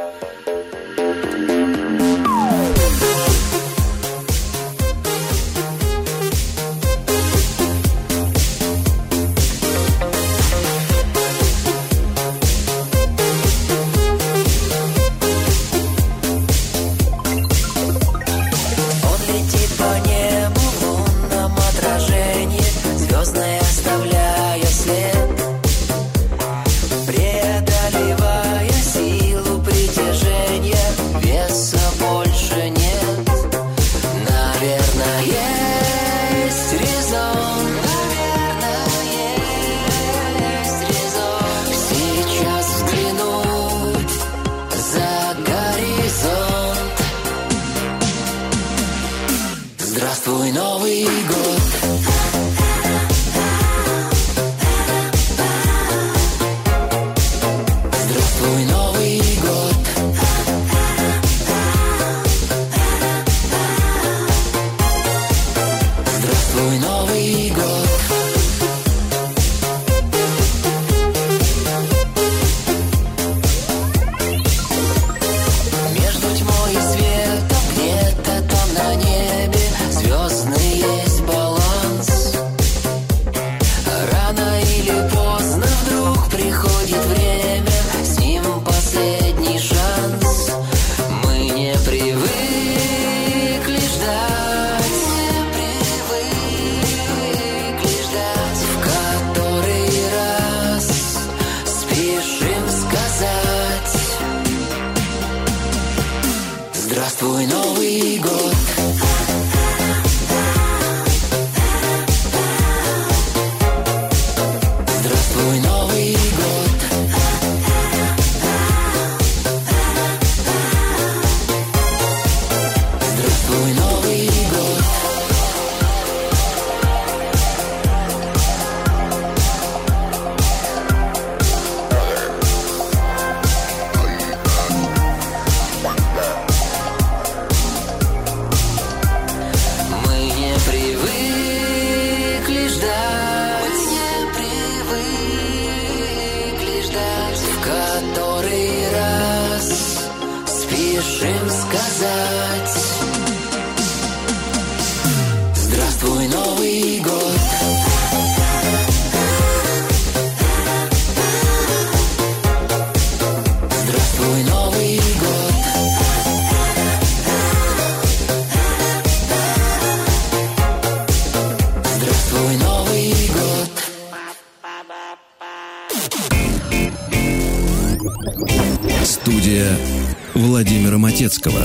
Матецкого. 181.18 181.64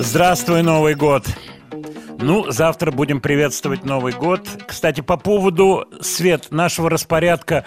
Здравствуй, 0.00 0.62
Новый 0.62 0.96
год. 0.96 1.24
Ну, 2.18 2.50
завтра 2.50 2.90
будем 2.90 3.20
приветствовать 3.20 3.84
Новый 3.84 4.12
год. 4.12 4.40
Кстати, 4.66 5.02
по 5.02 5.16
поводу, 5.16 5.84
Свет, 6.00 6.48
нашего 6.50 6.90
распорядка 6.90 7.64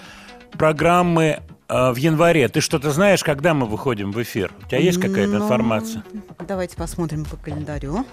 программы 0.51 1.39
э, 1.69 1.91
в 1.91 1.95
январе. 1.95 2.49
Ты 2.49 2.59
что-то 2.59 2.91
знаешь, 2.91 3.23
когда 3.23 3.53
мы 3.53 3.65
выходим 3.65 4.11
в 4.11 4.21
эфир? 4.21 4.51
У 4.65 4.67
тебя 4.67 4.79
есть 4.79 4.99
какая-то 4.99 5.37
Ну, 5.37 5.45
информация? 5.45 6.03
Давайте 6.45 6.75
посмотрим 6.75 7.23
по 7.23 7.37
календарю. 7.37 8.05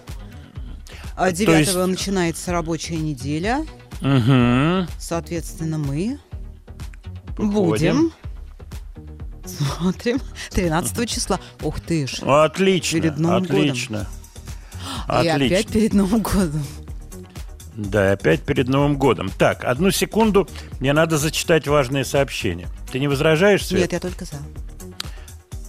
А 1.17 1.31
То 1.31 1.33
9 1.33 1.59
есть- 1.59 1.75
начинается 1.75 2.53
рабочая 2.53 2.99
неделя. 2.99 3.67
Угу. 4.01 4.87
Соответственно, 5.01 5.79
мы 5.79 6.21
Выходим. 7.37 7.53
будем 7.97 8.13
смотрим 9.45 10.21
13 10.51 11.09
числа. 11.09 11.41
Ух 11.63 11.81
ты 11.81 12.07
ж. 12.07 12.21
Отлично, 12.23 13.01
Перед 13.01 13.19
Новым 13.19 13.45
отлично. 13.45 14.07
И 15.09 15.13
Отлично. 15.29 15.45
опять 15.45 15.69
перед 15.69 15.93
Новым 15.95 16.23
годом. 16.23 16.65
Да, 17.77 18.11
и 18.11 18.13
опять 18.13 18.43
перед 18.43 18.69
Новым 18.69 18.97
годом. 18.97 19.31
Так, 19.37 19.65
одну 19.65 19.91
секунду, 19.91 20.49
мне 20.81 20.93
надо 20.93 21.19
зачитать 21.19 21.67
важное 21.67 22.05
сообщение. 22.05 22.69
Ты 22.93 23.01
не 23.01 23.09
возражаешь, 23.09 23.67
Свет? 23.67 23.81
Нет, 23.83 23.93
я 23.93 24.01
только 24.01 24.25
за. 24.25 24.37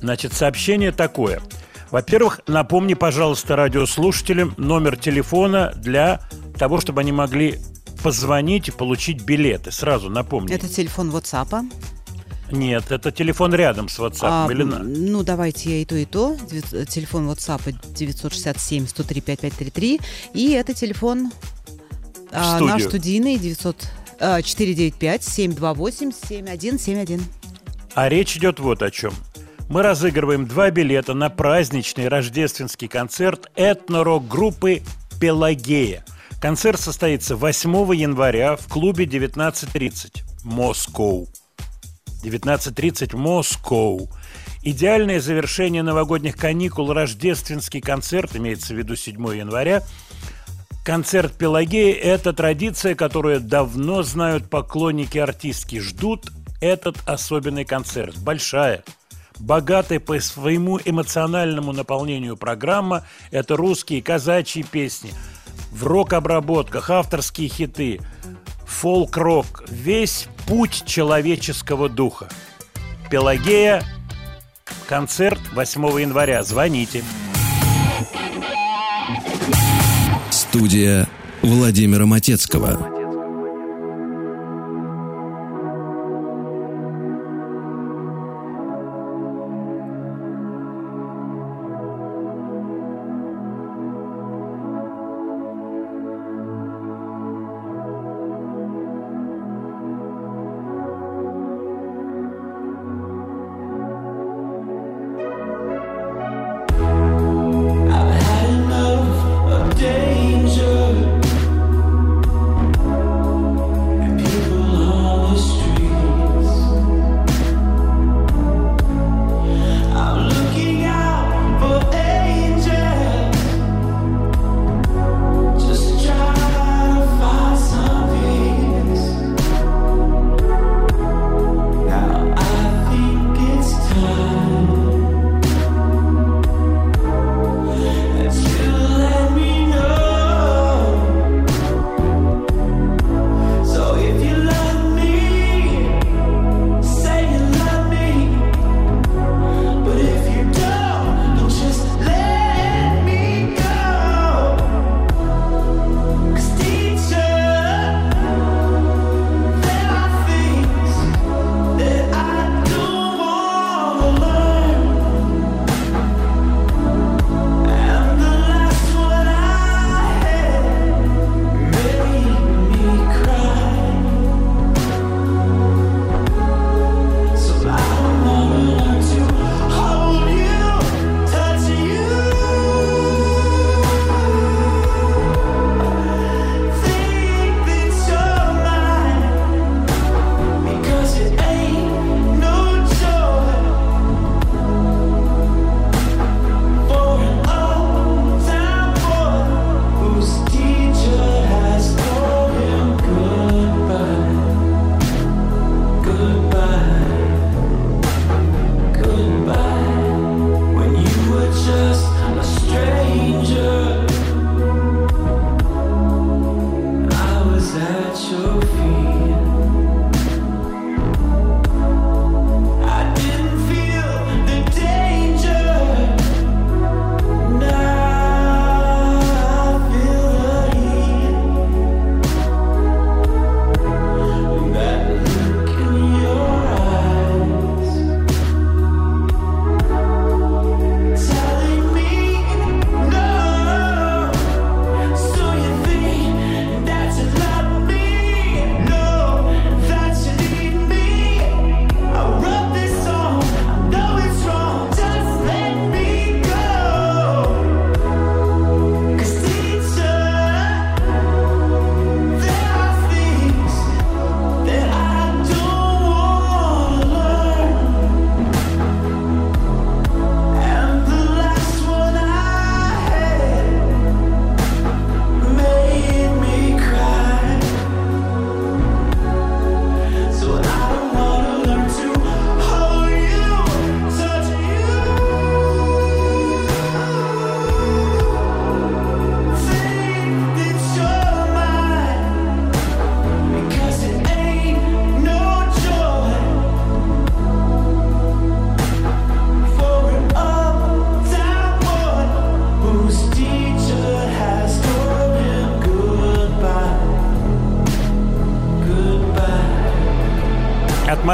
Значит, 0.02 0.34
сообщение 0.34 0.92
такое. 0.92 1.42
Во-первых, 1.90 2.42
напомни, 2.48 2.94
пожалуйста, 2.94 3.56
радиослушателям 3.56 4.54
номер 4.58 4.98
телефона 4.98 5.74
для 5.76 6.22
того, 6.58 6.80
чтобы 6.80 7.02
они 7.02 7.12
могли 7.12 7.60
позвонить 8.04 8.68
и 8.68 8.72
получить 8.72 9.24
билеты. 9.24 9.72
Сразу 9.72 10.10
напомни. 10.10 10.54
Это 10.54 10.68
телефон 10.68 11.10
WhatsApp. 11.10 11.66
Нет, 12.52 12.92
это 12.92 13.12
телефон 13.12 13.54
рядом 13.56 13.90
с 13.90 13.98
WhatsApp. 14.00 14.46
А, 14.48 14.52
или 14.52 14.64
на- 14.64 14.80
ну, 14.80 15.24
давайте 15.24 15.70
я 15.72 15.78
и 15.82 15.86
то, 15.86 15.96
и 15.96 16.06
то. 16.06 16.38
Э, 16.72 16.86
Телефон 16.86 17.30
WhatsApp 17.30 17.76
967-103-5533. 17.94 20.00
И 20.34 20.52
это 20.52 20.74
телефон 20.74 21.32
а, 22.32 22.60
наш 22.60 22.84
студийный 22.84 23.38
900, 23.38 23.88
а, 24.20 24.42
495-728-7171. 24.42 27.22
А 27.94 28.10
речь 28.10 28.36
идет 28.38 28.60
вот 28.60 28.82
о 28.82 28.92
чем. 28.92 29.14
Мы 29.70 29.82
разыгрываем 29.82 30.46
два 30.46 30.70
билета 30.70 31.14
на 31.16 31.30
праздничный 31.30 32.08
рождественский 32.08 32.88
концерт 32.88 33.50
этно-рок 33.56 34.28
группы 34.28 34.84
«Пелагея». 35.20 36.04
Концерт 36.40 36.80
состоится 36.80 37.36
8 37.36 37.96
января 37.96 38.56
в 38.56 38.68
клубе 38.68 39.06
19.30 39.06 40.22
«Москоу». 40.44 41.28
19.30 42.26 43.16
«Москоу». 43.16 44.10
Идеальное 44.64 45.20
завершение 45.20 45.84
новогодних 45.84 46.36
каникул, 46.36 46.92
рождественский 46.92 47.82
концерт, 47.82 48.36
имеется 48.36 48.74
в 48.74 48.78
виду 48.78 48.96
7 48.96 49.16
января. 49.38 49.84
Концерт 50.84 51.34
«Пелагеи»– 51.38 51.92
это 51.94 52.34
традиция, 52.34 52.96
которую 52.96 53.42
давно 53.42 54.02
знают 54.02 54.50
поклонники 54.50 55.18
артистки. 55.20 55.80
Ждут 55.80 56.32
этот 56.62 56.98
особенный 57.08 57.66
концерт. 57.66 58.18
Большая, 58.18 58.84
богатая 59.40 60.00
по 60.00 60.20
своему 60.20 60.80
эмоциональному 60.84 61.72
наполнению 61.72 62.38
программа– 62.38 63.04
это 63.32 63.56
русские 63.56 64.02
казачьи 64.02 64.64
песни, 64.64 65.12
в 65.72 65.84
рок-обработках, 65.86 66.90
авторские 66.90 67.50
хиты, 67.50 68.00
фолк-рок, 68.68 69.64
весь 69.70 70.28
путь 70.48 70.84
человеческого 70.86 71.90
духа. 71.90 72.30
«Пелагея», 73.10 73.84
концерт 74.88 75.40
8 75.54 76.00
января. 76.00 76.44
Звоните. 76.44 77.04
Студия 80.30 81.08
Владимира 81.42 82.06
Матецкого. 82.06 82.95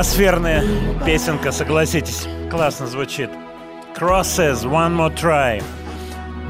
Атмосферная 0.02 0.64
песенка, 1.06 1.52
согласитесь. 1.52 2.28
Классно 2.50 2.88
звучит. 2.88 3.30
Crosses, 3.96 4.64
One 4.64 4.98
More 4.98 5.16
Try. 5.16 5.64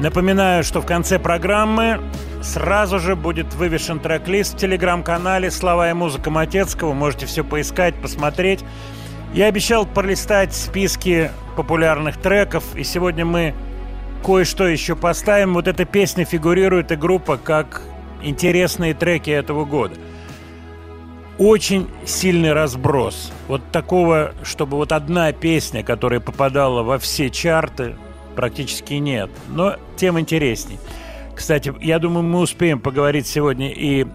Напоминаю, 0.00 0.64
что 0.64 0.80
в 0.80 0.86
конце 0.86 1.18
программы 1.18 2.00
сразу 2.40 2.98
же 2.98 3.14
будет 3.14 3.52
вывешен 3.52 4.00
трек-лист 4.00 4.54
в 4.54 4.56
телеграм-канале 4.56 5.50
«Слова 5.50 5.90
и 5.90 5.92
музыка 5.92 6.30
Матецкого». 6.30 6.94
Можете 6.94 7.26
все 7.26 7.44
поискать, 7.44 7.94
посмотреть. 7.96 8.64
Я 9.34 9.48
обещал 9.48 9.84
пролистать 9.84 10.54
списки 10.54 11.30
популярных 11.54 12.16
треков, 12.16 12.64
и 12.74 12.82
сегодня 12.84 13.26
мы 13.26 13.54
кое-что 14.24 14.66
еще 14.66 14.96
поставим. 14.96 15.52
Вот 15.52 15.68
эта 15.68 15.84
песня 15.84 16.24
фигурирует 16.24 16.90
и 16.90 16.96
группа 16.96 17.36
как 17.36 17.82
интересные 18.22 18.94
треки 18.94 19.28
этого 19.28 19.66
года. 19.66 19.96
Очень 21.44 21.88
сильный 22.04 22.52
разброс. 22.52 23.32
Вот 23.48 23.62
такого, 23.72 24.32
чтобы 24.44 24.76
вот 24.76 24.92
одна 24.92 25.32
песня, 25.32 25.82
которая 25.82 26.20
попадала 26.20 26.84
во 26.84 27.00
все 27.00 27.30
чарты, 27.30 27.96
практически 28.36 28.94
нет. 28.94 29.28
Но 29.48 29.74
тем 29.96 30.20
интересней. 30.20 30.78
Кстати, 31.34 31.74
я 31.80 31.98
думаю, 31.98 32.22
мы 32.22 32.38
успеем 32.38 32.78
поговорить 32.78 33.26
сегодня 33.26 33.72
и 33.72 34.06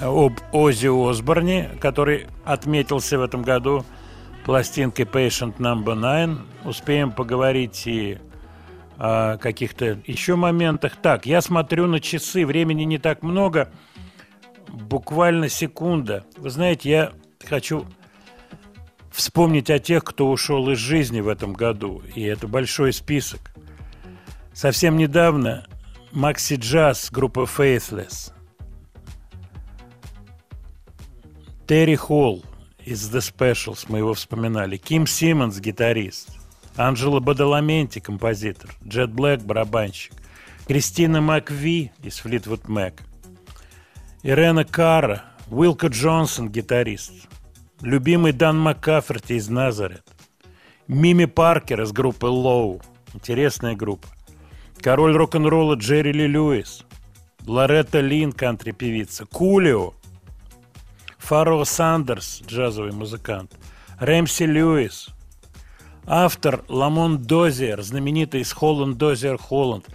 об 0.00 0.34
Ози 0.52 0.86
Осборне, 0.86 1.68
который 1.80 2.28
отметился 2.44 3.18
в 3.18 3.22
этом 3.22 3.42
году 3.42 3.84
пластинкой 4.44 5.04
Patient 5.04 5.56
Number 5.56 5.96
Nine. 5.96 6.38
Успеем 6.64 7.10
поговорить 7.10 7.88
и 7.88 8.18
о 8.98 9.36
каких-то 9.38 9.98
еще 10.06 10.36
моментах. 10.36 10.92
Так, 11.02 11.26
я 11.26 11.40
смотрю 11.40 11.88
на 11.88 11.98
часы, 11.98 12.46
времени 12.46 12.84
не 12.84 12.98
так 12.98 13.24
много, 13.24 13.68
буквально 14.68 15.48
секунда. 15.48 16.24
Вы 16.36 16.50
знаете, 16.50 16.90
я 16.90 17.12
хочу 17.44 17.86
вспомнить 19.10 19.70
о 19.70 19.78
тех, 19.78 20.04
кто 20.04 20.30
ушел 20.30 20.70
из 20.70 20.78
жизни 20.78 21.20
в 21.20 21.28
этом 21.28 21.52
году, 21.52 22.02
и 22.14 22.22
это 22.22 22.46
большой 22.46 22.92
список. 22.92 23.52
Совсем 24.52 24.96
недавно 24.96 25.66
Макси 26.12 26.54
Джаз, 26.54 27.10
группа 27.10 27.40
Faithless, 27.40 28.32
Терри 31.66 31.96
Холл 31.96 32.44
из 32.84 33.14
The 33.14 33.18
Specials, 33.18 33.86
мы 33.88 33.98
его 33.98 34.14
вспоминали, 34.14 34.76
Ким 34.78 35.06
Симмонс, 35.06 35.60
гитарист, 35.60 36.30
Анджело 36.76 37.20
Бадаламенти, 37.20 37.98
композитор, 37.98 38.70
Джет 38.86 39.12
Блэк, 39.12 39.42
барабанщик, 39.42 40.12
Кристина 40.66 41.20
Макви 41.20 41.92
из 42.02 42.24
Fleetwood 42.24 42.66
Mac, 42.66 43.00
Ирена 44.24 44.64
Кара, 44.64 45.24
Уилка 45.48 45.86
Джонсон, 45.86 46.48
гитарист, 46.48 47.12
любимый 47.82 48.32
Дан 48.32 48.58
Маккаферти 48.58 49.34
из 49.34 49.48
Назарет, 49.48 50.04
Мими 50.88 51.26
Паркер 51.26 51.82
из 51.82 51.92
группы 51.92 52.26
Low, 52.26 52.82
интересная 53.14 53.76
группа, 53.76 54.08
король 54.80 55.16
рок-н-ролла 55.16 55.74
Джерри 55.74 56.10
Ли 56.10 56.26
Льюис, 56.26 56.84
Лоретта 57.46 58.00
Лин, 58.00 58.32
кантри-певица, 58.32 59.24
Кулио, 59.26 59.94
Фаро 61.18 61.62
Сандерс, 61.62 62.42
джазовый 62.44 62.92
музыкант, 62.92 63.56
Рэмси 64.00 64.46
Льюис, 64.46 65.10
автор 66.08 66.64
Ламон 66.68 67.18
Дозиер, 67.18 67.82
знаменитый 67.82 68.40
из 68.40 68.52
Holland 68.52 68.98
Dozier 68.98 69.38
Holland. 69.38 69.86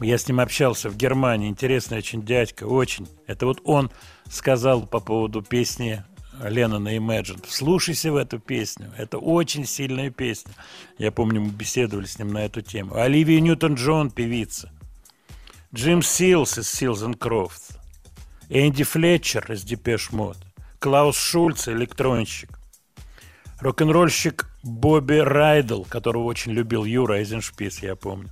Я 0.00 0.18
с 0.18 0.28
ним 0.28 0.40
общался 0.40 0.90
в 0.90 0.96
Германии, 0.96 1.48
интересный 1.48 1.98
очень 1.98 2.22
дядька, 2.22 2.64
очень. 2.64 3.08
Это 3.26 3.46
вот 3.46 3.60
он 3.64 3.90
сказал 4.28 4.86
по 4.86 5.00
поводу 5.00 5.40
песни 5.40 6.04
Леннона 6.42 6.96
Imagine. 6.96 7.44
Вслушайся 7.46 8.12
в 8.12 8.16
эту 8.16 8.38
песню. 8.38 8.92
Это 8.98 9.18
очень 9.18 9.64
сильная 9.64 10.10
песня. 10.10 10.52
Я 10.98 11.12
помню, 11.12 11.40
мы 11.40 11.50
беседовали 11.50 12.06
с 12.06 12.18
ним 12.18 12.32
на 12.32 12.44
эту 12.44 12.60
тему. 12.60 12.96
Оливия 12.96 13.40
Ньютон-Джон, 13.40 14.10
певица. 14.10 14.70
Джим 15.74 16.02
Силс 16.02 16.58
из 16.58 16.70
Seals 16.70 17.02
Crofts. 17.18 17.78
Энди 18.48 18.84
Флетчер 18.84 19.50
из 19.50 19.62
Depeche 19.62 20.12
Mode. 20.12 20.36
Клаус 20.78 21.16
Шульц, 21.16 21.68
электронщик. 21.68 22.50
Рок-н-ролльщик 23.60 24.46
Бобби 24.62 25.16
Райдл, 25.16 25.84
которого 25.84 26.24
очень 26.24 26.52
любил 26.52 26.84
Юра 26.84 27.14
Айзеншпис, 27.14 27.82
я 27.82 27.96
помню. 27.96 28.30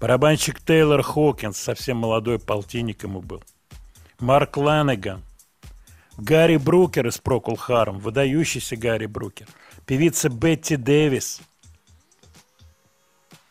Барабанщик 0.00 0.60
Тейлор 0.60 1.02
Хокинс, 1.02 1.58
совсем 1.58 1.98
молодой 1.98 2.38
полтинник 2.38 3.02
ему 3.02 3.20
был. 3.20 3.42
Марк 4.18 4.56
Ланеган. 4.56 5.22
Гарри 6.16 6.56
Брукер 6.56 7.06
из 7.06 7.18
Прокул 7.18 7.56
Харм, 7.56 7.98
выдающийся 7.98 8.76
Гарри 8.76 9.06
Брукер. 9.06 9.46
Певица 9.86 10.28
Бетти 10.28 10.76
Дэвис. 10.76 11.40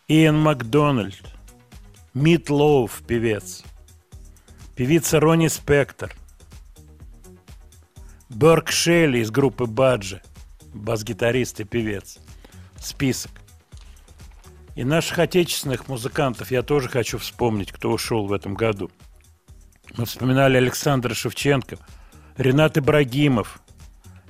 Иэн 0.08 0.38
Макдональд. 0.38 1.24
Мит 2.14 2.50
Лоуф, 2.50 3.04
певец. 3.08 3.64
Певица 4.76 5.20
Ронни 5.20 5.48
Спектор. 5.48 6.16
Берк 8.30 8.70
Шелли 8.70 9.20
из 9.20 9.32
группы 9.32 9.66
Баджи. 9.66 10.22
Бас-гитарист 10.74 11.60
и 11.60 11.64
певец. 11.64 12.20
Список. 12.80 13.32
И 14.80 14.86
наших 14.86 15.20
отечественных 15.20 15.90
музыкантов 15.90 16.52
я 16.52 16.64
тоже 16.64 16.88
хочу 16.88 17.18
вспомнить, 17.18 17.70
кто 17.70 17.92
ушел 17.92 18.28
в 18.28 18.32
этом 18.32 18.54
году. 18.54 18.90
Мы 19.98 20.06
вспоминали 20.06 20.56
Александра 20.56 21.14
Шевченко, 21.14 21.78
Ренат 22.38 22.78
Ибрагимов, 22.78 23.60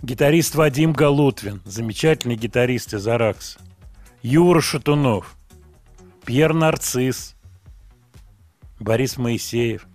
гитарист 0.01 0.55
Вадим 0.55 0.91
Галутвин, 0.91 1.61
замечательный 1.65 2.35
гитарист 2.35 2.95
из 2.95 3.07
Аракса, 3.07 3.59
Юра 4.23 4.59
Шатунов, 4.59 5.35
Пьер 6.25 6.55
Нарцисс, 6.55 7.35
Борис 8.79 9.17
Моисеев. 9.17 9.85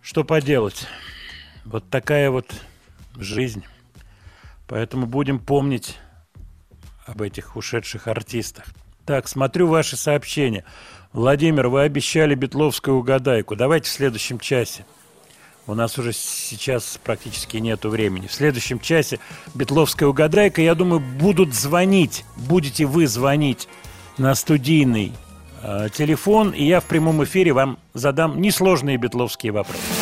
Что 0.00 0.22
поделать? 0.22 0.86
Вот 1.64 1.90
такая 1.90 2.30
вот 2.30 2.54
жизнь. 3.16 3.64
Поэтому 4.68 5.06
будем 5.06 5.40
помнить 5.40 5.98
об 7.06 7.22
этих 7.22 7.56
ушедших 7.56 8.08
артистах. 8.08 8.66
Так, 9.04 9.28
смотрю 9.28 9.68
ваши 9.68 9.96
сообщения. 9.96 10.64
Владимир, 11.12 11.68
вы 11.68 11.82
обещали 11.82 12.34
Бетловскую 12.34 12.96
угадайку. 12.96 13.56
Давайте 13.56 13.90
в 13.90 13.92
следующем 13.92 14.38
часе. 14.38 14.84
У 15.66 15.74
нас 15.74 15.98
уже 15.98 16.12
сейчас 16.12 16.98
практически 17.02 17.58
нету 17.58 17.88
времени. 17.88 18.26
В 18.26 18.32
следующем 18.32 18.80
часе 18.80 19.20
Бетловская 19.54 20.08
угадайка, 20.08 20.60
я 20.60 20.74
думаю, 20.74 21.00
будут 21.00 21.54
звонить. 21.54 22.24
Будете 22.36 22.84
вы 22.84 23.06
звонить 23.06 23.68
на 24.18 24.34
студийный 24.34 25.12
э, 25.62 25.88
телефон, 25.94 26.50
и 26.50 26.64
я 26.64 26.80
в 26.80 26.84
прямом 26.84 27.22
эфире 27.24 27.52
вам 27.52 27.78
задам 27.94 28.40
несложные 28.40 28.96
бетловские 28.96 29.52
вопросы. 29.52 30.01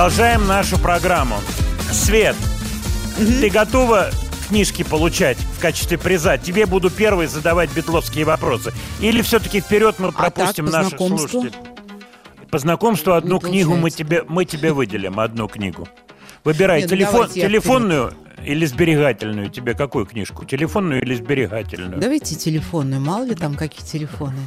Продолжаем 0.00 0.46
нашу 0.46 0.78
программу. 0.78 1.36
Свет, 1.92 2.34
ты 3.18 3.50
готова 3.50 4.08
книжки 4.48 4.82
получать 4.82 5.36
в 5.36 5.60
качестве 5.60 5.98
приза? 5.98 6.38
Тебе 6.38 6.64
буду 6.64 6.88
первый 6.88 7.26
задавать 7.26 7.70
битловские 7.74 8.24
вопросы. 8.24 8.72
Или 9.00 9.20
все-таки 9.20 9.60
вперед 9.60 9.96
мы 9.98 10.10
пропустим 10.10 10.64
по 10.64 10.72
наших 10.72 10.98
знакомству? 10.98 11.28
слушателей? 11.28 11.62
По 12.50 12.58
знакомству 12.58 13.12
одну 13.12 13.40
книгу 13.40 13.76
мы 13.76 13.90
тебе, 13.90 14.24
мы 14.26 14.46
тебе 14.46 14.72
выделим, 14.72 15.20
одну 15.20 15.48
книгу. 15.48 15.86
Выбирай 16.44 16.78
Не, 16.78 16.84
ну 16.84 16.88
телефон, 16.88 17.12
давайте 17.12 17.40
телефонную 17.42 18.14
или 18.44 18.64
сберегательную. 18.66 19.50
Тебе 19.50 19.74
какую 19.74 20.06
книжку? 20.06 20.44
Телефонную 20.44 21.02
или 21.02 21.14
сберегательную? 21.14 22.00
Давайте 22.00 22.34
телефонную, 22.34 23.00
мало 23.00 23.24
ли 23.24 23.34
там 23.34 23.54
какие 23.54 23.86
телефоны. 23.86 24.38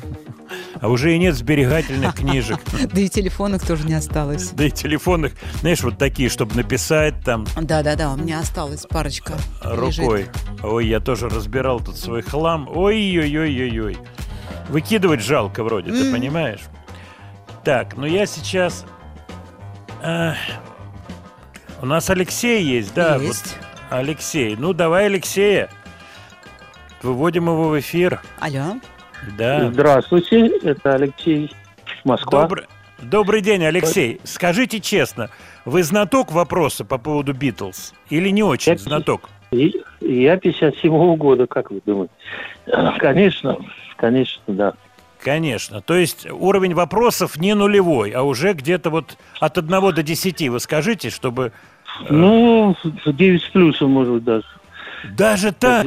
А 0.82 0.90
уже 0.90 1.16
и 1.16 1.20
нет 1.20 1.36
сберегательных 1.36 2.16
книжек. 2.16 2.60
Да 2.94 3.02
и 3.02 3.08
телефонок 3.10 3.66
тоже 3.66 3.86
не 3.88 3.94
осталось. 3.94 4.50
Да 4.50 4.66
и 4.66 4.72
телефонных, 4.72 5.34
знаешь, 5.62 5.82
вот 5.82 5.98
такие, 5.98 6.30
чтобы 6.30 6.56
написать 6.56 7.16
там 7.24 7.46
Да-да-да, 7.60 8.12
у 8.12 8.18
меня 8.18 8.40
осталась 8.40 8.86
парочка. 8.86 9.34
рукой. 9.64 10.28
Ой, 10.62 10.88
я 10.88 11.00
тоже 11.00 11.30
разбирал 11.30 11.80
тут 11.80 11.98
свой 11.98 12.22
хлам. 12.22 12.68
Ой-ой-ой-ой-ой. 12.74 13.98
Выкидывать 14.70 15.22
жалко 15.22 15.64
вроде, 15.64 15.92
ты 15.92 16.12
понимаешь? 16.12 16.62
Так, 17.64 17.96
ну 17.96 18.06
я 18.06 18.26
сейчас... 18.26 18.86
а, 20.02 20.36
у 21.82 21.86
нас 21.86 22.10
Алексей 22.10 22.64
есть, 22.64 22.94
да? 22.94 23.18
вот 23.18 23.24
Есть. 23.28 23.58
Алексей. 23.98 24.56
Ну, 24.58 24.74
давай 24.74 25.06
Алексея. 25.06 25.70
Выводим 27.04 27.46
его 27.46 27.70
в 27.70 27.80
эфир. 27.80 28.22
Алло. 28.40 28.80
Да. 29.38 29.70
Здравствуйте, 29.72 30.48
это 30.64 30.96
Алексей, 30.96 31.54
Москва. 32.04 32.42
Добрый, 32.42 32.66
добрый 33.02 33.42
день, 33.42 33.64
Алексей. 33.64 34.20
Скажите 34.24 34.80
честно, 34.80 35.30
вы 35.64 35.84
знаток 35.84 36.32
вопроса 36.32 36.84
по 36.86 36.98
поводу 36.98 37.34
Битлз? 37.34 37.94
Или 38.10 38.30
не 38.30 38.42
очень 38.44 38.78
знаток? 38.78 39.30
И- 39.52 39.82
Я 40.02 40.36
57-го 40.36 41.16
года, 41.16 41.46
как 41.46 41.70
вы 41.72 41.80
думаете? 41.86 42.14
Конечно, 42.98 43.58
конечно, 43.98 44.42
да. 44.48 44.74
Конечно. 45.24 45.80
То 45.82 45.96
есть 45.96 46.26
уровень 46.30 46.74
вопросов 46.74 47.38
не 47.38 47.54
нулевой, 47.54 48.10
а 48.12 48.24
уже 48.24 48.54
где-то 48.54 48.90
вот 48.90 49.18
от 49.40 49.58
1 49.58 49.70
до 49.94 50.04
10 50.04 50.50
вы 50.50 50.60
скажите, 50.60 51.10
чтобы... 51.10 51.54
э, 52.02 52.06
Ну, 52.14 52.76
9 53.06 53.42
с 53.42 53.46
плюсом, 53.50 53.92
может 53.92 54.14
быть, 54.14 54.24
даже. 54.24 54.46
Даже 55.16 55.52
так? 55.52 55.86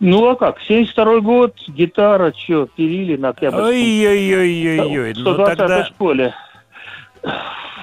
Ну, 0.00 0.28
а 0.28 0.36
как? 0.36 0.60
72 0.62 1.20
год, 1.20 1.54
гитара, 1.68 2.32
что, 2.36 2.66
пилили 2.66 3.16
на 3.16 3.28
Октябрьском. 3.30 3.66
Ой-ой-ой-ой-ой. 3.66 5.12
В 5.14 5.18
Ну 5.18 5.34
120-й 5.34 5.56
тогда 5.56 5.84
школе. 5.84 6.34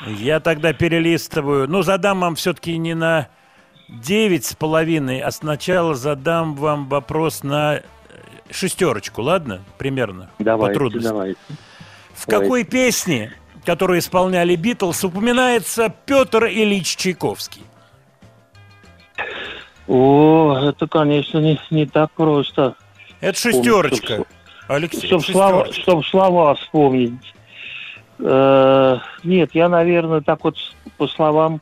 я 0.06 0.40
тогда 0.40 0.74
перелистываю. 0.74 1.70
Ну, 1.70 1.82
задам 1.82 2.20
вам 2.22 2.36
все-таки 2.36 2.78
не 2.78 2.94
на 2.94 3.28
9 3.88 4.45
с 4.45 4.53
половиной, 4.56 5.20
а 5.22 5.32
сначала 5.32 5.95
задам 5.95 6.56
вам 6.56 6.88
вопрос 6.88 7.44
на 7.44 7.78
э, 7.78 7.82
шестерочку, 8.52 9.22
ладно? 9.22 9.61
Примерно. 9.78 10.30
по 10.38 10.44
Давайте, 10.44 10.74
трудности. 10.78 11.07
давайте. 11.07 11.40
В 12.14 12.26
какой 12.26 12.66
песне, 12.66 13.32
которую 13.65 13.99
исполняли 13.99 14.56
Битлз, 14.56 15.03
упоминается 15.03 15.94
Петр 16.06 16.45
Ильич 16.45 16.95
Чайковский? 16.95 17.61
О, 19.88 20.56
это, 20.61 20.88
конечно, 20.88 21.40
не, 21.40 21.60
не 21.72 21.86
так 21.86 22.11
просто. 22.11 22.76
Это 23.22 23.38
шестерочка. 23.40 24.14
чтоб- 24.15 24.27
Алексей, 24.68 25.07
Чтоб 25.07 25.26
слова, 25.26 25.65
шестерочка. 25.65 25.81
чтоб 25.81 26.06
слова 26.06 26.53
вспомнить. 26.56 27.34
Э, 28.19 28.98
нет, 29.23 29.49
я, 29.53 29.68
наверное, 29.68 30.22
так 30.22 30.44
вот 30.44 30.56
по 30.98 31.07
словам 31.07 31.60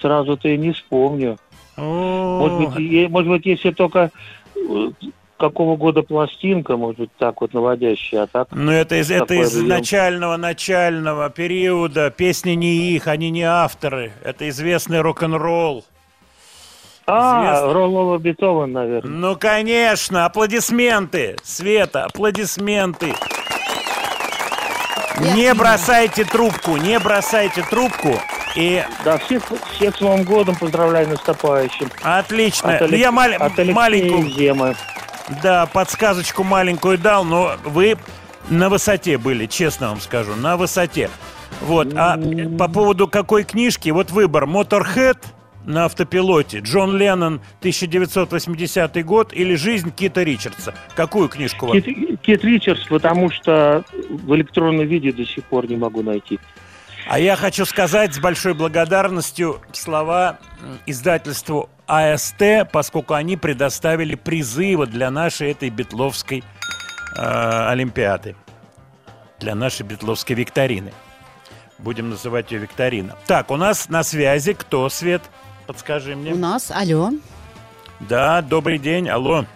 сразу-то 0.00 0.48
и 0.48 0.56
не 0.56 0.72
вспомню. 0.72 1.36
Может 1.76 2.58
быть, 2.74 3.10
может 3.10 3.28
быть, 3.30 3.46
если 3.46 3.70
только 3.70 4.10
э, 4.56 4.90
какого 5.38 5.76
года 5.76 6.02
пластинка, 6.02 6.76
может 6.76 6.98
быть, 7.00 7.10
так 7.18 7.40
вот 7.40 7.54
наводящая, 7.54 8.22
а 8.22 8.26
так... 8.26 8.48
Ну, 8.50 8.70
это 8.70 8.96
из, 9.00 9.10
это 9.10 9.34
из 9.34 9.54
начального 9.54 10.36
начального 10.36 11.30
периода. 11.30 12.10
Песни 12.10 12.50
не 12.52 12.90
их, 12.92 13.06
они 13.06 13.30
не 13.30 13.42
авторы. 13.44 14.12
Это 14.24 14.48
известный 14.48 15.00
рок-н-ролл. 15.00 15.84
А, 17.06 17.42
Известно. 17.46 17.72
Роллова 17.72 18.18
Бетован, 18.18 18.72
наверное. 18.72 19.10
Ну, 19.10 19.36
конечно, 19.36 20.26
аплодисменты. 20.26 21.36
Света, 21.42 22.04
аплодисменты. 22.04 23.14
Не 25.34 25.54
бросайте 25.54 26.24
трубку, 26.24 26.76
не 26.76 26.98
бросайте 26.98 27.62
трубку. 27.62 28.14
И... 28.56 28.84
Да, 29.04 29.18
всех, 29.18 29.42
всех 29.72 29.96
с 29.96 30.00
Новым 30.00 30.24
годом 30.24 30.54
поздравляю 30.56 31.08
наступающим. 31.08 31.90
Отлично. 32.02 32.74
От 32.76 32.82
Алек- 32.82 32.96
я 32.96 33.10
мал- 33.12 33.32
от 33.32 33.58
Алексея 33.58 33.74
маленькую... 33.74 34.30
Земы. 34.30 34.74
Да, 35.42 35.66
подсказочку 35.66 36.44
маленькую 36.44 36.98
дал, 36.98 37.24
но 37.24 37.56
вы 37.64 37.96
на 38.50 38.68
высоте 38.68 39.18
были, 39.18 39.46
честно 39.46 39.88
вам 39.88 40.00
скажу, 40.00 40.34
на 40.34 40.56
высоте. 40.56 41.10
Вот, 41.60 41.94
а 41.94 42.18
по 42.58 42.68
поводу 42.68 43.08
какой 43.08 43.44
книжки, 43.44 43.90
вот 43.90 44.10
выбор, 44.10 44.44
Motorhead 44.44 45.18
на 45.64 45.84
автопилоте, 45.84 46.60
Джон 46.60 46.96
Леннон, 46.96 47.40
1980 47.60 49.04
год 49.04 49.32
или 49.34 49.54
«Жизнь 49.54 49.92
Кита 49.94 50.22
Ричардса». 50.22 50.74
Какую 50.96 51.28
книжку 51.28 51.66
вам? 51.66 51.80
Кит, 51.80 52.20
Кит 52.22 52.44
Ричардс, 52.44 52.86
потому 52.86 53.30
что 53.30 53.84
в 54.08 54.34
электронном 54.34 54.86
виде 54.86 55.12
до 55.12 55.26
сих 55.26 55.44
пор 55.44 55.68
не 55.68 55.76
могу 55.76 56.02
найти. 56.02 56.38
А 57.08 57.18
я 57.18 57.36
хочу 57.36 57.64
сказать 57.64 58.14
с 58.14 58.18
большой 58.18 58.52
благодарностью 58.52 59.62
слова 59.72 60.38
издательству 60.84 61.70
АСТ, 61.86 62.70
поскольку 62.70 63.14
они 63.14 63.38
предоставили 63.38 64.14
призывы 64.14 64.86
для 64.86 65.10
нашей 65.10 65.52
этой 65.52 65.70
битловской 65.70 66.44
э, 67.16 67.66
Олимпиады, 67.70 68.36
для 69.40 69.54
нашей 69.54 69.86
битловской 69.86 70.36
викторины. 70.36 70.92
Будем 71.78 72.10
называть 72.10 72.52
ее 72.52 72.58
викторина. 72.58 73.16
Так, 73.26 73.50
у 73.50 73.56
нас 73.56 73.88
на 73.88 74.02
связи 74.02 74.52
кто, 74.52 74.86
Свет? 74.90 75.22
Подскажи 75.66 76.14
мне. 76.14 76.32
У 76.32 76.36
нас, 76.36 76.70
алло. 76.70 77.10
Да, 78.00 78.42
добрый 78.42 78.78
день, 78.78 79.08
алло. 79.08 79.46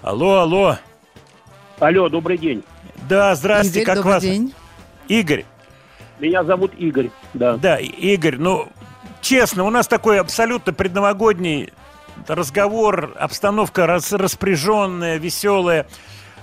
Алло, 0.00 0.38
алло. 0.38 0.78
Алло, 1.78 2.08
добрый 2.08 2.38
день. 2.38 2.64
Да, 3.08 3.34
здравствуйте, 3.34 3.80
Игорь, 3.80 3.86
как 3.86 3.96
добрый 3.96 4.14
вас? 4.14 4.22
день. 4.22 4.54
Игорь. 5.08 5.44
Меня 6.20 6.44
зовут 6.44 6.72
Игорь, 6.78 7.10
да. 7.34 7.56
Да, 7.56 7.78
Игорь, 7.78 8.36
ну, 8.36 8.68
честно, 9.20 9.64
у 9.64 9.70
нас 9.70 9.88
такой 9.88 10.20
абсолютно 10.20 10.72
предновогодний 10.72 11.72
разговор, 12.28 13.12
обстановка 13.18 13.86
рас, 13.86 14.12
распряженная, 14.12 15.18
веселая. 15.18 15.86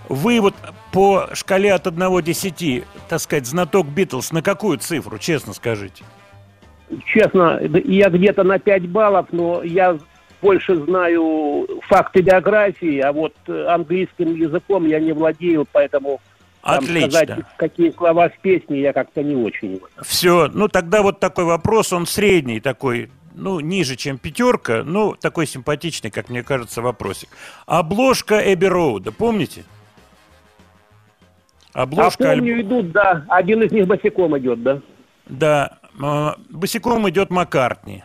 Вы 0.09 0.41
вот 0.41 0.53
по 0.91 1.29
шкале 1.33 1.73
от 1.73 1.87
1 1.87 1.99
до 1.99 2.19
10, 2.19 2.83
так 3.07 3.19
сказать, 3.19 3.45
знаток 3.45 3.87
Битлз, 3.87 4.31
на 4.31 4.41
какую 4.41 4.77
цифру, 4.77 5.17
честно 5.17 5.53
скажите? 5.53 6.03
Честно, 7.05 7.59
я 7.85 8.09
где-то 8.09 8.43
на 8.43 8.59
5 8.59 8.89
баллов, 8.89 9.27
но 9.31 9.63
я 9.63 9.97
больше 10.41 10.75
знаю 10.75 11.67
факты 11.87 12.21
биографии, 12.21 12.99
а 12.99 13.13
вот 13.13 13.33
английским 13.47 14.35
языком 14.35 14.85
я 14.85 14.99
не 14.99 15.13
владею, 15.13 15.65
поэтому 15.71 16.19
там 16.61 16.83
Отлично. 16.83 17.11
сказать, 17.11 17.45
какие 17.57 17.91
слова 17.91 18.29
в 18.29 18.37
песне, 18.39 18.81
я 18.81 18.93
как-то 18.93 19.23
не 19.23 19.35
очень. 19.35 19.81
Все, 20.01 20.47
ну 20.47 20.67
тогда 20.67 21.01
вот 21.01 21.19
такой 21.19 21.45
вопрос, 21.45 21.91
он 21.91 22.05
средний 22.05 22.59
такой, 22.59 23.09
ну, 23.33 23.59
ниже, 23.59 23.95
чем 23.95 24.17
пятерка, 24.17 24.83
ну, 24.83 25.15
такой 25.15 25.47
симпатичный, 25.47 26.11
как 26.11 26.29
мне 26.29 26.43
кажется, 26.43 26.81
вопросик. 26.81 27.29
Обложка 27.65 28.53
Эбби 28.53 28.65
Роуда, 28.65 29.11
помните? 29.11 29.63
Обложка 31.73 32.29
а 32.29 32.33
альб- 32.33 32.39
помню, 32.39 32.61
идут, 32.61 32.91
да, 32.91 33.25
один 33.29 33.63
из 33.63 33.71
них 33.71 33.87
босиком 33.87 34.37
идет, 34.37 34.61
да? 34.61 34.81
Да, 35.25 35.77
э, 36.01 36.29
босиком 36.49 37.09
идет 37.09 37.29
Маккартни. 37.29 38.03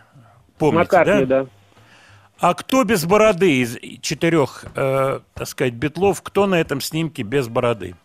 Помните, 0.59 0.79
Маккартни, 0.79 1.25
да? 1.27 1.43
да. 1.43 1.49
А 2.39 2.55
кто 2.55 2.85
без 2.85 3.05
бороды 3.07 3.61
из 3.61 3.79
четырех, 4.03 4.67
э, 4.75 5.21
так 5.35 5.49
сказать, 5.49 5.75
битлов, 5.75 6.23
кто 6.23 6.47
на 6.47 6.57
этом 6.57 6.81
снимке 6.81 7.23
без 7.23 7.49
бороды? 7.49 7.97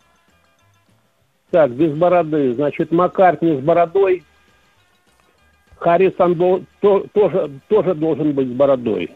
Так, 1.52 1.70
без 1.72 1.92
бороды. 1.92 2.54
Значит, 2.54 2.90
Маккартни 2.90 3.56
с 3.58 3.60
бородой. 3.60 4.24
Харрисон 5.78 6.34
дол- 6.34 6.64
то- 6.80 7.06
тоже, 7.12 7.50
тоже 7.68 7.94
должен 7.94 8.32
быть 8.32 8.48
с 8.48 8.52
бородой. 8.52 9.10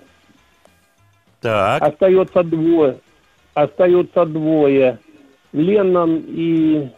Так. 1.41 1.83
Остается 1.83 2.43
двое. 2.43 2.99
Остается 3.55 4.27
двое. 4.27 4.99
Леннон 5.53 6.23
и 6.29 6.91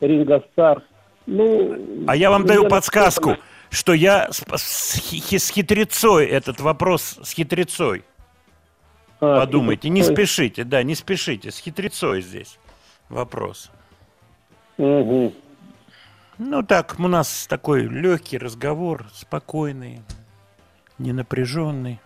Ринго 0.00 0.42
Стар. 0.52 0.82
Ну, 1.26 2.04
А 2.08 2.16
я 2.16 2.30
вам 2.30 2.44
даю 2.46 2.68
подсказку, 2.68 3.36
что 3.70 3.94
я 3.94 4.28
с, 4.32 4.42
с 4.56 4.94
с 4.98 5.50
хитрецой 5.50 6.26
этот 6.26 6.60
вопрос 6.60 7.18
с 7.22 7.32
хитрецой. 7.32 8.02
А, 9.20 9.40
Подумайте, 9.40 9.88
не 9.88 10.00
хитрецой. 10.00 10.26
спешите, 10.26 10.64
да, 10.64 10.82
не 10.82 10.96
спешите, 10.96 11.52
с 11.52 11.58
хитрецой 11.58 12.20
здесь 12.22 12.58
вопрос. 13.08 13.70
Мгм. 14.78 15.32
Ну 16.38 16.62
так, 16.62 16.96
у 16.98 17.08
нас 17.08 17.46
такой 17.46 17.82
легкий 17.82 18.38
разговор, 18.38 19.06
спокойный, 19.12 20.00
ненапряженный. 20.98 22.00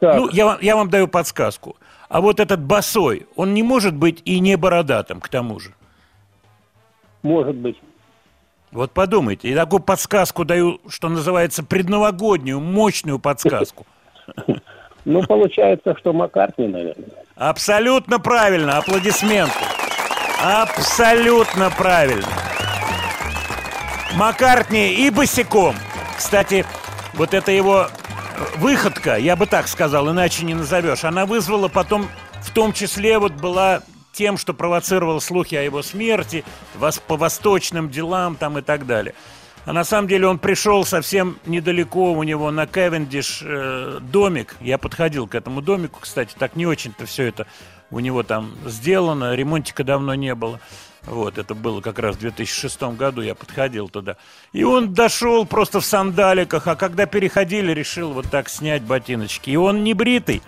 Так. 0.00 0.16
Ну, 0.16 0.28
я, 0.30 0.44
вам- 0.44 0.58
я 0.60 0.76
вам 0.76 0.90
даю 0.90 1.08
подсказку. 1.08 1.76
А 2.08 2.20
вот 2.20 2.38
этот 2.40 2.60
босой, 2.60 3.26
он 3.36 3.54
не 3.54 3.62
может 3.62 3.94
быть 3.94 4.20
и 4.26 4.38
не 4.40 4.56
бородатым, 4.56 5.20
к 5.20 5.28
тому 5.28 5.58
же. 5.58 5.72
Может 7.22 7.56
быть. 7.56 7.76
Вот 8.70 8.90
подумайте, 8.90 9.48
и 9.48 9.54
такую 9.54 9.80
подсказку 9.80 10.44
даю, 10.44 10.80
что 10.88 11.08
называется, 11.08 11.62
предновогоднюю, 11.64 12.60
мощную 12.60 13.18
подсказку. 13.18 13.86
Ну, 15.04 15.22
получается, 15.22 15.94
что 15.98 16.12
Маккартни, 16.12 16.66
наверное. 16.66 17.08
Абсолютно 17.36 18.18
правильно, 18.18 18.78
аплодисменты. 18.78 19.52
Абсолютно 20.42 21.70
правильно. 21.70 22.28
Маккартни 24.14 24.94
и 24.94 25.10
босиком. 25.10 25.74
Кстати, 26.16 26.64
вот 27.14 27.34
это 27.34 27.50
его 27.50 27.88
выходка, 28.56 29.16
я 29.16 29.36
бы 29.36 29.46
так 29.46 29.68
сказал, 29.68 30.10
иначе 30.10 30.44
не 30.44 30.54
назовешь, 30.54 31.04
она 31.04 31.26
вызвала 31.26 31.68
потом, 31.68 32.08
в 32.42 32.50
том 32.50 32.72
числе 32.72 33.18
вот 33.18 33.32
была 33.32 33.82
тем, 34.12 34.38
что 34.38 34.54
провоцировала 34.54 35.18
слухи 35.18 35.54
о 35.56 35.62
его 35.62 35.82
смерти, 35.82 36.44
вос- 36.78 37.00
по 37.04 37.16
восточным 37.16 37.90
делам 37.90 38.36
там 38.36 38.58
и 38.58 38.62
так 38.62 38.86
далее. 38.86 39.14
А 39.64 39.72
на 39.72 39.82
самом 39.82 40.08
деле 40.08 40.28
он 40.28 40.38
пришел 40.38 40.84
совсем 40.84 41.38
недалеко 41.46 42.12
у 42.12 42.22
него 42.22 42.50
на 42.50 42.66
Кевендиш 42.66 43.40
э, 43.42 43.98
домик. 44.02 44.56
Я 44.60 44.76
подходил 44.78 45.26
к 45.26 45.34
этому 45.34 45.62
домику, 45.62 46.00
кстати, 46.00 46.34
так 46.38 46.54
не 46.54 46.66
очень-то 46.66 47.06
все 47.06 47.28
это 47.28 47.46
у 47.94 48.00
него 48.00 48.24
там 48.24 48.52
сделано, 48.66 49.34
ремонтика 49.34 49.84
давно 49.84 50.16
не 50.16 50.34
было. 50.34 50.60
Вот, 51.02 51.38
это 51.38 51.54
было 51.54 51.80
как 51.80 51.98
раз 51.98 52.16
в 52.16 52.18
2006 52.18 52.82
году, 52.96 53.20
я 53.20 53.34
подходил 53.34 53.88
туда. 53.88 54.16
И 54.52 54.64
он 54.64 54.94
дошел 54.94 55.46
просто 55.46 55.80
в 55.80 55.84
сандаликах, 55.84 56.66
а 56.66 56.74
когда 56.76 57.06
переходили, 57.06 57.72
решил 57.72 58.12
вот 58.12 58.28
так 58.30 58.48
снять 58.48 58.82
ботиночки. 58.82 59.50
И 59.50 59.56
он 59.56 59.84
не 59.84 59.94
бритый. 59.94 60.42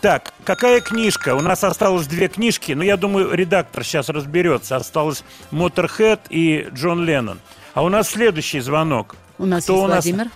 Так, 0.00 0.32
какая 0.44 0.80
книжка? 0.80 1.36
У 1.36 1.40
нас 1.40 1.62
осталось 1.62 2.06
две 2.06 2.28
книжки, 2.28 2.72
но 2.72 2.82
я 2.82 2.96
думаю, 2.96 3.32
редактор 3.32 3.84
сейчас 3.84 4.08
разберется. 4.08 4.76
Осталось 4.76 5.22
Моторхед 5.50 6.20
и 6.30 6.68
Джон 6.72 7.04
Леннон. 7.04 7.38
А 7.74 7.82
у 7.82 7.88
нас 7.88 8.08
следующий 8.08 8.60
звонок. 8.60 9.14
У 9.38 9.46
нас 9.46 9.64
Кто 9.64 9.74
есть 9.74 9.84
у 9.84 9.88
нас? 9.88 10.04
Владимир. 10.04 10.30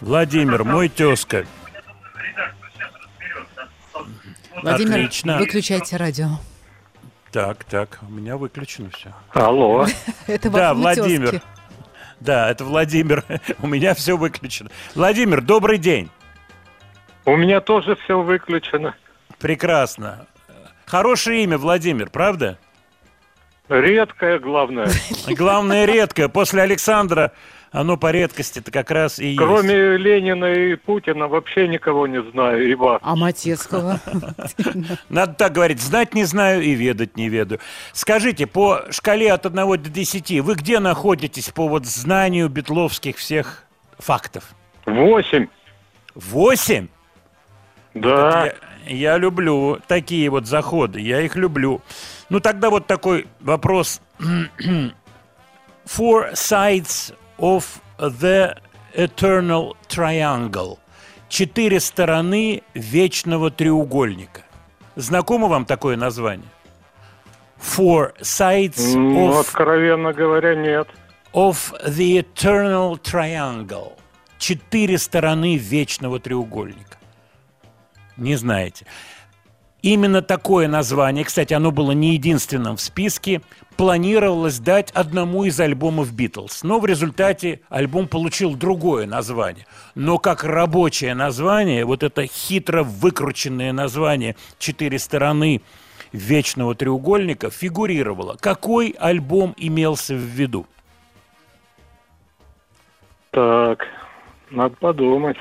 Владимир, 0.00 0.64
мой 0.64 0.88
тезка. 0.88 1.46
Владимир, 4.62 4.94
Отлично. 4.94 5.38
выключайте 5.38 5.96
радио. 5.96 6.28
Так, 7.32 7.64
так, 7.64 7.98
у 8.08 8.10
меня 8.10 8.36
выключено 8.36 8.90
все. 8.90 9.12
Алло. 9.32 9.86
Это 10.26 10.50
Да, 10.50 10.74
Владимир. 10.74 11.42
Да, 12.18 12.48
это 12.50 12.64
Владимир. 12.64 13.24
У 13.60 13.66
меня 13.66 13.92
все 13.92 14.16
выключено. 14.16 14.70
Владимир, 14.94 15.42
добрый 15.42 15.76
день. 15.76 16.08
У 17.26 17.36
меня 17.36 17.60
тоже 17.60 17.94
все 17.96 18.18
выключено. 18.22 18.94
Прекрасно. 19.38 20.26
Хорошее 20.86 21.44
имя, 21.44 21.58
Владимир, 21.58 22.08
правда? 22.08 22.56
Редкое, 23.68 24.38
главное. 24.38 24.88
Главное, 25.28 25.84
редкое. 25.84 26.28
После 26.28 26.62
Александра 26.62 27.32
оно 27.76 27.98
по 27.98 28.10
редкости-то 28.10 28.70
как 28.70 28.90
раз 28.90 29.18
и 29.18 29.26
есть. 29.26 29.38
Кроме 29.38 29.98
Ленина 29.98 30.46
и 30.46 30.76
Путина 30.76 31.28
вообще 31.28 31.68
никого 31.68 32.06
не 32.06 32.22
знаю, 32.22 32.66
и 32.66 32.74
вас. 32.74 33.00
А 33.02 33.14
Матецкого? 33.14 34.00
Надо 35.10 35.34
так 35.34 35.52
говорить, 35.52 35.82
знать 35.82 36.14
не 36.14 36.24
знаю 36.24 36.62
и 36.62 36.70
ведать 36.70 37.18
не 37.18 37.28
ведаю. 37.28 37.60
Скажите, 37.92 38.46
по 38.46 38.84
шкале 38.90 39.30
от 39.30 39.44
1 39.44 39.54
до 39.54 39.76
10, 39.76 40.40
вы 40.40 40.54
где 40.54 40.78
находитесь 40.78 41.50
по 41.50 41.68
вот 41.68 41.84
знанию 41.84 42.48
битловских 42.48 43.18
всех 43.18 43.64
фактов? 43.98 44.54
Восемь. 44.86 45.48
Восемь? 46.14 46.88
Да. 47.92 48.54
Я, 48.86 49.12
я 49.12 49.18
люблю 49.18 49.80
такие 49.86 50.30
вот 50.30 50.46
заходы, 50.46 51.00
я 51.00 51.20
их 51.20 51.36
люблю. 51.36 51.82
Ну 52.30 52.40
тогда 52.40 52.70
вот 52.70 52.86
такой 52.86 53.26
вопрос. 53.40 54.00
Four 55.84 56.32
sides 56.32 57.14
of 57.38 57.80
the 57.98 58.56
eternal 58.94 59.76
triangle. 59.88 60.78
Четыре 61.28 61.80
стороны 61.80 62.62
вечного 62.74 63.50
треугольника. 63.50 64.42
Знакомо 64.94 65.48
вам 65.48 65.64
такое 65.64 65.96
название? 65.96 66.48
Four 67.58 68.14
sides 68.20 68.94
Ну, 68.94 69.30
of 69.30 69.40
откровенно 69.40 70.12
говоря, 70.12 70.54
нет. 70.54 70.88
of 71.32 71.72
the 71.86 72.18
eternal 72.18 72.96
triangle. 73.02 73.98
Четыре 74.38 74.98
стороны 74.98 75.56
вечного 75.56 76.20
треугольника. 76.20 76.98
Не 78.16 78.36
знаете. 78.36 78.86
Именно 79.86 80.20
такое 80.20 80.66
название, 80.66 81.24
кстати, 81.24 81.54
оно 81.54 81.70
было 81.70 81.92
не 81.92 82.14
единственным 82.14 82.76
в 82.76 82.80
списке, 82.80 83.40
планировалось 83.76 84.58
дать 84.58 84.90
одному 84.90 85.44
из 85.44 85.60
альбомов 85.60 86.12
Битлз. 86.12 86.64
Но 86.64 86.80
в 86.80 86.86
результате 86.86 87.60
альбом 87.68 88.08
получил 88.08 88.56
другое 88.56 89.06
название. 89.06 89.64
Но 89.94 90.18
как 90.18 90.42
рабочее 90.42 91.14
название, 91.14 91.84
вот 91.84 92.02
это 92.02 92.26
хитро 92.26 92.82
выкрученное 92.82 93.72
название 93.72 94.34
«Четыре 94.58 94.98
стороны 94.98 95.62
вечного 96.10 96.74
треугольника 96.74 97.50
фигурировало. 97.50 98.36
Какой 98.40 98.90
альбом 98.98 99.54
имелся 99.56 100.14
в 100.14 100.18
виду? 100.18 100.66
Так, 103.30 103.86
надо 104.50 104.74
подумать. 104.80 105.36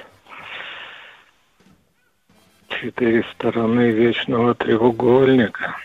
Четыре 2.85 3.25
стороны 3.33 3.89
вечного 3.89 4.53
треугольника. 4.53 5.75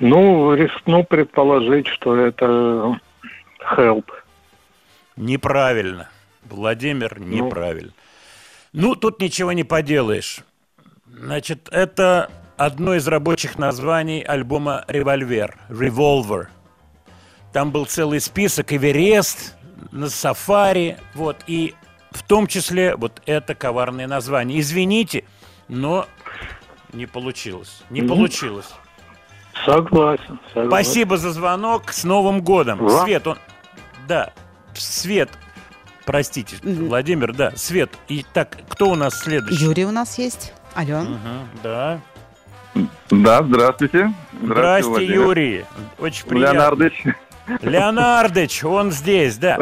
Ну, 0.00 0.52
рискну 0.54 1.04
предположить, 1.04 1.86
что 1.86 2.16
это 2.16 2.98
Help. 3.76 4.06
Неправильно. 5.14 6.08
Владимир, 6.42 7.20
неправильно. 7.20 7.92
Ну, 8.72 8.96
тут 8.96 9.20
ничего 9.20 9.52
не 9.52 9.62
поделаешь. 9.62 10.40
Значит, 11.06 11.68
это 11.70 12.32
одно 12.56 12.96
из 12.96 13.06
рабочих 13.06 13.58
названий 13.58 14.22
альбома 14.22 14.84
«Револьвер», 14.88 15.56
«Revolver». 15.68 16.48
Там 17.52 17.70
был 17.70 17.86
целый 17.86 18.20
список 18.20 18.72
«Эверест», 18.72 19.54
«На 19.92 20.08
сафари», 20.08 20.96
вот, 21.14 21.36
и 21.46 21.74
в 22.10 22.22
том 22.22 22.46
числе 22.46 22.96
вот 22.96 23.22
это 23.26 23.54
коварное 23.54 24.06
название. 24.06 24.60
Извините, 24.60 25.24
но 25.68 26.06
не 26.92 27.06
получилось. 27.06 27.82
Не 27.90 28.02
Ну, 28.02 28.08
получилось. 28.08 28.68
Согласен, 29.64 30.38
согласен. 30.54 30.68
Спасибо 30.70 31.16
за 31.16 31.32
звонок. 31.32 31.92
С 31.92 32.04
Новым 32.04 32.42
годом. 32.42 32.78
Вам? 32.78 33.04
Свет, 33.04 33.26
он... 33.26 33.38
Да, 34.06 34.32
Свет. 34.74 35.30
Простите, 36.06 36.56
Владимир, 36.62 37.34
да, 37.34 37.52
Свет. 37.56 37.90
И 38.08 38.24
так, 38.32 38.56
кто 38.68 38.88
у 38.88 38.94
нас 38.94 39.18
следующий? 39.18 39.64
Юрий 39.64 39.84
у 39.84 39.90
нас 39.90 40.16
есть. 40.18 40.54
Алло. 40.74 41.00
Мгм, 41.00 41.48
да. 41.62 42.00
Да, 43.10 43.42
здравствуйте. 43.42 44.12
Здрасте, 44.42 44.88
Владимир. 44.88 45.14
Юрий. 45.14 45.64
Очень 45.98 46.26
приятно. 46.26 46.54
Леонардович. 46.54 47.04
Леонардович, 47.62 48.64
он 48.64 48.90
здесь, 48.92 49.36
да. 49.38 49.58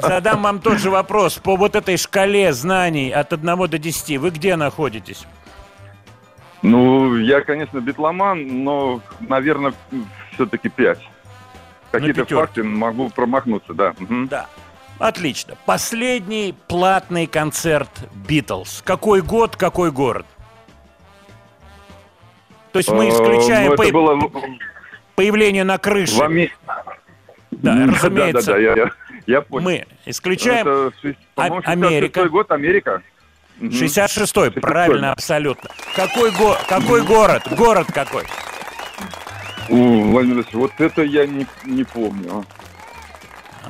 Задам 0.00 0.42
вам 0.42 0.60
тот 0.60 0.78
же 0.78 0.90
вопрос. 0.90 1.34
По 1.38 1.56
вот 1.56 1.76
этой 1.76 1.96
шкале 1.96 2.52
знаний 2.52 3.10
от 3.10 3.32
1 3.32 3.44
до 3.68 3.78
10 3.78 4.18
вы 4.18 4.30
где 4.30 4.56
находитесь? 4.56 5.26
Ну, 6.62 7.16
я, 7.16 7.40
конечно, 7.40 7.78
битломан, 7.78 8.64
но, 8.64 9.00
наверное, 9.20 9.72
все-таки 10.32 10.68
пять. 10.68 10.98
Какие-то 11.90 12.22
пятерке. 12.22 12.34
факты 12.34 12.64
могу 12.64 13.08
промахнуться, 13.10 13.72
да. 13.74 13.94
Мгм. 13.98 14.28
Да. 14.28 14.46
Отлично. 14.98 15.54
Последний 15.64 16.54
платный 16.66 17.26
концерт 17.26 17.88
Битлз. 18.28 18.82
Какой 18.84 19.22
год, 19.22 19.56
какой 19.56 19.92
город? 19.92 20.26
То 22.72 22.80
есть 22.80 22.90
мы 22.90 23.06
Э, 23.06 23.08
исключаем 23.08 23.74
ну, 23.76 23.82
это 23.82 23.92
было 23.92 24.30
появление 25.22 25.64
на 25.64 25.78
крыше. 25.78 26.14
в 26.14 26.22
Аме- 26.22 26.52
Да, 27.50 27.72
разумеется. 27.92 28.52
Да, 28.52 28.52
да, 28.52 28.52
да, 28.52 28.58
я, 28.58 28.74
я- 28.76 28.90
я 29.26 29.40
понял. 29.42 29.64
Мы 29.64 29.86
исключаем 30.06 30.68
Это, 30.68 30.92
А- 31.34 31.46
Америка. 31.64 32.20
66-й 32.20 32.28
год, 32.28 32.52
Америка. 32.52 33.02
Мгм. 33.58 33.70
66-й, 33.72 34.48
66-й. 34.50 34.60
правильно, 34.60 35.10
абсолютно. 35.12 35.70
Какой, 35.96 36.30
го- 36.30 36.56
какой 36.68 37.02
город? 37.02 37.42
Город 37.56 37.88
какой? 37.92 38.22
Владимир 39.68 40.46
вот 40.52 40.70
это 40.78 41.02
я 41.02 41.26
не, 41.26 41.46
не 41.64 41.82
помню. 41.82 42.44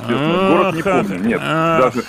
Честно, 0.07 0.49
город 0.51 0.75
не 0.75 0.83
помню, 0.83 1.19
нет. 1.19 1.41
Даже, 1.41 2.05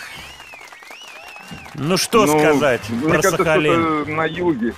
Ну 1.75 1.95
что 1.95 2.25
ну, 2.25 2.39
сказать 2.39 2.81
Мне 2.89 3.13
про 3.13 3.21
Сахалин? 3.21 4.15
на 4.15 4.25
юге. 4.25 4.73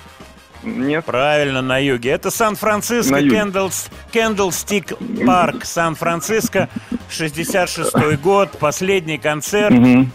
Нет? 0.62 1.04
Правильно, 1.04 1.60
на 1.62 1.78
юге. 1.78 2.10
Это 2.10 2.30
Сан-Франциско. 2.30 3.18
Кендлс, 3.20 3.88
Кендлстик 4.12 4.92
парк, 5.26 5.64
Сан-Франциско, 5.64 6.68
66-й 7.10 8.16
год, 8.16 8.50
последний 8.58 9.18
концерт. 9.18 9.74
Мгм. 9.74 10.10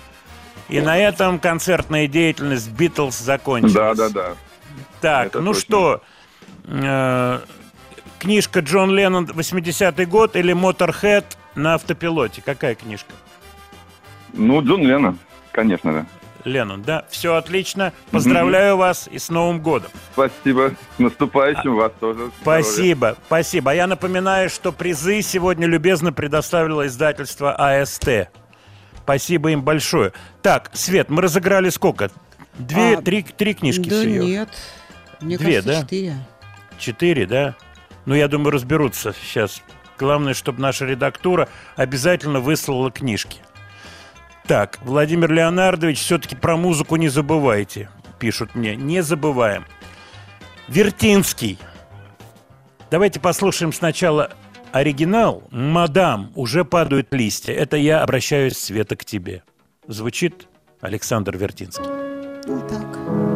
И 0.69 0.81
на 0.81 0.97
этом 0.97 1.39
концертная 1.39 2.07
деятельность 2.07 2.69
Битлз 2.71 3.17
закончилась. 3.17 3.73
Да, 3.73 3.93
да, 3.93 4.09
да. 4.09 4.33
Так, 5.01 5.27
Это 5.27 5.41
ну 5.41 5.53
точно. 5.53 5.61
что, 5.61 6.01
э, 6.65 7.39
книжка 8.19 8.59
Джон 8.59 8.91
Леннон 8.93 9.25
80-й 9.25 10.05
год 10.05 10.35
или 10.35 10.53
Моторхед 10.53 11.37
на 11.55 11.75
автопилоте? 11.75 12.41
Какая 12.41 12.75
книжка? 12.75 13.13
Ну, 14.33 14.61
Джон 14.61 14.81
Леннон, 14.85 15.17
конечно, 15.51 15.93
да. 15.93 16.05
Леннон, 16.47 16.81
да? 16.81 17.05
Все 17.09 17.35
отлично. 17.35 17.93
Поздравляю 18.11 18.77
вас 18.77 19.07
и 19.11 19.19
с 19.19 19.29
Новым 19.29 19.61
годом. 19.61 19.91
Спасибо. 20.13 20.71
С 20.95 20.99
наступающим 20.99 21.75
вас 21.75 21.91
тоже. 21.99 22.31
Спасибо, 22.41 23.15
спасибо. 23.27 23.71
А 23.71 23.73
я 23.75 23.87
напоминаю, 23.87 24.49
что 24.49 24.71
призы 24.71 25.21
сегодня 25.21 25.67
любезно 25.67 26.11
предоставило 26.13 26.87
издательство 26.87 27.53
АСТ. 27.55 28.29
Спасибо 29.03 29.51
им 29.51 29.61
большое. 29.61 30.11
Так, 30.41 30.69
Свет, 30.73 31.09
мы 31.09 31.21
разыграли 31.21 31.69
сколько? 31.69 32.09
Две, 32.57 32.97
А, 32.97 33.01
три, 33.01 33.21
три 33.23 33.53
книжки 33.53 33.89
Да 33.89 34.01
всего? 34.01 34.23
нет. 34.25 34.49
Мне 35.21 35.37
Две, 35.37 35.61
кажется, 35.61 35.71
да? 35.71 35.81
четыре. 35.81 36.15
Четыре, 36.79 37.25
да? 37.25 37.55
Ну, 38.05 38.15
я 38.15 38.27
думаю, 38.27 38.51
разберутся 38.51 39.13
сейчас. 39.21 39.61
Главное, 39.97 40.33
чтобы 40.33 40.61
наша 40.61 40.85
редактура 40.85 41.49
обязательно 41.75 42.39
выслала 42.39 42.91
книжки. 42.91 43.39
Так, 44.47 44.79
Владимир 44.81 45.31
Леонардович, 45.31 45.99
все-таки 45.99 46.35
про 46.35 46.55
музыку 46.55 46.95
не 46.95 47.09
забывайте, 47.09 47.89
пишут 48.17 48.55
мне. 48.55 48.77
Не 48.77 49.03
забываем. 49.03 49.65
Вертинский. 50.69 51.59
Давайте 52.89 53.19
послушаем 53.19 53.73
сначала 53.73 54.31
оригинал. 54.71 55.43
«Мадам, 55.51 56.31
уже 56.35 56.63
падают 56.63 57.13
листья». 57.13 57.53
Это 57.53 57.75
я 57.75 58.01
обращаюсь, 58.03 58.57
Света, 58.57 58.95
к 58.95 59.03
тебе. 59.03 59.43
Звучит 59.85 60.47
Александр 60.79 61.35
Вертинский. 61.35 61.85
Ну 62.47 62.61
так. 62.69 63.26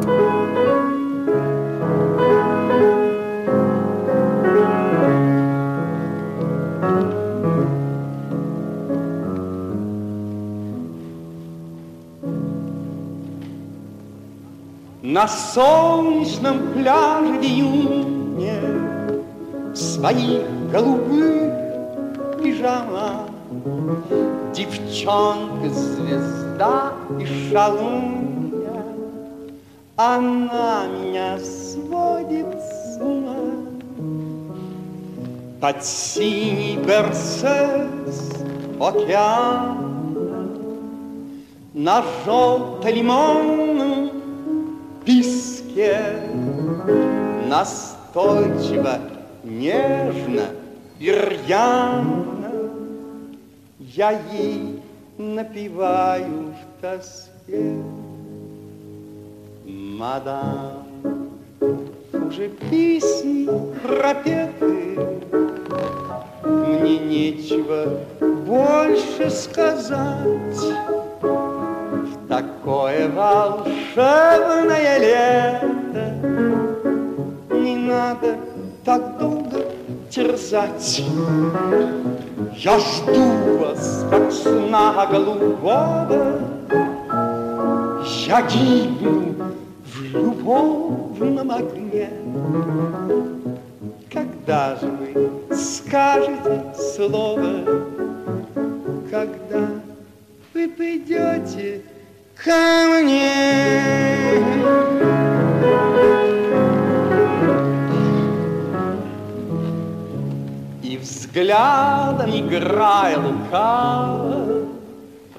На 15.12 15.28
солнечном 15.28 16.72
пляже 16.72 17.38
в 17.38 17.44
июне 17.44 18.62
В 19.74 19.76
своих 19.76 20.44
голубых 20.72 21.52
пижамах 22.42 23.28
Девчонка-звезда 24.56 26.94
и 27.20 27.26
шалунья 27.26 28.86
Она 29.98 30.88
меня 30.88 31.38
сводит 31.40 32.62
с 32.62 32.98
ума. 33.02 33.36
Под 35.60 35.84
синий 35.84 36.78
берсес 36.78 38.32
океана 38.80 39.76
На 41.74 42.02
желто-лимонном 42.26 43.71
Настойчиво, 47.52 48.98
нежно 49.44 50.46
и 51.02 51.12
рьяно. 51.12 52.50
Я 53.78 54.12
ей 54.32 54.80
напеваю 55.18 56.54
в 56.54 56.82
тоске. 56.82 57.76
Мадам, 59.66 60.88
уже 62.14 62.48
песни 62.70 63.50
пропеты. 63.84 64.98
Мне 66.46 67.00
нечего 67.00 68.00
больше 68.46 69.30
сказать. 69.30 70.64
В 71.22 72.28
такое 72.30 73.10
волшебное 73.10 75.00
лето 75.00 76.71
надо 77.82 78.38
так 78.84 79.18
долго 79.18 79.66
терзать. 80.10 81.04
Я 82.56 82.80
жду 82.80 83.58
вас, 83.58 84.06
как 84.10 84.32
сна 84.32 85.08
голубого. 85.10 86.40
Я 88.28 88.42
гибну 88.44 89.36
в 89.86 90.02
любовном 90.14 91.52
огне. 91.52 92.10
Когда 94.12 94.76
же 94.76 94.88
вы 94.88 95.56
скажете 95.56 96.74
слово? 96.76 97.64
Когда 99.10 99.68
вы 100.54 100.68
придете 100.70 101.82
ко 102.44 102.88
мне. 103.02 103.82
Взглядом 111.32 112.30
играя 112.30 113.18
лука, 113.18 114.18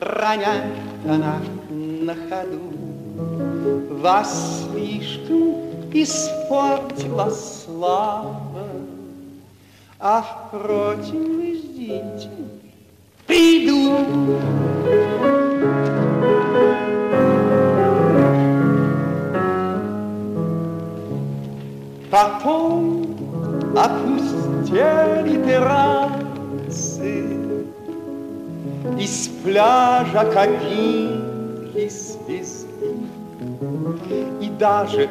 роняет 0.00 0.64
она 1.06 1.36
на 1.70 2.14
ходу. 2.14 4.00
Вас 4.00 4.64
слишком 4.72 5.54
испортила 5.92 7.30
слава, 7.30 8.68
а 10.00 10.22
впрочем, 10.22 11.36
вы 11.36 11.56
ждите, 11.56 12.30
приду. 13.26 13.98
Потом 22.10 23.02
опустили 24.72 25.44
террасы, 25.44 27.14
Из 28.98 29.28
пляжа 29.44 30.24
кабинки 30.32 31.88
свезли, 31.88 32.96
И 34.40 34.48
даже 34.58 35.08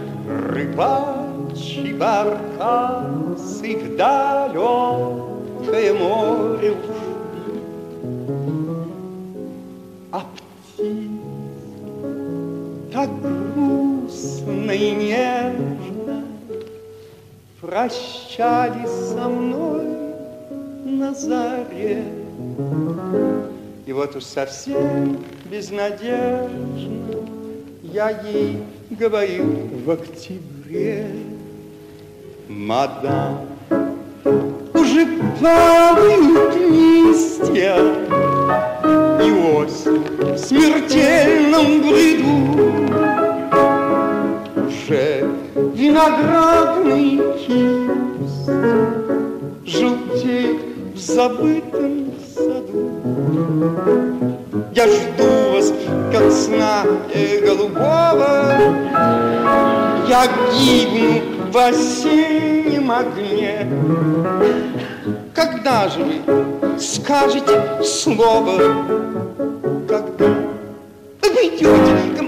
рыбачьи 0.50 1.94
баркасы 1.94 3.78
В 3.78 3.96
далекое 3.96 5.94
море 5.94 6.72
ушли. 6.72 7.12
А 10.12 10.22
птицы 10.22 11.08
так 12.92 13.10
грустно 13.22 14.72
и 14.72 14.92
нежно 14.92 16.01
Прощались 17.62 19.12
со 19.14 19.30
мной 19.30 19.84
на 20.84 21.14
заре. 21.14 22.04
И 23.86 23.94
вот 23.94 24.16
уж 24.16 24.24
совсем 24.24 25.20
безнадежно 25.46 26.48
Я 27.84 28.10
ей 28.10 28.64
говорю 28.90 29.70
в 29.86 29.92
октябре, 29.92 31.06
Мадам, 32.50 33.46
уже 34.74 35.06
падают 35.40 36.56
листья, 36.56 37.76
И 39.24 39.32
осень 39.54 40.04
в 40.34 40.38
смертельном 40.40 41.82
бреду 41.82 42.32
Уже 44.68 45.21
виноградный 45.56 47.20
кисть 47.40 48.50
Желтеет 49.66 50.58
в 50.94 50.98
забытом 50.98 52.14
саду. 52.36 52.92
Я 54.76 54.88
жду 54.88 55.52
вас, 55.54 55.74
как 56.12 56.32
сна 56.32 56.84
голубого, 57.46 58.56
Я 60.08 60.28
гибну 60.54 61.22
в 61.52 61.58
осеннем 61.58 62.92
огне. 62.92 63.68
Когда 65.34 65.88
же 65.90 66.04
вы 66.04 66.80
скажете 66.80 67.84
слово? 67.84 68.58
Когда 69.88 70.26
придете 71.22 71.66
ко 72.18 72.24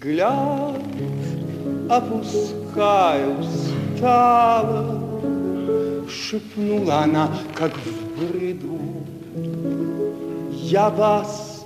взгляд 0.00 0.80
опуская 1.90 3.26
устало, 3.28 5.06
Шепнула 6.08 7.00
она, 7.00 7.28
как 7.54 7.72
в 7.76 8.18
бреду, 8.18 8.80
Я 10.52 10.90
вас 10.90 11.64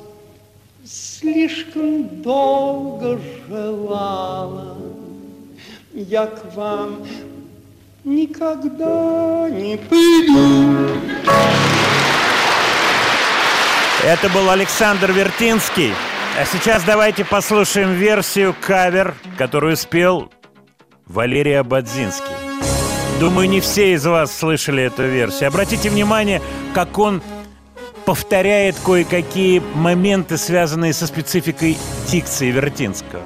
слишком 0.85 2.23
долго 2.23 3.19
желала, 3.49 4.77
Я 5.93 6.27
к 6.27 6.55
вам 6.55 7.07
никогда 8.05 9.49
не 9.51 9.77
приду. 9.79 10.89
Это 14.05 14.29
был 14.29 14.51
Александр 14.51 15.13
Вертинский. 15.13 15.95
А 16.37 16.45
сейчас 16.47 16.83
давайте 16.83 17.25
послушаем 17.25 17.93
версию 17.93 18.57
кавер, 18.61 19.15
которую 19.39 19.77
спел 19.77 20.33
Валерий 21.07 21.61
Абадзинский. 21.61 22.35
Думаю, 23.21 23.49
не 23.49 23.61
все 23.61 23.93
из 23.93 24.05
вас 24.05 24.37
слышали 24.37 24.83
эту 24.83 25.05
версию. 25.05 25.49
Обратите 25.49 25.91
внимание, 25.91 26.43
как 26.75 26.99
он 26.99 27.23
повторяет 28.05 28.75
кое-какие 28.85 29.63
моменты, 29.75 30.37
связанные 30.37 30.93
со 30.93 31.07
спецификой 31.07 31.79
дикции 32.09 32.51
Вертинского. 32.51 33.23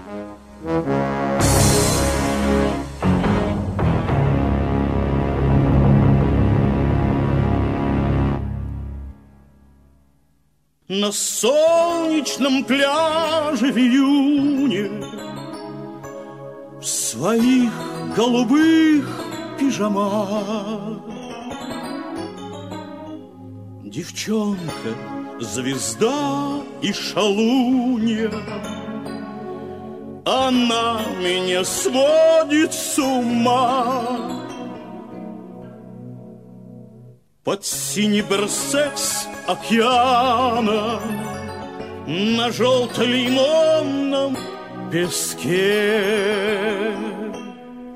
На 10.89 11.13
солнечном 11.13 12.65
пляже 12.65 13.71
в 13.71 13.77
июне 13.77 14.89
В 16.81 16.83
своих 16.83 17.71
голубых 18.17 19.07
пижамах. 19.59 21.03
Девчонка, 23.85 24.95
звезда 25.41 26.63
и 26.81 26.91
шалунья 26.95 28.33
Она 30.25 31.03
меня 31.21 31.65
сводит 31.65 32.73
с 32.73 32.99
ума 32.99 34.48
Под 37.49 37.65
синий 37.65 38.21
берсекс 38.21 39.27
океана 39.47 41.01
На 42.07 42.53
желто-лимонном 42.53 44.37
песке. 44.93 46.93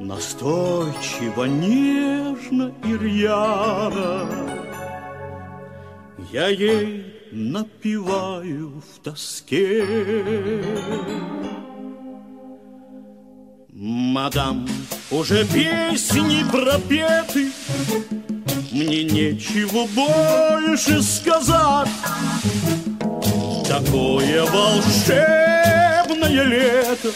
Настойчиво, 0.01 1.45
нежно 1.45 2.73
и 2.83 2.97
рьяно 2.97 4.27
Я 6.33 6.49
ей 6.49 7.05
напиваю 7.31 8.81
в 8.81 9.05
тоске. 9.05 9.85
Мадам, 13.69 14.67
уже 15.11 15.45
песни 15.45 16.43
пропеты 16.51 17.53
мне 18.73 19.05
нечего 19.05 19.87
больше 19.87 21.03
сказать. 21.03 21.89
Такое 23.69 24.45
волшебное 24.45 26.45
лето 26.45 27.13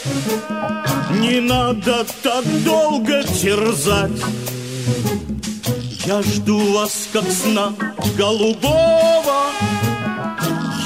Не 1.19 1.39
надо 1.39 2.05
так 2.21 2.45
долго 2.63 3.23
терзать. 3.23 4.11
Я 6.05 6.21
жду 6.21 6.73
вас, 6.73 7.09
как 7.11 7.25
сна 7.29 7.73
голубого. 8.17 9.51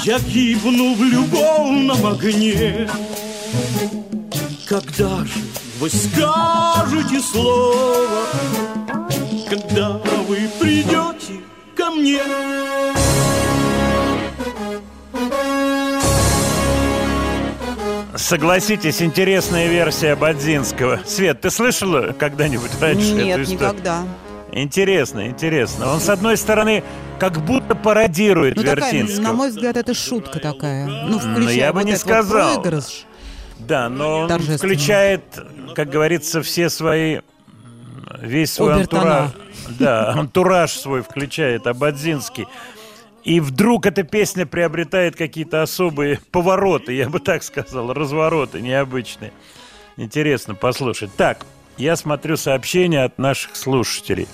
Я 0.04 0.18
гибну 0.18 0.94
в 0.94 1.02
любовном 1.02 2.06
огне. 2.06 2.88
Когда 4.66 5.24
же 5.24 5.40
вы 5.78 5.90
скажете 5.90 7.20
слово 7.20 8.26
когда 9.52 9.90
вы 10.26 10.48
придете 10.58 11.42
ко 11.76 11.90
мне. 11.90 12.22
Согласитесь, 18.16 19.02
интересная 19.02 19.68
версия 19.68 20.16
Бадзинского. 20.16 21.00
Свет, 21.04 21.42
ты 21.42 21.50
слышала 21.50 22.14
когда-нибудь 22.18 22.70
раньше 22.80 23.12
Нет, 23.12 23.40
эту 23.40 23.42
историю? 23.42 23.72
никогда. 23.72 24.02
Интересно, 24.52 25.26
интересно. 25.26 25.92
Он, 25.92 26.00
с 26.00 26.08
одной 26.08 26.38
стороны, 26.38 26.82
как 27.18 27.38
будто 27.44 27.74
пародирует 27.74 28.56
Ну, 28.56 28.62
такая, 28.62 28.92
Вертинского. 28.92 29.22
на 29.22 29.32
мой 29.34 29.50
взгляд, 29.50 29.76
это 29.76 29.92
шутка 29.92 30.38
такая. 30.40 30.86
Ну, 30.86 31.08
Ну, 31.08 31.18
включая 31.18 31.54
я 31.54 31.72
бы 31.74 31.80
вот 31.80 31.84
не 31.86 31.92
вот 31.92 32.00
сказал. 32.00 32.62
проигрыш. 32.62 33.04
Да, 33.58 33.90
но 33.90 34.20
он 34.20 34.40
включает, 34.40 35.22
как 35.74 35.90
говорится, 35.90 36.42
все 36.42 36.70
свои 36.70 37.20
весь 38.22 38.52
свой 38.52 38.74
Обертона. 38.74 39.24
антураж. 39.24 39.30
Да, 39.78 40.12
антураж 40.12 40.72
свой 40.72 41.02
включает 41.02 41.66
Абадзинский. 41.66 42.46
И 43.22 43.38
вдруг 43.40 43.86
эта 43.86 44.02
песня 44.02 44.46
приобретает 44.46 45.14
какие-то 45.16 45.62
особые 45.62 46.18
повороты, 46.32 46.92
я 46.94 47.08
бы 47.08 47.20
так 47.20 47.42
сказал, 47.42 47.92
развороты 47.92 48.60
необычные. 48.60 49.32
Интересно 49.96 50.54
послушать. 50.56 51.14
Так, 51.16 51.46
я 51.76 51.94
смотрю 51.96 52.36
сообщения 52.36 53.04
от 53.04 53.18
наших 53.18 53.54
слушателей. 53.56 54.26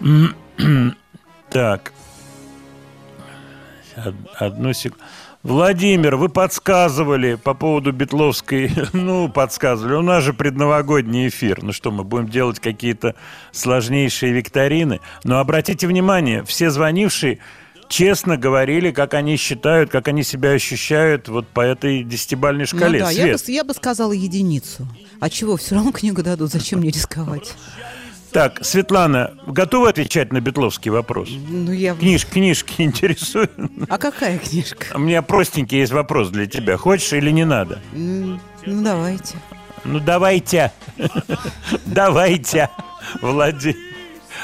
Так. 1.50 1.92
Од- 3.96 4.14
Одну 4.38 4.72
секунду. 4.72 5.04
Владимир, 5.42 6.16
вы 6.16 6.28
подсказывали 6.28 7.36
по 7.36 7.54
поводу 7.54 7.92
Бетловской, 7.92 8.70
ну, 8.92 9.28
подсказывали, 9.30 9.94
у 9.94 10.02
нас 10.02 10.22
же 10.22 10.34
предновогодний 10.34 11.28
эфир, 11.28 11.62
ну 11.62 11.72
что, 11.72 11.90
мы 11.90 12.04
будем 12.04 12.28
делать 12.28 12.60
какие-то 12.60 13.14
сложнейшие 13.50 14.32
викторины, 14.32 15.00
но 15.24 15.38
обратите 15.38 15.86
внимание, 15.86 16.44
все 16.44 16.70
звонившие 16.70 17.38
честно 17.88 18.36
говорили, 18.36 18.90
как 18.92 19.14
они 19.14 19.36
считают, 19.36 19.90
как 19.90 20.08
они 20.08 20.22
себя 20.24 20.50
ощущают 20.50 21.28
вот 21.28 21.48
по 21.48 21.60
этой 21.62 22.04
десятибальной 22.04 22.66
Ну 22.70 22.78
шкале. 22.78 23.00
да, 23.00 23.10
я 23.10 23.32
бы, 23.32 23.38
Свет. 23.38 23.48
я 23.48 23.64
бы 23.64 23.74
сказала 23.74 24.12
единицу. 24.12 24.86
А 25.20 25.28
чего, 25.28 25.56
все 25.56 25.74
равно 25.74 25.90
книгу 25.90 26.22
дадут, 26.22 26.52
зачем 26.52 26.80
мне 26.80 26.90
рисковать? 26.90 27.54
Так, 28.32 28.64
Светлана, 28.64 29.32
готова 29.46 29.88
отвечать 29.88 30.32
на 30.32 30.40
Бетловский 30.40 30.90
вопрос? 30.90 31.28
Ну, 31.30 31.72
я... 31.72 31.94
Книж, 31.94 32.24
книжки 32.24 32.82
интересуют? 32.82 33.50
А 33.88 33.98
какая 33.98 34.38
книжка? 34.38 34.86
У 34.94 35.00
меня 35.00 35.22
простенький 35.22 35.78
есть 35.80 35.92
вопрос 35.92 36.30
для 36.30 36.46
тебя. 36.46 36.76
Хочешь 36.76 37.12
или 37.12 37.30
не 37.30 37.44
надо? 37.44 37.80
Ну, 37.92 38.38
давайте. 38.64 39.36
Ну, 39.84 39.98
давайте. 39.98 40.72
Давайте, 41.86 42.68
Владимир. 43.20 43.76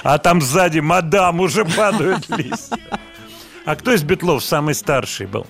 А 0.02 0.18
там 0.18 0.40
сзади 0.40 0.80
мадам 0.80 1.40
уже 1.40 1.64
падают 1.64 2.28
листья. 2.28 2.76
А 3.64 3.76
кто 3.76 3.92
из 3.92 4.02
Бетлов 4.02 4.42
самый 4.42 4.74
старший 4.74 5.26
был? 5.26 5.46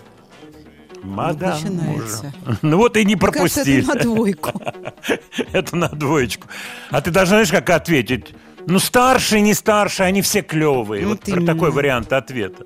Мадам 1.06 1.50
начинается. 1.62 2.32
Ну 2.62 2.76
вот 2.78 2.96
и 2.96 3.04
не 3.04 3.14
кажется, 3.14 3.60
пропустили. 3.60 3.78
это 3.82 3.94
на 3.94 4.00
двойку. 4.02 4.62
Это 5.52 5.76
на 5.76 5.88
двоечку. 5.88 6.48
А 6.90 7.00
ты 7.00 7.10
должна, 7.10 7.36
знаешь, 7.44 7.50
как 7.50 7.70
ответить? 7.70 8.34
Ну, 8.66 8.78
старший, 8.78 9.40
не 9.40 9.54
старший, 9.54 10.06
они 10.06 10.22
все 10.22 10.42
клевые. 10.42 11.06
вот 11.06 11.20
про 11.20 11.40
такой 11.44 11.70
вариант 11.70 12.12
ответа. 12.12 12.64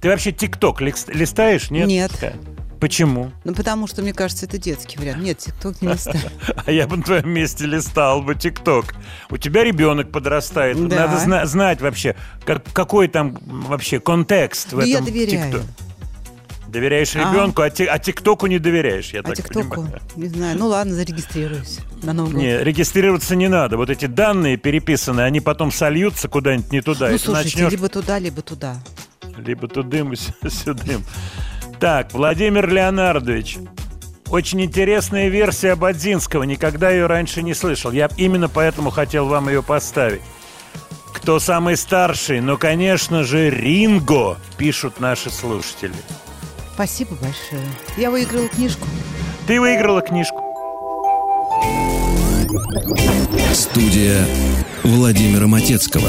Ты 0.00 0.08
вообще 0.08 0.32
ТикТок 0.32 0.80
лист- 0.80 1.08
листаешь, 1.14 1.70
нет? 1.70 1.86
Нет. 1.86 2.12
Почему? 2.80 3.30
Ну, 3.44 3.54
потому 3.54 3.86
что, 3.86 4.02
мне 4.02 4.12
кажется, 4.12 4.46
это 4.46 4.58
детский 4.58 4.98
вариант. 4.98 5.22
Нет, 5.22 5.38
тикток 5.38 5.80
не 5.80 5.88
листаю. 5.92 6.18
А 6.66 6.72
я 6.72 6.88
бы 6.88 6.96
на 6.96 7.04
твоем 7.04 7.30
месте 7.30 7.64
листал 7.64 8.22
бы 8.22 8.34
ТикТок. 8.34 8.94
У 9.30 9.36
тебя 9.36 9.62
ребенок 9.62 10.10
подрастает. 10.10 10.88
Да. 10.88 11.06
Надо 11.06 11.18
зна- 11.20 11.46
знать 11.46 11.80
вообще, 11.80 12.16
как- 12.44 12.64
какой 12.72 13.06
там 13.06 13.38
вообще 13.40 14.00
контекст 14.00 14.72
в 14.72 14.78
Ну, 14.78 14.82
я 14.82 14.94
этом 14.96 15.06
доверяю. 15.06 15.52
ТикТоке. 15.52 15.64
Доверяешь 16.72 17.14
А. 17.14 17.18
ребенку, 17.18 17.60
а, 17.60 17.66
а 17.66 17.98
ТикТоку 17.98 18.46
не 18.46 18.58
доверяешь, 18.58 19.10
я 19.10 19.20
А 19.20 19.24
так 19.24 19.36
тиктоку? 19.36 19.82
понимаю. 19.82 20.00
Не 20.16 20.28
знаю. 20.28 20.58
Ну, 20.58 20.68
ладно, 20.68 20.94
зарегистрируюсь 20.94 21.80
на 22.02 22.14
Новый 22.14 22.32
год. 22.32 22.40
Не, 22.40 22.64
регистрироваться 22.64 23.36
не 23.36 23.48
надо. 23.48 23.76
Вот 23.76 23.90
эти 23.90 24.06
данные 24.06 24.56
переписанные, 24.56 25.26
они 25.26 25.40
потом 25.40 25.70
сольются 25.70 26.28
куда-нибудь 26.28 26.72
не 26.72 26.80
туда. 26.80 27.10
Ну, 27.10 27.14
и 27.16 27.18
слушайте, 27.18 27.58
начнешь 27.58 27.72
либо 27.72 27.90
туда, 27.90 28.18
либо 28.18 28.40
туда. 28.40 28.76
либо 29.36 29.68
тудым, 29.68 30.14
сюдым. 30.48 31.04
Так, 31.78 32.14
Владимир 32.14 32.66
Леонардович. 32.72 33.58
Очень 34.30 34.62
интересная 34.62 35.28
версия 35.28 35.74
Бадзинского. 35.74 36.44
Никогда 36.44 36.88
ее 36.90 37.04
раньше 37.06 37.42
не 37.42 37.52
слышал. 37.52 37.92
Я 37.92 38.08
именно 38.16 38.48
поэтому 38.48 38.88
хотел 38.88 39.26
вам 39.26 39.50
ее 39.50 39.62
поставить. 39.62 40.22
Кто 41.12 41.38
самый 41.38 41.76
старший? 41.76 42.40
Ну, 42.40 42.56
конечно 42.56 43.24
же, 43.24 43.50
Ринго, 43.50 44.38
пишут 44.56 45.00
наши 45.00 45.28
слушатели. 45.28 45.92
Спасибо 46.74 47.14
большое. 47.16 47.66
Я 47.96 48.10
выиграла 48.10 48.48
книжку. 48.48 48.86
Ты 49.46 49.60
выиграла 49.60 50.00
книжку. 50.00 50.42
Студия 53.52 54.26
Владимира 54.82 55.46
Матецкого. 55.46 56.08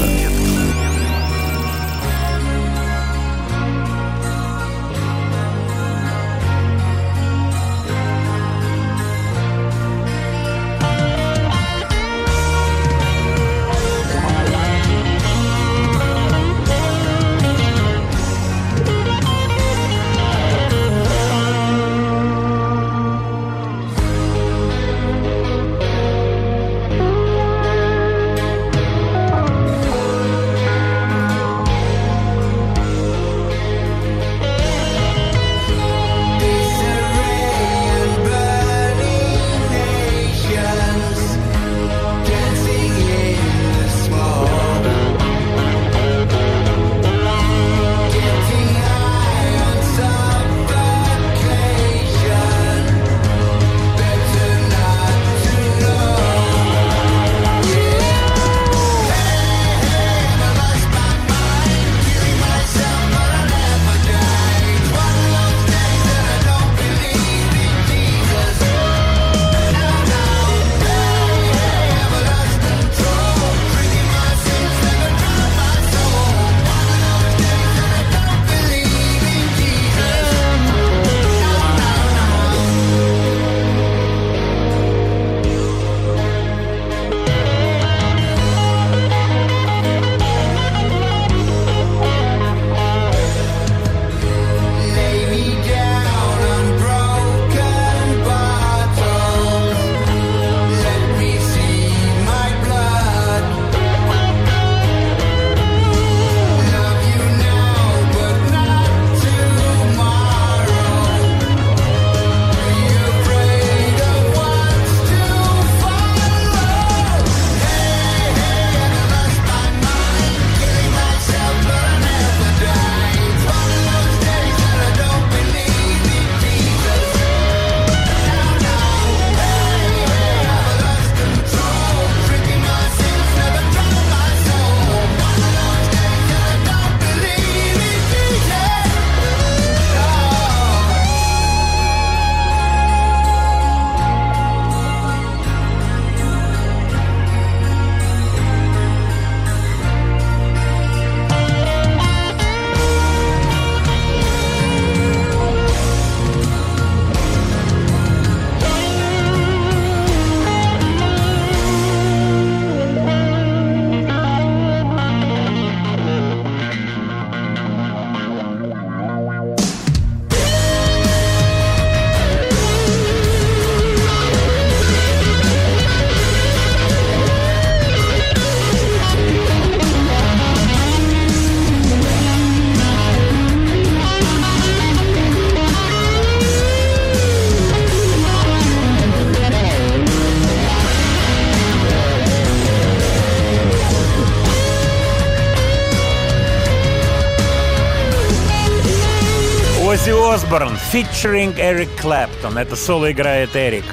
Featuring 200.94 201.52
Эрик 201.58 201.88
Клэптон. 202.00 202.56
Это 202.56 202.76
соло 202.76 203.10
играет 203.10 203.56
Эрик. 203.56 203.84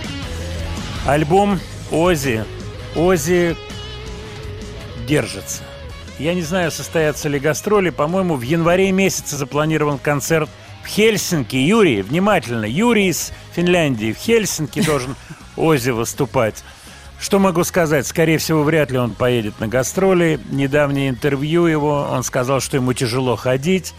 Альбом 1.08 1.60
Ози. 1.90 2.46
Ози 2.96 3.56
держится. 5.08 5.64
Я 6.20 6.36
не 6.36 6.44
знаю, 6.44 6.70
состоятся 6.70 7.28
ли 7.28 7.40
гастроли. 7.40 7.90
По-моему, 7.90 8.36
в 8.36 8.44
январе 8.44 8.92
месяце 8.92 9.36
запланирован 9.36 9.98
концерт 9.98 10.48
в 10.84 10.88
Хельсинки. 10.90 11.56
Юрий, 11.56 12.04
внимательно. 12.04 12.66
Юрий 12.66 13.08
из 13.08 13.32
Финляндии. 13.56 14.14
В 14.14 14.18
Хельсинки 14.18 14.86
должен 14.86 15.16
Ози 15.56 15.90
выступать. 15.90 16.64
Что 17.20 17.40
могу 17.40 17.64
сказать? 17.64 18.06
Скорее 18.06 18.38
всего, 18.38 18.62
вряд 18.62 18.92
ли 18.92 19.00
он 19.00 19.16
поедет 19.16 19.60
на 19.60 19.68
гастроли. 19.68 20.40
Недавнее 20.52 21.10
интервью 21.10 21.66
его, 21.66 22.08
он 22.12 22.22
сказал, 22.22 22.60
что 22.60 22.78
ему 22.78 22.94
тяжело 22.94 23.38
ходить. 23.38 23.96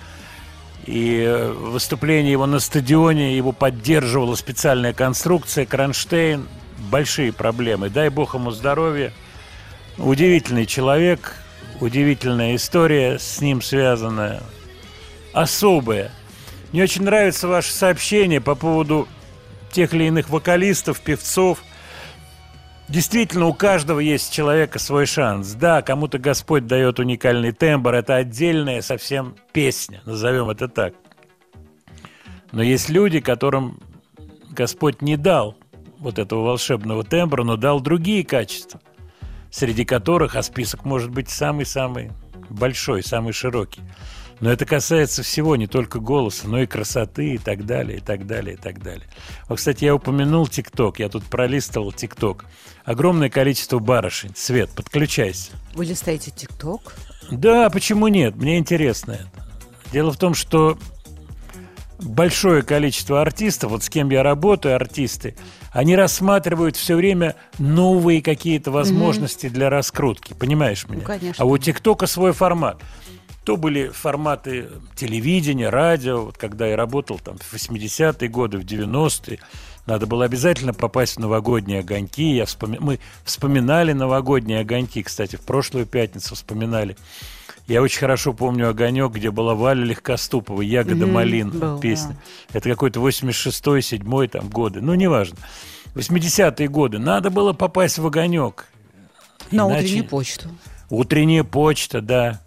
И 0.86 1.50
выступление 1.54 2.32
его 2.32 2.46
на 2.46 2.58
стадионе, 2.58 3.36
его 3.36 3.52
поддерживала 3.52 4.34
специальная 4.34 4.92
конструкция, 4.92 5.66
кронштейн. 5.66 6.48
Большие 6.90 7.32
проблемы. 7.32 7.90
Дай 7.90 8.08
бог 8.08 8.34
ему 8.34 8.50
здоровья. 8.50 9.12
Удивительный 9.98 10.66
человек, 10.66 11.36
удивительная 11.80 12.56
история 12.56 13.18
с 13.18 13.40
ним 13.40 13.62
связанная. 13.62 14.42
Особая. 15.32 16.10
Мне 16.72 16.82
очень 16.82 17.04
нравится 17.04 17.46
ваше 17.46 17.72
сообщение 17.72 18.40
по 18.40 18.54
поводу 18.54 19.06
тех 19.70 19.94
или 19.94 20.04
иных 20.04 20.28
вокалистов, 20.30 21.00
певцов. 21.00 21.58
Действительно, 22.92 23.46
у 23.46 23.54
каждого 23.54 24.00
есть 24.00 24.30
человека 24.34 24.78
свой 24.78 25.06
шанс. 25.06 25.54
Да, 25.54 25.80
кому-то 25.80 26.18
Господь 26.18 26.66
дает 26.66 26.98
уникальный 26.98 27.50
тембр, 27.50 27.94
это 27.94 28.16
отдельная 28.16 28.82
совсем 28.82 29.34
песня, 29.54 30.02
назовем 30.04 30.50
это 30.50 30.68
так. 30.68 30.92
Но 32.50 32.62
есть 32.62 32.90
люди, 32.90 33.20
которым 33.20 33.80
Господь 34.50 35.00
не 35.00 35.16
дал 35.16 35.56
вот 36.00 36.18
этого 36.18 36.44
волшебного 36.44 37.02
тембра, 37.02 37.44
но 37.44 37.56
дал 37.56 37.80
другие 37.80 38.24
качества, 38.24 38.78
среди 39.50 39.86
которых, 39.86 40.36
а 40.36 40.42
список 40.42 40.84
может 40.84 41.10
быть 41.10 41.30
самый-самый 41.30 42.12
большой, 42.50 43.02
самый 43.02 43.32
широкий. 43.32 43.80
Но 44.42 44.50
это 44.50 44.66
касается 44.66 45.22
всего, 45.22 45.54
не 45.54 45.68
только 45.68 46.00
голоса, 46.00 46.48
но 46.48 46.60
и 46.60 46.66
красоты 46.66 47.34
и 47.34 47.38
так 47.38 47.64
далее, 47.64 47.98
и 47.98 48.00
так 48.00 48.26
далее, 48.26 48.54
и 48.54 48.58
так 48.58 48.82
далее. 48.82 49.06
Вот, 49.48 49.58
кстати, 49.58 49.84
я 49.84 49.94
упомянул 49.94 50.48
ТикТок, 50.48 50.98
я 50.98 51.08
тут 51.08 51.22
пролистывал 51.22 51.92
ТикТок. 51.92 52.44
Огромное 52.84 53.30
количество 53.30 53.78
барышень. 53.78 54.32
Свет, 54.34 54.70
подключайся. 54.74 55.52
Вы 55.74 55.84
листаете 55.84 56.32
ТикТок? 56.32 56.96
Да, 57.30 57.70
почему 57.70 58.08
нет? 58.08 58.34
Мне 58.34 58.58
интересно 58.58 59.12
это. 59.12 59.48
Дело 59.92 60.10
в 60.10 60.16
том, 60.16 60.34
что 60.34 60.76
большое 62.00 62.62
количество 62.62 63.22
артистов, 63.22 63.70
вот 63.70 63.84
с 63.84 63.88
кем 63.88 64.10
я 64.10 64.24
работаю, 64.24 64.74
артисты, 64.74 65.36
они 65.70 65.94
рассматривают 65.94 66.74
все 66.74 66.96
время 66.96 67.36
новые 67.60 68.20
какие-то 68.20 68.72
возможности 68.72 69.48
для 69.48 69.70
раскрутки. 69.70 70.34
Понимаешь 70.34 70.88
меня? 70.88 70.98
Ну, 70.98 71.06
конечно. 71.06 71.44
А 71.44 71.46
у 71.46 71.56
ТикТока 71.58 72.08
свой 72.08 72.32
формат. 72.32 72.82
То 73.44 73.56
были 73.56 73.88
форматы 73.88 74.68
телевидения, 74.94 75.68
радио, 75.68 76.26
вот 76.26 76.38
когда 76.38 76.66
я 76.66 76.76
работал 76.76 77.18
там 77.18 77.38
в 77.38 77.52
80-е 77.54 78.28
годы, 78.28 78.58
в 78.58 78.64
90-е, 78.64 79.40
надо 79.86 80.06
было 80.06 80.24
обязательно 80.24 80.72
попасть 80.72 81.16
в 81.16 81.20
новогодние 81.20 81.80
огоньки. 81.80 82.36
Я 82.36 82.46
вспоми... 82.46 82.78
Мы 82.78 83.00
вспоминали 83.24 83.92
новогодние 83.92 84.60
огоньки, 84.60 85.02
кстати, 85.02 85.34
в 85.34 85.40
прошлую 85.40 85.86
пятницу 85.86 86.36
вспоминали. 86.36 86.96
Я 87.66 87.82
очень 87.82 87.98
хорошо 87.98 88.32
помню 88.32 88.68
огонек, 88.68 89.12
где 89.12 89.30
была 89.32 89.54
Валя 89.54 89.84
Легкоступова, 89.84 90.62
Ягода 90.62 91.06
Мгм, 91.06 91.12
малин 91.12 91.50
был, 91.50 91.80
песня. 91.80 92.16
Это 92.52 92.68
какой-то 92.68 93.00
86-й, 93.00 93.82
7 93.82 94.28
там 94.28 94.48
годы. 94.50 94.80
Ну, 94.80 94.94
неважно. 94.94 95.38
80-е 95.94 96.68
годы. 96.68 96.98
Надо 96.98 97.30
было 97.30 97.52
попасть 97.52 97.98
в 97.98 98.06
огонек. 98.06 98.66
На 99.50 99.66
Иначе- 99.66 99.84
утреннюю 99.86 100.08
почту. 100.08 100.48
Утренняя 100.90 101.44
почта, 101.44 102.00
да. 102.00 102.41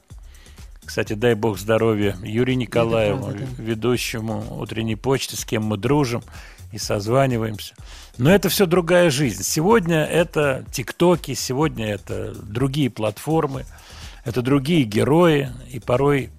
Кстати, 0.86 1.14
дай 1.14 1.34
бог 1.34 1.57
здоровья 1.57 2.16
Юрию 2.24 2.57
Николаеву, 2.57 3.26
правда, 3.26 3.40
да. 3.57 3.64
ведущему 3.64 4.45
утренней 4.60 4.95
почты, 4.95 5.36
с 5.36 5.44
кем 5.44 5.64
мы 5.64 5.78
дружим 5.78 6.22
и 6.72 6.78
созваниваемся. 6.78 7.74
Но 8.18 8.30
это 8.30 8.49
все 8.49 8.66
другая 8.66 9.10
жизнь. 9.10 9.44
Сегодня 9.44 10.03
это 10.03 10.64
ТикТоки, 10.72 11.34
сегодня 11.34 11.88
это 11.88 12.34
другие 12.36 12.90
платформы, 12.90 13.66
это 14.24 14.41
другие 14.41 14.84
герои, 14.84 15.49
и 15.72 15.80
порой, 15.80 16.30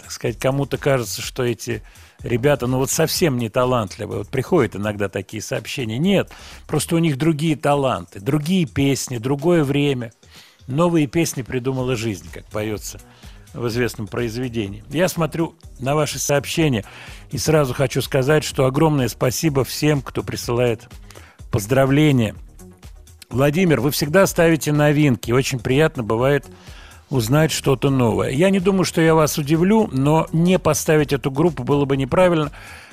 так 0.00 0.10
сказать, 0.10 0.38
кому-то 0.38 0.78
кажется, 0.78 1.20
что 1.20 1.42
эти 1.42 1.82
ребята, 2.22 2.66
ну 2.66 2.78
вот 2.78 2.90
совсем 2.90 3.38
не 3.38 3.48
талантливые. 3.48 4.18
Вот 4.18 4.28
приходят 4.28 4.76
иногда 4.76 5.08
такие 5.08 5.42
сообщения. 5.42 5.98
Нет, 5.98 6.30
просто 6.66 6.94
у 6.96 6.98
них 6.98 7.18
другие 7.18 7.56
таланты, 7.56 8.20
другие 8.20 8.66
песни, 8.66 9.18
другое 9.18 9.64
время. 9.64 10.12
Новые 10.66 11.06
песни 11.06 11.42
придумала 11.42 11.96
жизнь, 11.96 12.30
как 12.32 12.46
поется 12.46 12.98
в 13.54 13.66
известном 13.68 14.06
произведении. 14.06 14.84
Я 14.90 15.08
смотрю 15.08 15.54
на 15.78 15.94
ваши 15.94 16.18
сообщения 16.18 16.84
и 17.30 17.38
сразу 17.38 17.72
хочу 17.72 18.02
сказать, 18.02 18.44
что 18.44 18.66
огромное 18.66 19.08
спасибо 19.08 19.64
всем, 19.64 20.02
кто 20.02 20.22
присылает 20.22 20.88
поздравления. 21.50 22.34
Владимир, 23.30 23.80
вы 23.80 23.90
всегда 23.90 24.26
ставите 24.26 24.72
новинки. 24.72 25.32
Очень 25.32 25.60
приятно 25.60 26.02
бывает 26.02 26.46
узнать 27.10 27.52
что-то 27.52 27.90
новое. 27.90 28.30
Я 28.30 28.50
не 28.50 28.60
думаю, 28.60 28.84
что 28.84 29.00
я 29.00 29.14
вас 29.14 29.38
удивлю, 29.38 29.88
но 29.92 30.26
не 30.32 30.58
поставить 30.58 31.12
эту 31.12 31.30
группу 31.30 31.62
было 31.62 31.84
бы 31.84 31.96
неправильно, 31.96 32.50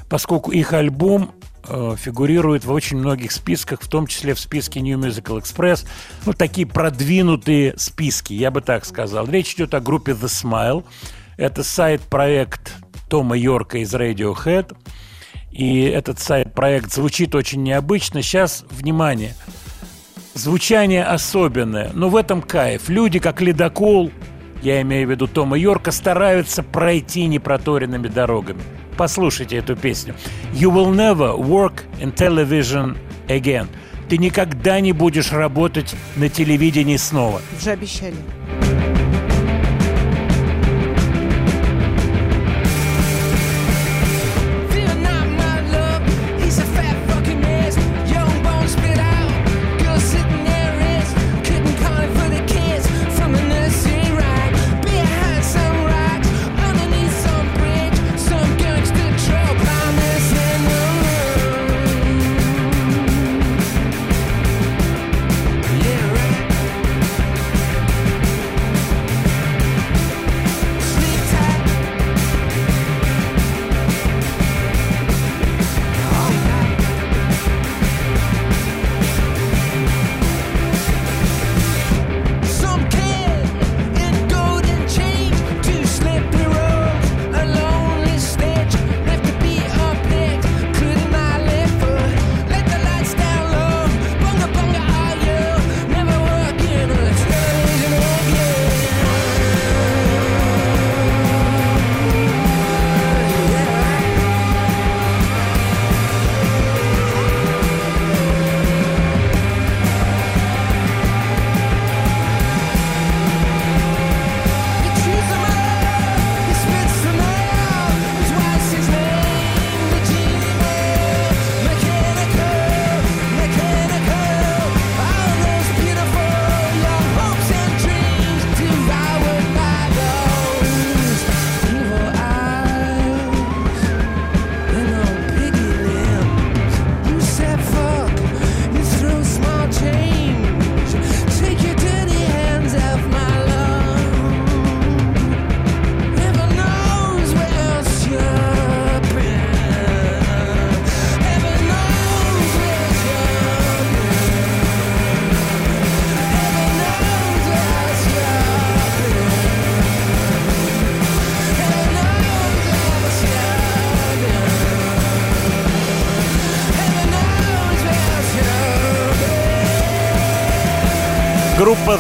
поскольку 0.10 0.52
их 0.52 0.74
альбом 0.74 1.32
фигурирует 1.64 2.66
в 2.66 2.72
очень 2.72 2.98
многих 2.98 3.32
списках, 3.32 3.82
в 3.82 3.88
том 3.88 4.08
числе 4.08 4.34
в 4.34 4.40
списке 4.40 4.80
New 4.80 4.98
Musical 4.98 5.42
Express. 5.42 5.88
Ну, 6.26 6.34
такие 6.34 6.68
продвинутые 6.68 7.76
списки, 7.78 8.34
я 8.34 8.52
бы 8.52 8.62
так 8.62 8.86
сказал. 8.86 9.28
Речь 9.28 9.54
идет 9.54 9.74
о 9.74 9.80
группе 9.80 10.14
The 10.14 10.26
Smile. 10.26 10.84
Это 11.38 11.64
сайт-проект 11.64 12.74
Тома 13.10 13.38
Йорка 13.38 13.80
из 13.80 13.94
Radiohead. 13.94 14.76
И 15.52 15.82
этот 15.82 16.20
сайт-проект 16.20 16.94
звучит 16.94 17.36
очень 17.36 17.62
необычно. 17.64 18.22
Сейчас, 18.22 18.64
внимание, 18.70 19.36
звучание 20.34 21.04
особенное, 21.04 21.92
но 21.94 22.10
в 22.10 22.16
этом 22.16 22.42
кайф. 22.42 22.88
Люди, 22.88 23.20
как 23.20 23.42
ледокол, 23.42 24.12
я 24.64 24.82
имею 24.82 25.08
в 25.08 25.12
виду 25.12 25.28
Тома 25.28 25.58
Йорка, 25.58 25.92
стараются 25.92 26.64
пройти 26.64 27.26
непроторенными 27.26 28.08
дорогами. 28.08 28.62
Послушайте 29.02 29.58
эту 29.58 29.76
песню. 29.76 30.14
You 30.54 30.70
will 30.72 30.94
never 30.94 31.36
work 31.36 31.86
in 32.00 32.14
television 32.14 32.96
again. 33.30 33.66
Ты 34.08 34.20
никогда 34.20 34.80
не 34.80 34.94
будешь 34.94 35.32
работать 35.32 35.96
на 36.18 36.30
телевидении 36.30 36.98
снова. 36.98 37.42
Уже 37.60 37.72
обещали. 37.72 38.14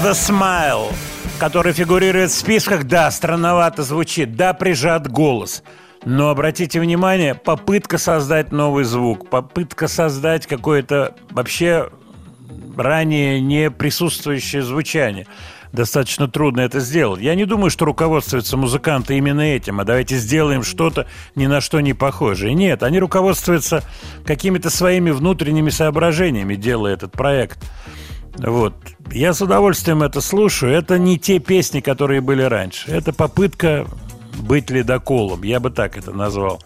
The 0.03 0.13
Smile, 0.13 0.91
которая 1.39 1.75
фигурирует 1.75 2.31
в 2.31 2.33
списках, 2.33 2.85
да, 2.85 3.11
странновато 3.11 3.83
звучит, 3.83 4.35
да, 4.35 4.53
прижат 4.53 5.07
голос. 5.07 5.61
Но 6.05 6.31
обратите 6.31 6.79
внимание, 6.79 7.35
попытка 7.35 7.99
создать 7.99 8.51
новый 8.51 8.83
звук, 8.83 9.29
попытка 9.29 9.87
создать 9.87 10.47
какое-то 10.47 11.13
вообще 11.29 11.89
ранее 12.75 13.39
не 13.41 13.69
присутствующее 13.69 14.63
звучание. 14.63 15.27
Достаточно 15.71 16.27
трудно 16.27 16.61
это 16.61 16.79
сделать. 16.79 17.21
Я 17.21 17.35
не 17.35 17.45
думаю, 17.45 17.69
что 17.69 17.85
руководствуются 17.85 18.57
музыканты 18.57 19.17
именно 19.17 19.41
этим, 19.41 19.79
а 19.81 19.83
давайте 19.83 20.17
сделаем 20.17 20.63
что-то 20.63 21.05
ни 21.35 21.45
на 21.45 21.61
что 21.61 21.79
не 21.79 21.93
похожее. 21.93 22.55
Нет, 22.55 22.81
они 22.81 22.97
руководствуются 22.97 23.83
какими-то 24.25 24.71
своими 24.71 25.11
внутренними 25.11 25.69
соображениями, 25.69 26.55
делая 26.55 26.93
этот 26.93 27.11
проект. 27.11 27.59
Вот. 28.37 28.73
Я 29.11 29.33
с 29.33 29.41
удовольствием 29.41 30.03
это 30.03 30.21
слушаю. 30.21 30.73
Это 30.73 30.97
не 30.97 31.17
те 31.17 31.39
песни, 31.39 31.81
которые 31.81 32.21
были 32.21 32.43
раньше. 32.43 32.89
Это 32.91 33.13
попытка 33.13 33.85
быть 34.41 34.69
ледоколом. 34.69 35.43
Я 35.43 35.59
бы 35.59 35.69
так 35.69 35.97
это 35.97 36.11
назвал. 36.11 36.61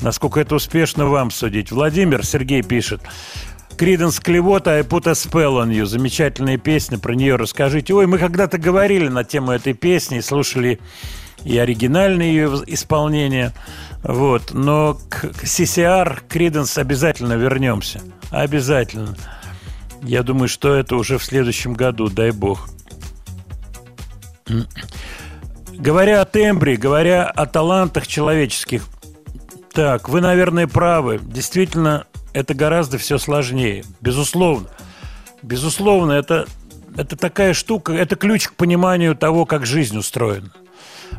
Насколько 0.00 0.40
это 0.40 0.54
успешно, 0.54 1.06
вам 1.06 1.30
судить. 1.30 1.72
Владимир 1.72 2.24
Сергей 2.24 2.62
пишет. 2.62 3.00
Криденс 3.76 4.18
Клевота 4.20 4.72
I 4.72 4.82
put 4.82 5.06
a 5.06 5.12
spell 5.12 5.62
on 5.62 5.70
you. 5.70 5.86
Замечательная 5.86 6.58
песня, 6.58 6.98
про 6.98 7.14
нее 7.14 7.36
расскажите. 7.36 7.94
Ой, 7.94 8.06
мы 8.06 8.18
когда-то 8.18 8.58
говорили 8.58 9.08
на 9.08 9.24
тему 9.24 9.52
этой 9.52 9.72
песни, 9.72 10.20
слушали 10.20 10.80
и 11.44 11.56
оригинальное 11.56 12.26
ее 12.26 12.62
исполнение. 12.66 13.52
Вот. 14.02 14.52
Но 14.52 14.98
к 15.08 15.24
CCR 15.42 16.22
Криденс 16.28 16.76
обязательно 16.76 17.34
вернемся. 17.34 18.00
Обязательно. 18.30 19.16
Я 20.02 20.22
думаю, 20.22 20.48
что 20.48 20.74
это 20.74 20.96
уже 20.96 21.18
в 21.18 21.24
следующем 21.24 21.74
году, 21.74 22.08
дай 22.08 22.30
бог. 22.30 22.68
Говоря 25.72 26.22
о 26.22 26.24
тембре, 26.24 26.76
говоря 26.76 27.26
о 27.26 27.46
талантах 27.46 28.06
человеческих, 28.06 28.84
так, 29.72 30.08
вы, 30.08 30.20
наверное, 30.20 30.66
правы. 30.66 31.20
Действительно, 31.22 32.06
это 32.32 32.54
гораздо 32.54 32.98
все 32.98 33.18
сложнее. 33.18 33.84
Безусловно. 34.00 34.68
Безусловно, 35.42 36.12
это, 36.12 36.46
это 36.96 37.16
такая 37.16 37.54
штука, 37.54 37.92
это 37.92 38.16
ключ 38.16 38.48
к 38.48 38.54
пониманию 38.54 39.14
того, 39.14 39.46
как 39.46 39.66
жизнь 39.66 39.96
устроена. 39.96 40.50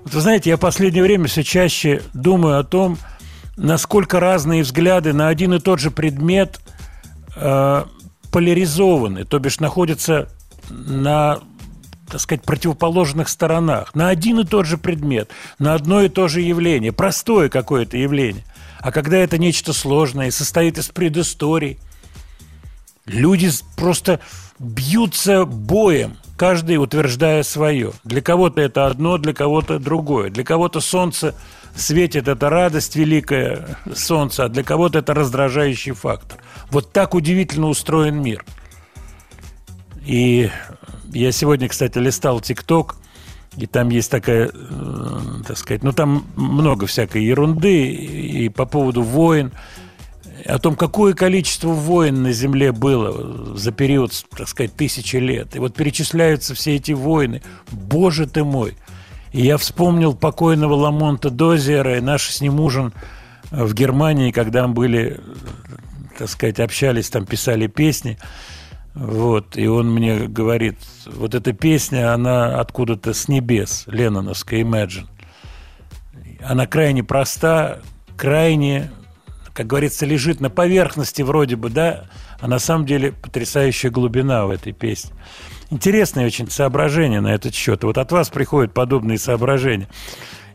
Вот 0.04 0.14
вы 0.14 0.22
знаете, 0.22 0.50
я 0.50 0.58
в 0.58 0.60
последнее 0.60 1.04
время 1.04 1.28
все 1.28 1.44
чаще 1.44 2.02
думаю 2.14 2.60
о 2.60 2.64
том, 2.64 2.98
насколько 3.56 4.20
разные 4.20 4.64
взгляды 4.64 5.14
на 5.14 5.30
один 5.30 5.54
и 5.54 5.60
тот 5.60 5.80
же 5.80 5.92
предмет 5.92 6.60
э, 7.36 7.84
поляризованы, 8.32 9.26
то 9.26 9.40
бишь 9.40 9.60
находятся 9.60 10.30
на 10.70 11.40
так 12.10 12.22
сказать, 12.22 12.44
противоположных 12.44 13.30
сторонах, 13.30 13.94
на 13.94 14.10
один 14.10 14.40
и 14.40 14.44
тот 14.44 14.66
же 14.66 14.78
предмет, 14.78 15.30
на 15.60 15.76
одно 15.76 16.02
и 16.02 16.10
то 16.10 16.28
же 16.28 16.42
явление, 16.42 16.92
простое 16.92 17.50
какое-то 17.50 17.98
явление. 17.98 18.44
А 18.80 18.92
когда 18.92 19.18
это 19.18 19.38
нечто 19.38 19.74
сложное, 19.74 20.32
состоит 20.32 20.78
из 20.78 20.88
предысторий, 20.88 21.80
люди 23.06 23.52
просто 23.76 24.22
бьются 24.58 25.46
боем, 25.46 26.18
каждый 26.38 26.78
утверждая 26.78 27.44
свое. 27.44 27.92
Для 28.04 28.22
кого-то 28.22 28.62
это 28.62 28.88
одно, 28.88 29.18
для 29.18 29.34
кого-то 29.34 29.80
другое. 29.80 30.30
Для 30.30 30.44
кого-то 30.44 30.80
солнце 30.80 31.36
светит, 31.76 32.28
это 32.28 32.50
радость 32.50 32.96
великая 32.96 33.78
солнце, 33.94 34.46
а 34.46 34.50
для 34.50 34.64
кого-то 34.64 35.00
это 35.00 35.14
раздражающий 35.14 35.94
фактор. 35.94 36.40
Вот 36.72 36.92
так 36.92 37.14
удивительно 37.14 37.68
устроен 37.68 38.22
мир. 38.22 38.46
И 40.06 40.50
я 41.12 41.32
сегодня, 41.32 41.68
кстати, 41.68 41.98
листал 41.98 42.40
ТикТок, 42.40 42.96
и 43.58 43.66
там 43.66 43.90
есть 43.90 44.12
такая, 44.12 44.52
э, 44.54 45.20
так 45.48 45.58
сказать, 45.58 45.84
ну 45.84 45.92
там 45.92 46.26
много 46.36 46.86
всякой 46.86 47.24
ерунды 47.26 47.88
и 47.88 48.50
по 48.50 48.66
поводу 48.66 49.02
войн, 49.02 49.52
о 50.46 50.60
том, 50.60 50.76
какое 50.76 51.14
количество 51.14 51.70
войн 51.70 52.24
на 52.24 52.32
Земле 52.32 52.72
было 52.72 53.58
за 53.58 53.72
период, 53.72 54.14
так 54.36 54.48
сказать, 54.48 54.74
тысячи 54.76 55.18
лет. 55.18 55.56
И 55.56 55.60
вот 55.60 55.76
перечисляются 55.76 56.56
все 56.56 56.76
эти 56.76 56.92
войны. 56.92 57.42
Боже 57.72 58.26
ты 58.26 58.44
мой! 58.44 58.76
Я 59.32 59.58
вспомнил 59.58 60.16
покойного 60.16 60.74
Ламонта 60.74 61.30
Дозера 61.30 61.98
и 61.98 62.02
наш 62.02 62.30
с 62.30 62.42
ним 62.42 62.60
ужин 62.60 62.94
в 63.52 63.74
Германии, 63.74 64.32
когда 64.32 64.68
мы 64.68 64.74
были, 64.74 65.20
так 66.18 66.30
сказать, 66.30 66.60
общались, 66.60 67.10
там 67.10 67.26
писали 67.26 67.68
песни. 67.68 68.18
Вот, 68.96 69.56
и 69.56 69.68
он 69.68 69.92
мне 69.94 70.28
говорит, 70.28 70.78
вот 71.06 71.36
эта 71.36 71.54
песня, 71.54 72.14
она 72.14 72.60
откуда-то 72.60 73.14
с 73.14 73.28
небес, 73.28 73.84
Ленноновская 73.86 74.62
Imagine. 74.62 75.08
Она 76.44 76.66
крайне 76.66 77.04
проста, 77.04 77.80
крайне, 78.18 78.92
как 79.54 79.68
говорится, 79.68 80.06
лежит 80.06 80.42
на 80.42 80.50
поверхности 80.50 81.22
вроде 81.22 81.56
бы, 81.56 81.70
да, 81.70 82.06
а 82.40 82.48
на 82.48 82.58
самом 82.58 82.86
деле 82.86 83.12
потрясающая 83.12 83.92
глубина 83.92 84.46
в 84.48 84.50
этой 84.50 84.74
песне. 84.74 85.12
Интересные 85.72 86.26
очень 86.26 86.50
соображения 86.50 87.22
на 87.22 87.34
этот 87.34 87.54
счет. 87.54 87.84
Вот 87.84 87.98
от 87.98 88.12
вас 88.12 88.30
приходят 88.30 88.74
подобные 88.74 89.20
соображения. 89.20 89.88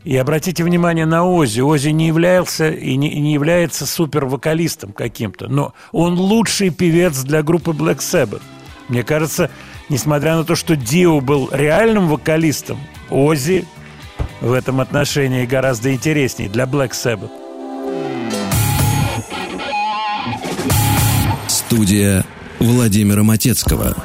И 0.03 0.15
обратите 0.17 0.63
внимание 0.63 1.05
на 1.05 1.25
Ози. 1.25 1.61
Ози 1.61 1.89
не 1.89 2.07
являлся 2.07 2.69
и 2.69 2.95
не, 2.95 3.09
не 3.19 3.33
является 3.33 3.85
супер-вокалистом 3.85 4.91
каким-то, 4.91 5.47
но 5.47 5.73
он 5.91 6.19
лучший 6.19 6.69
певец 6.69 7.21
для 7.23 7.41
группы 7.41 7.71
Black 7.71 7.99
Sabbath. 7.99 8.41
Мне 8.87 9.03
кажется, 9.03 9.49
несмотря 9.89 10.35
на 10.35 10.43
то, 10.43 10.55
что 10.55 10.75
Дио 10.75 11.21
был 11.21 11.49
реальным 11.51 12.07
вокалистом, 12.07 12.77
Ози 13.09 13.65
в 14.41 14.51
этом 14.51 14.79
отношении 14.79 15.45
гораздо 15.45 15.91
интереснее 15.91 16.49
для 16.49 16.65
Black 16.65 16.91
Sabbath. 16.91 17.31
Студия 21.47 22.25
Владимира 22.59 23.23
Матецкого. 23.23 23.95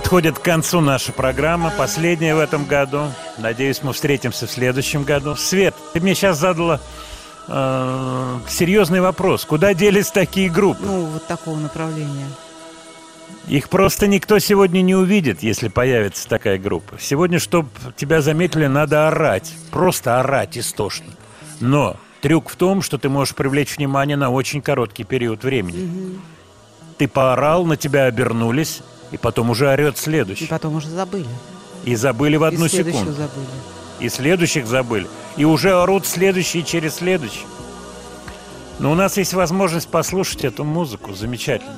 Подходит 0.00 0.38
к 0.38 0.42
концу 0.42 0.80
наша 0.80 1.12
программа, 1.12 1.70
последняя 1.76 2.34
в 2.34 2.38
этом 2.38 2.64
году. 2.64 3.12
Надеюсь, 3.36 3.82
мы 3.82 3.92
встретимся 3.92 4.46
в 4.46 4.50
следующем 4.50 5.04
году. 5.04 5.36
Свет, 5.36 5.74
ты 5.92 6.00
мне 6.00 6.14
сейчас 6.14 6.38
задала 6.38 6.80
э, 7.46 8.38
серьезный 8.48 9.02
вопрос. 9.02 9.44
Куда 9.44 9.74
делись 9.74 10.10
такие 10.10 10.48
группы? 10.48 10.86
Ну, 10.86 11.04
вот 11.04 11.26
такого 11.26 11.58
направления. 11.58 12.24
Их 13.46 13.68
просто 13.68 14.06
никто 14.06 14.38
сегодня 14.38 14.80
не 14.80 14.94
увидит, 14.94 15.42
если 15.42 15.68
появится 15.68 16.26
такая 16.26 16.56
группа. 16.56 16.96
Сегодня, 16.98 17.38
чтобы 17.38 17.68
тебя 17.94 18.22
заметили, 18.22 18.68
надо 18.68 19.06
орать. 19.06 19.52
Просто 19.70 20.18
орать 20.18 20.56
истошно. 20.56 21.12
Но 21.60 21.96
трюк 22.22 22.48
в 22.48 22.56
том, 22.56 22.80
что 22.80 22.96
ты 22.96 23.10
можешь 23.10 23.34
привлечь 23.34 23.76
внимание 23.76 24.16
на 24.16 24.30
очень 24.30 24.62
короткий 24.62 25.04
период 25.04 25.44
времени. 25.44 26.18
Ты 26.96 27.06
поорал, 27.06 27.66
на 27.66 27.76
тебя 27.76 28.06
обернулись, 28.06 28.80
и 29.12 29.16
потом 29.16 29.50
уже 29.50 29.68
орет 29.68 29.96
И 29.96 30.00
следующий. 30.00 30.46
потом 30.46 30.76
уже 30.76 30.88
забыли. 30.88 31.26
И 31.84 31.94
забыли 31.94 32.36
в 32.36 32.44
одну 32.44 32.66
И 32.66 32.68
секунду. 32.68 33.12
забыли. 33.12 33.46
И 34.00 34.08
следующих 34.08 34.66
забыли. 34.66 35.06
И 35.36 35.44
уже 35.44 35.72
орут 35.72 36.06
следующие 36.06 36.62
через 36.62 36.96
следующий. 36.96 37.46
Но 38.78 38.92
у 38.92 38.94
нас 38.94 39.16
есть 39.18 39.34
возможность 39.34 39.88
послушать 39.88 40.44
эту 40.44 40.64
музыку. 40.64 41.12
Замечательно. 41.14 41.76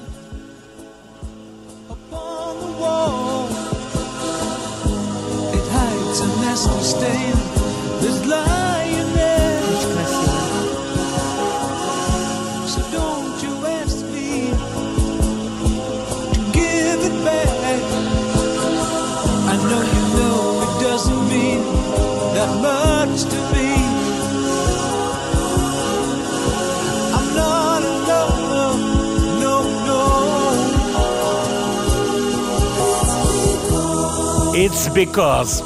Because. 34.95 35.63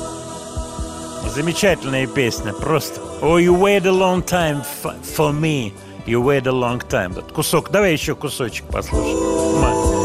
Замечательная 1.28 2.06
песня, 2.06 2.52
просто. 2.52 3.00
Oh, 3.20 3.36
you 3.36 3.52
wait 3.54 3.84
a 3.86 3.92
long 3.92 4.22
time 4.22 4.62
for 4.62 5.32
me. 5.32 5.72
You 6.06 6.22
wait 6.22 6.46
a 6.46 6.52
long 6.52 6.78
time. 6.78 7.14
Вот 7.14 7.32
кусок, 7.32 7.70
давай 7.70 7.92
еще 7.92 8.14
кусочек 8.14 8.64
послушаем. 8.66 9.95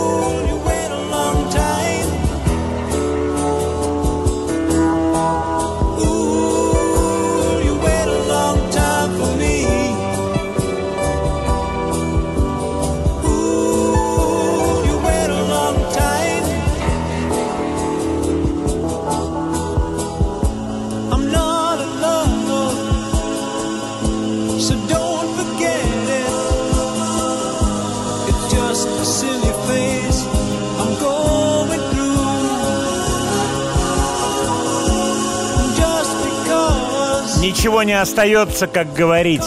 Ничего 37.62 37.84
не 37.84 37.94
остается, 37.94 38.66
как 38.66 38.92
говорить 38.92 39.46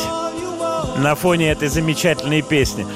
на 0.99 1.17
фоне 1.17 1.51
этой 1.51 1.67
замечательной 1.67 2.43
песни. 2.43 2.87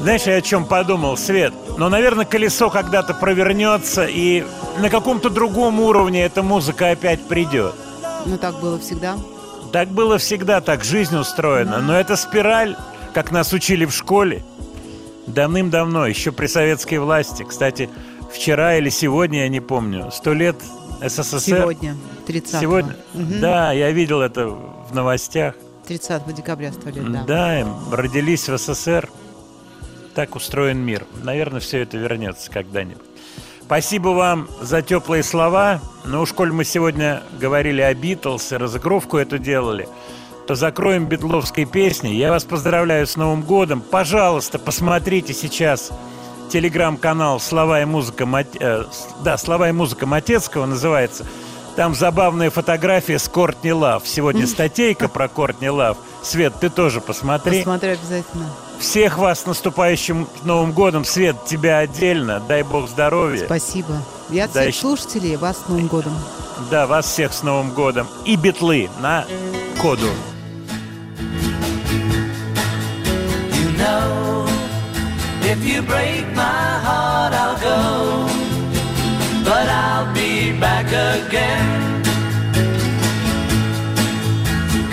Знаешь, 0.00 0.22
я 0.22 0.36
о 0.36 0.40
чем 0.40 0.64
подумал, 0.64 1.18
Свет? 1.18 1.52
Но, 1.76 1.90
наверное, 1.90 2.24
колесо 2.24 2.70
когда-то 2.70 3.12
провернется, 3.12 4.06
и 4.06 4.46
на 4.78 4.88
каком-то 4.88 5.28
другом 5.28 5.78
уровне 5.78 6.24
эта 6.24 6.42
музыка 6.42 6.88
опять 6.88 7.20
придет. 7.28 7.74
Ну, 8.24 8.38
так 8.38 8.58
было 8.60 8.78
всегда. 8.78 9.18
Так 9.72 9.88
было 9.88 10.16
всегда, 10.16 10.62
так 10.62 10.84
жизнь 10.84 11.18
устроена. 11.18 11.80
Но 11.80 12.00
эта 12.00 12.16
спираль, 12.16 12.74
как 13.12 13.30
нас 13.30 13.52
учили 13.52 13.84
в 13.84 13.92
школе, 13.92 14.42
давным-давно, 15.26 16.06
еще 16.06 16.32
при 16.32 16.46
советской 16.46 16.96
власти. 16.96 17.44
Кстати, 17.46 17.90
вчера 18.32 18.78
или 18.78 18.88
сегодня, 18.88 19.40
я 19.40 19.48
не 19.48 19.60
помню, 19.60 20.10
сто 20.10 20.32
лет 20.32 20.56
СССР. 21.04 21.40
Сегодня, 21.40 21.96
30 22.26 22.60
Сегодня? 22.60 22.96
Да, 23.14 23.72
я 23.72 23.90
видел 23.90 24.20
это 24.20 24.48
в 24.48 24.94
новостях. 24.94 25.54
30 25.86 26.34
декабря 26.34 26.72
сто 26.72 26.90
лет, 26.90 27.10
да. 27.12 27.24
Да, 27.24 27.66
родились 27.90 28.48
в 28.48 28.56
СССР. 28.56 29.08
Так 30.14 30.36
устроен 30.36 30.78
мир. 30.78 31.06
Наверное, 31.22 31.60
все 31.60 31.82
это 31.82 31.96
вернется 31.96 32.50
когда-нибудь. 32.50 33.02
Спасибо 33.62 34.08
вам 34.08 34.48
за 34.60 34.82
теплые 34.82 35.22
слова. 35.22 35.80
Но 36.04 36.20
уж 36.22 36.32
коль 36.32 36.52
мы 36.52 36.64
сегодня 36.64 37.22
говорили 37.40 37.80
о 37.80 37.94
Битлз 37.94 38.52
и 38.52 38.56
разыгровку 38.56 39.16
эту 39.16 39.38
делали, 39.38 39.88
то 40.46 40.54
закроем 40.54 41.06
битловской 41.06 41.64
песней. 41.64 42.16
Я 42.16 42.30
вас 42.30 42.44
поздравляю 42.44 43.06
с 43.06 43.16
Новым 43.16 43.42
годом. 43.42 43.80
Пожалуйста, 43.80 44.58
посмотрите 44.58 45.32
сейчас 45.32 45.90
телеграм-канал 46.52 47.40
«Слова 47.40 47.80
и 47.80 47.84
музыка», 47.86 48.26
Мат- 48.26 48.56
э, 48.60 48.84
да, 49.24 49.38
«Слова 49.38 49.70
и 49.70 49.72
музыка» 49.72 50.06
Матецкого 50.06 50.66
называется. 50.66 51.24
Там 51.76 51.94
забавная 51.94 52.50
фотография 52.50 53.18
с 53.18 53.26
Кортни 53.28 53.72
Лав. 53.72 54.02
Сегодня 54.06 54.46
статейка 54.46 55.08
про 55.08 55.28
Кортни 55.28 55.70
Лав. 55.70 55.96
Свет, 56.22 56.52
ты 56.60 56.68
тоже 56.68 57.00
посмотри. 57.00 57.58
Посмотрю 57.60 57.92
обязательно. 57.92 58.50
Всех 58.78 59.16
вас 59.16 59.40
с 59.40 59.46
наступающим 59.46 60.28
Новым 60.44 60.72
годом. 60.72 61.06
Свет, 61.06 61.36
тебя 61.46 61.78
отдельно. 61.78 62.40
Дай 62.46 62.62
бог 62.62 62.88
здоровья. 62.90 63.46
Спасибо. 63.46 64.02
Я 64.28 64.44
от 64.44 64.52
Да, 64.52 64.60
всех 64.62 64.74
слушателей 64.74 65.36
вас 65.36 65.56
с 65.64 65.68
Новым 65.68 65.86
годом. 65.86 66.12
Да, 66.70 66.86
вас 66.86 67.06
всех 67.06 67.32
с 67.32 67.42
Новым 67.42 67.70
годом. 67.70 68.06
И 68.26 68.36
битлы 68.36 68.90
на 69.00 69.24
коду. 69.80 70.10
You 73.54 73.76
know, 73.78 74.41
if 75.52 75.66
you 75.66 75.82
break 75.82 76.24
my 76.34 76.68
heart, 76.86 77.32
I'll 77.42 77.58
go, 77.70 77.80
but 79.44 79.66
I'll 79.68 80.08
be 80.14 80.58
back 80.58 80.86
again. 81.12 81.68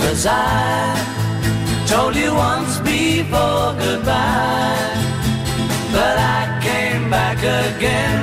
Cause 0.02 0.26
I 0.26 0.44
told 1.88 2.14
you 2.16 2.32
once 2.36 2.74
before 2.80 3.68
goodbye, 3.84 4.92
but 5.96 6.16
I 6.38 6.42
came 6.68 7.10
back 7.10 7.40
again. 7.64 8.20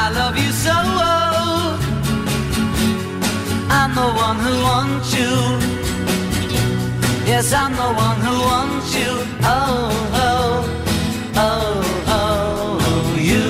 I 0.00 0.04
love 0.18 0.36
you 0.44 0.50
so, 0.64 0.76
oh. 0.76 1.76
I'm 3.78 3.92
the 4.00 4.08
one 4.26 4.38
who 4.44 4.54
wants 4.68 5.08
you. 5.18 5.71
Yes, 7.34 7.50
I'm 7.54 7.72
the 7.72 7.90
one 8.06 8.20
who 8.20 8.36
wants 8.52 8.94
you. 8.94 9.12
Oh, 9.42 9.88
oh, 10.28 10.54
oh, 11.34 11.80
oh, 12.18 13.16
you 13.32 13.48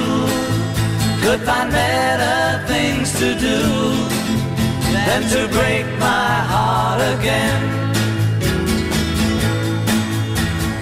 could 1.21 1.41
find 1.41 1.69
better 1.73 2.65
things 2.69 3.11
to 3.19 3.35
do 3.49 3.61
than 5.07 5.23
to 5.35 5.49
break 5.59 5.87
my 5.99 6.31
heart 6.53 7.01
again. 7.19 7.63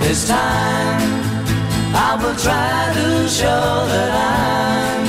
This 0.01 0.28
time 0.28 1.01
I 2.06 2.10
will 2.20 2.36
try 2.36 2.93
to 3.01 3.28
show 3.40 3.64
that 3.94 4.12
I'm 4.36 5.02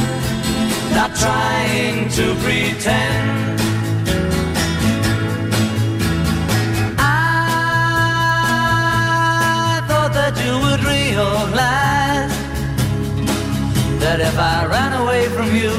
not 0.95 1.11
trying 1.23 2.07
to 2.17 2.35
pretend. 2.41 3.60
If 14.21 14.37
I 14.37 14.65
ran 14.65 14.93
away 15.01 15.23
from 15.29 15.49
you, 15.61 15.73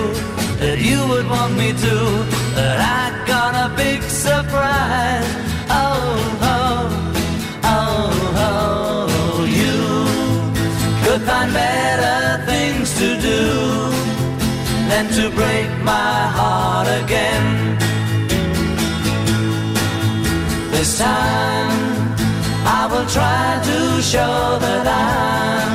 that 0.62 0.78
you 0.78 0.98
would 1.10 1.26
want 1.28 1.52
me 1.56 1.68
to. 1.86 1.96
That 2.58 2.78
I 3.00 3.26
got 3.26 3.52
a 3.66 3.68
big 3.76 4.02
surprise. 4.02 5.30
Oh, 5.70 6.02
oh, 6.54 6.82
oh, 7.76 8.34
oh, 8.46 9.44
you 9.60 9.78
could 11.04 11.22
find 11.22 11.52
better 11.52 12.44
things 12.50 12.86
to 13.00 13.08
do 13.30 13.42
than 14.90 15.04
to 15.16 15.24
break 15.40 15.70
my 15.94 16.16
heart 16.36 16.88
again. 17.02 17.46
This 20.72 20.98
time 20.98 21.72
I 22.78 22.82
will 22.90 23.08
try 23.18 23.46
to 23.70 24.02
show 24.02 24.58
that 24.64 24.86
I'm 24.86 25.71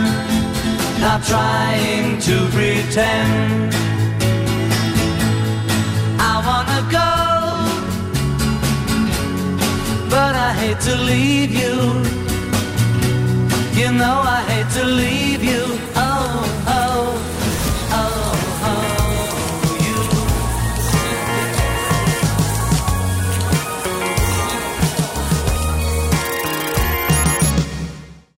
not 1.18 1.26
trying 1.26 2.20
to 2.20 2.48
pretend. 2.52 3.74
I 6.20 6.34
wanna 6.48 6.82
go, 6.98 7.12
but 10.10 10.36
I 10.36 10.54
hate 10.62 10.80
to 10.82 10.96
leave 10.96 11.52
you. 11.52 11.76
You 13.80 13.92
know 13.92 14.18
I 14.38 14.42
hate 14.50 14.70
to 14.80 14.86
leave 14.86 15.44